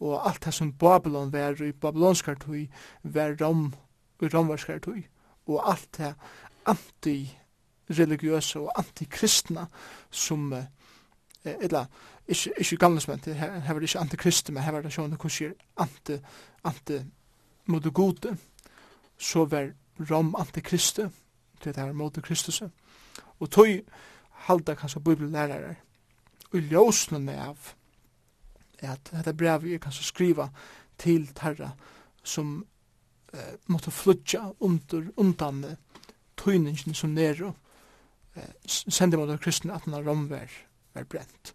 [0.02, 2.66] Og alt det som Babylon var i babylonskare tøy
[3.02, 3.72] var rom,
[4.22, 5.02] i romvarskare tøy.
[5.46, 6.14] Og alt det
[6.66, 9.66] antireligiøse og antikristna
[10.10, 10.64] som eh,
[11.44, 11.86] eller
[12.28, 15.54] ikke, ikke gamlesmenn, her, her var det ikke antikristne, men her var det sånn hvordan
[15.82, 16.18] anti,
[16.64, 17.00] anti
[17.66, 18.36] mot det gode,
[19.18, 19.72] så var
[20.10, 21.10] rom antikriste,
[21.64, 22.62] det her mot Kristus.
[23.38, 23.82] Og tøy
[24.46, 25.76] halda kanskje bibellærarar
[26.52, 27.72] i ljósnen av
[28.82, 30.48] at dette brevet er kanskje skriva
[30.98, 31.72] til terra
[32.22, 32.64] som
[33.32, 35.64] eh, måtte flutja under undan
[36.36, 37.52] tøyningen som Nero
[38.34, 40.50] eh, sender mot kristne at han rom var,
[40.94, 41.54] var brent.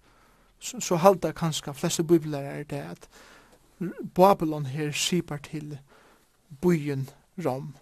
[0.60, 3.10] Så, så halda kanskje fleste bibelare er det at
[4.15, 5.78] Babylon her sipar til
[6.61, 7.10] byen
[7.45, 7.76] Rom.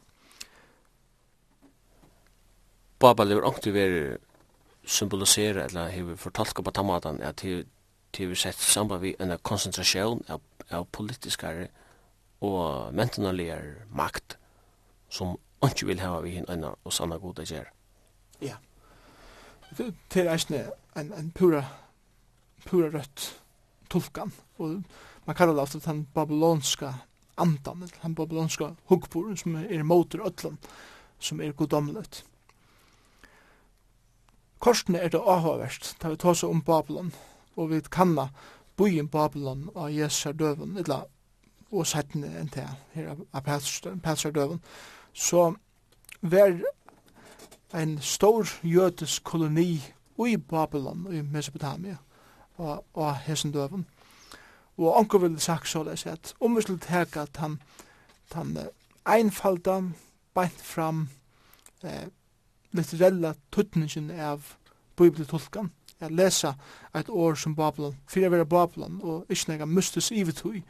[2.99, 4.17] Babylon er ångte veri
[4.85, 7.65] symbolisera eller hevur fortalt på tamatan at till
[8.17, 11.67] hevur sett samband vi en konsentrasjón av, av politiskare
[12.41, 14.37] og mentanaligar makt
[15.09, 17.71] som ikke vil hava vi hin anna og sanna goda gjer.
[18.41, 18.57] Ja.
[19.77, 20.61] Det er eisne
[20.95, 21.63] en, en pura,
[22.65, 23.41] pura rødt
[23.89, 24.33] tulkan.
[24.57, 24.83] Og
[25.25, 26.93] man kallar det ofta den babylonska
[27.37, 30.57] andan, den babylonska hugbor som er motor ötlan,
[31.19, 32.23] som er godomlet.
[34.59, 37.13] Korsene er det avhåverst, da vi tar seg om Babylon,
[37.55, 38.29] og vi kanna
[38.77, 41.05] byen Babylon av Jesu døven, eller
[41.71, 43.43] og settene enn til her av
[44.03, 44.61] Pelsar døven,
[45.13, 45.53] så
[46.21, 46.55] var
[47.75, 49.83] en stor jødisk koloni
[50.25, 51.97] i Babylon, i Mesopotamia,
[52.57, 53.85] og, og hesen døven.
[54.77, 57.61] Og anker ville sagt så det at om vi skulle teka at han,
[58.33, 58.57] han
[59.05, 59.81] einfalda,
[60.35, 61.09] beint fram,
[61.83, 62.07] eh,
[62.75, 64.55] litterella tuttningen av
[64.97, 65.71] bibeltolkan,
[66.01, 66.53] Jeg lesa
[66.95, 70.63] et år som Babylon, fyrir vera Babylon, og ikkje nega mustus ivetui,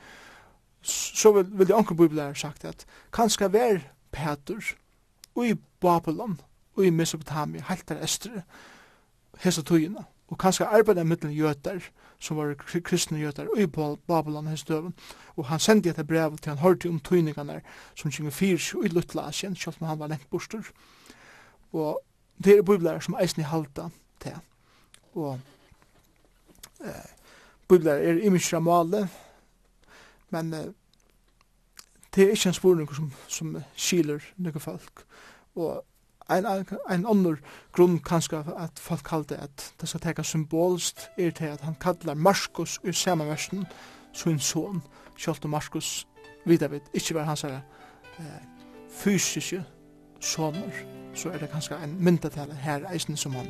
[0.86, 3.80] så vil, vil jeg anker bibelærer sagt at kanskje ver
[4.12, 4.62] Petur,
[5.36, 6.40] ui i Babylon,
[6.76, 8.44] og i Mesopotamia, der estre,
[9.42, 11.82] hesa tøyina, og kanskje arbeida mittlen jötar,
[12.20, 12.54] som var
[12.84, 13.68] kristne jötar, ui i
[14.08, 14.94] Babylon hans døven,
[15.36, 17.60] og han sendi etter brev til han hørte om tøyningarna
[17.96, 20.70] som kjenge fyrir i Lutla Asien, sjálf han var lengt bostur,
[21.76, 22.00] Og
[22.44, 23.90] det er biblar som eisen i halta
[24.24, 24.38] til.
[25.16, 25.40] Og
[26.84, 27.10] eh,
[27.68, 29.10] biblar er imensra male,
[30.30, 30.72] men eh,
[32.16, 35.04] det er ikke en spurning som, som skiler noen folk.
[35.56, 35.84] Og
[36.32, 37.38] en, en annen
[37.76, 42.16] grunn kanskje at folk kalte at det skal teka symbolst er til at han kallar
[42.16, 43.66] Markus i samme versen
[44.14, 44.82] sin son,
[45.18, 46.08] kjolt og Markus
[46.46, 47.60] vidavid, ikke var hans eh,
[48.90, 49.64] fysiske
[50.20, 53.48] soner så er det kanskje en myndatale her eisen som han,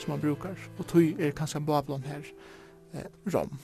[0.00, 0.58] som han brukar.
[0.78, 2.22] Og tog er kanskje en Babylon her
[2.94, 3.58] eh, rom.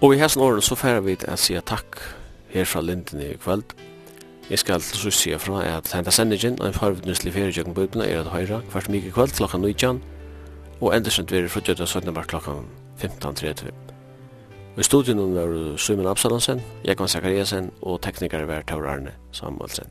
[0.00, 1.96] Og i hessen åren så færer vi til å si takk
[2.52, 3.72] her fra Linden i kveld.
[4.50, 8.20] Jeg skal til så si fra at henta sendingen av en farvidnuslig ferietjøkken på er
[8.20, 10.02] at høyra hvert mye kveld klokka 19
[10.80, 12.14] og endesendt vi er fra 17.
[12.28, 12.60] klokka
[12.98, 13.72] 1530.
[14.78, 19.86] I studien var Simon Absalonsen, Jekvan Zakariasen og teknikar var Taur Arne Samuelsen.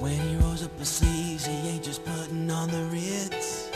[0.00, 3.70] When he rose up his sleeves, he ain't just putting on the Ritz.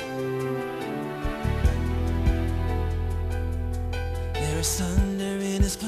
[4.35, 5.12] There are some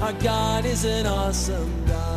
[0.00, 2.07] Our God is an awesome God.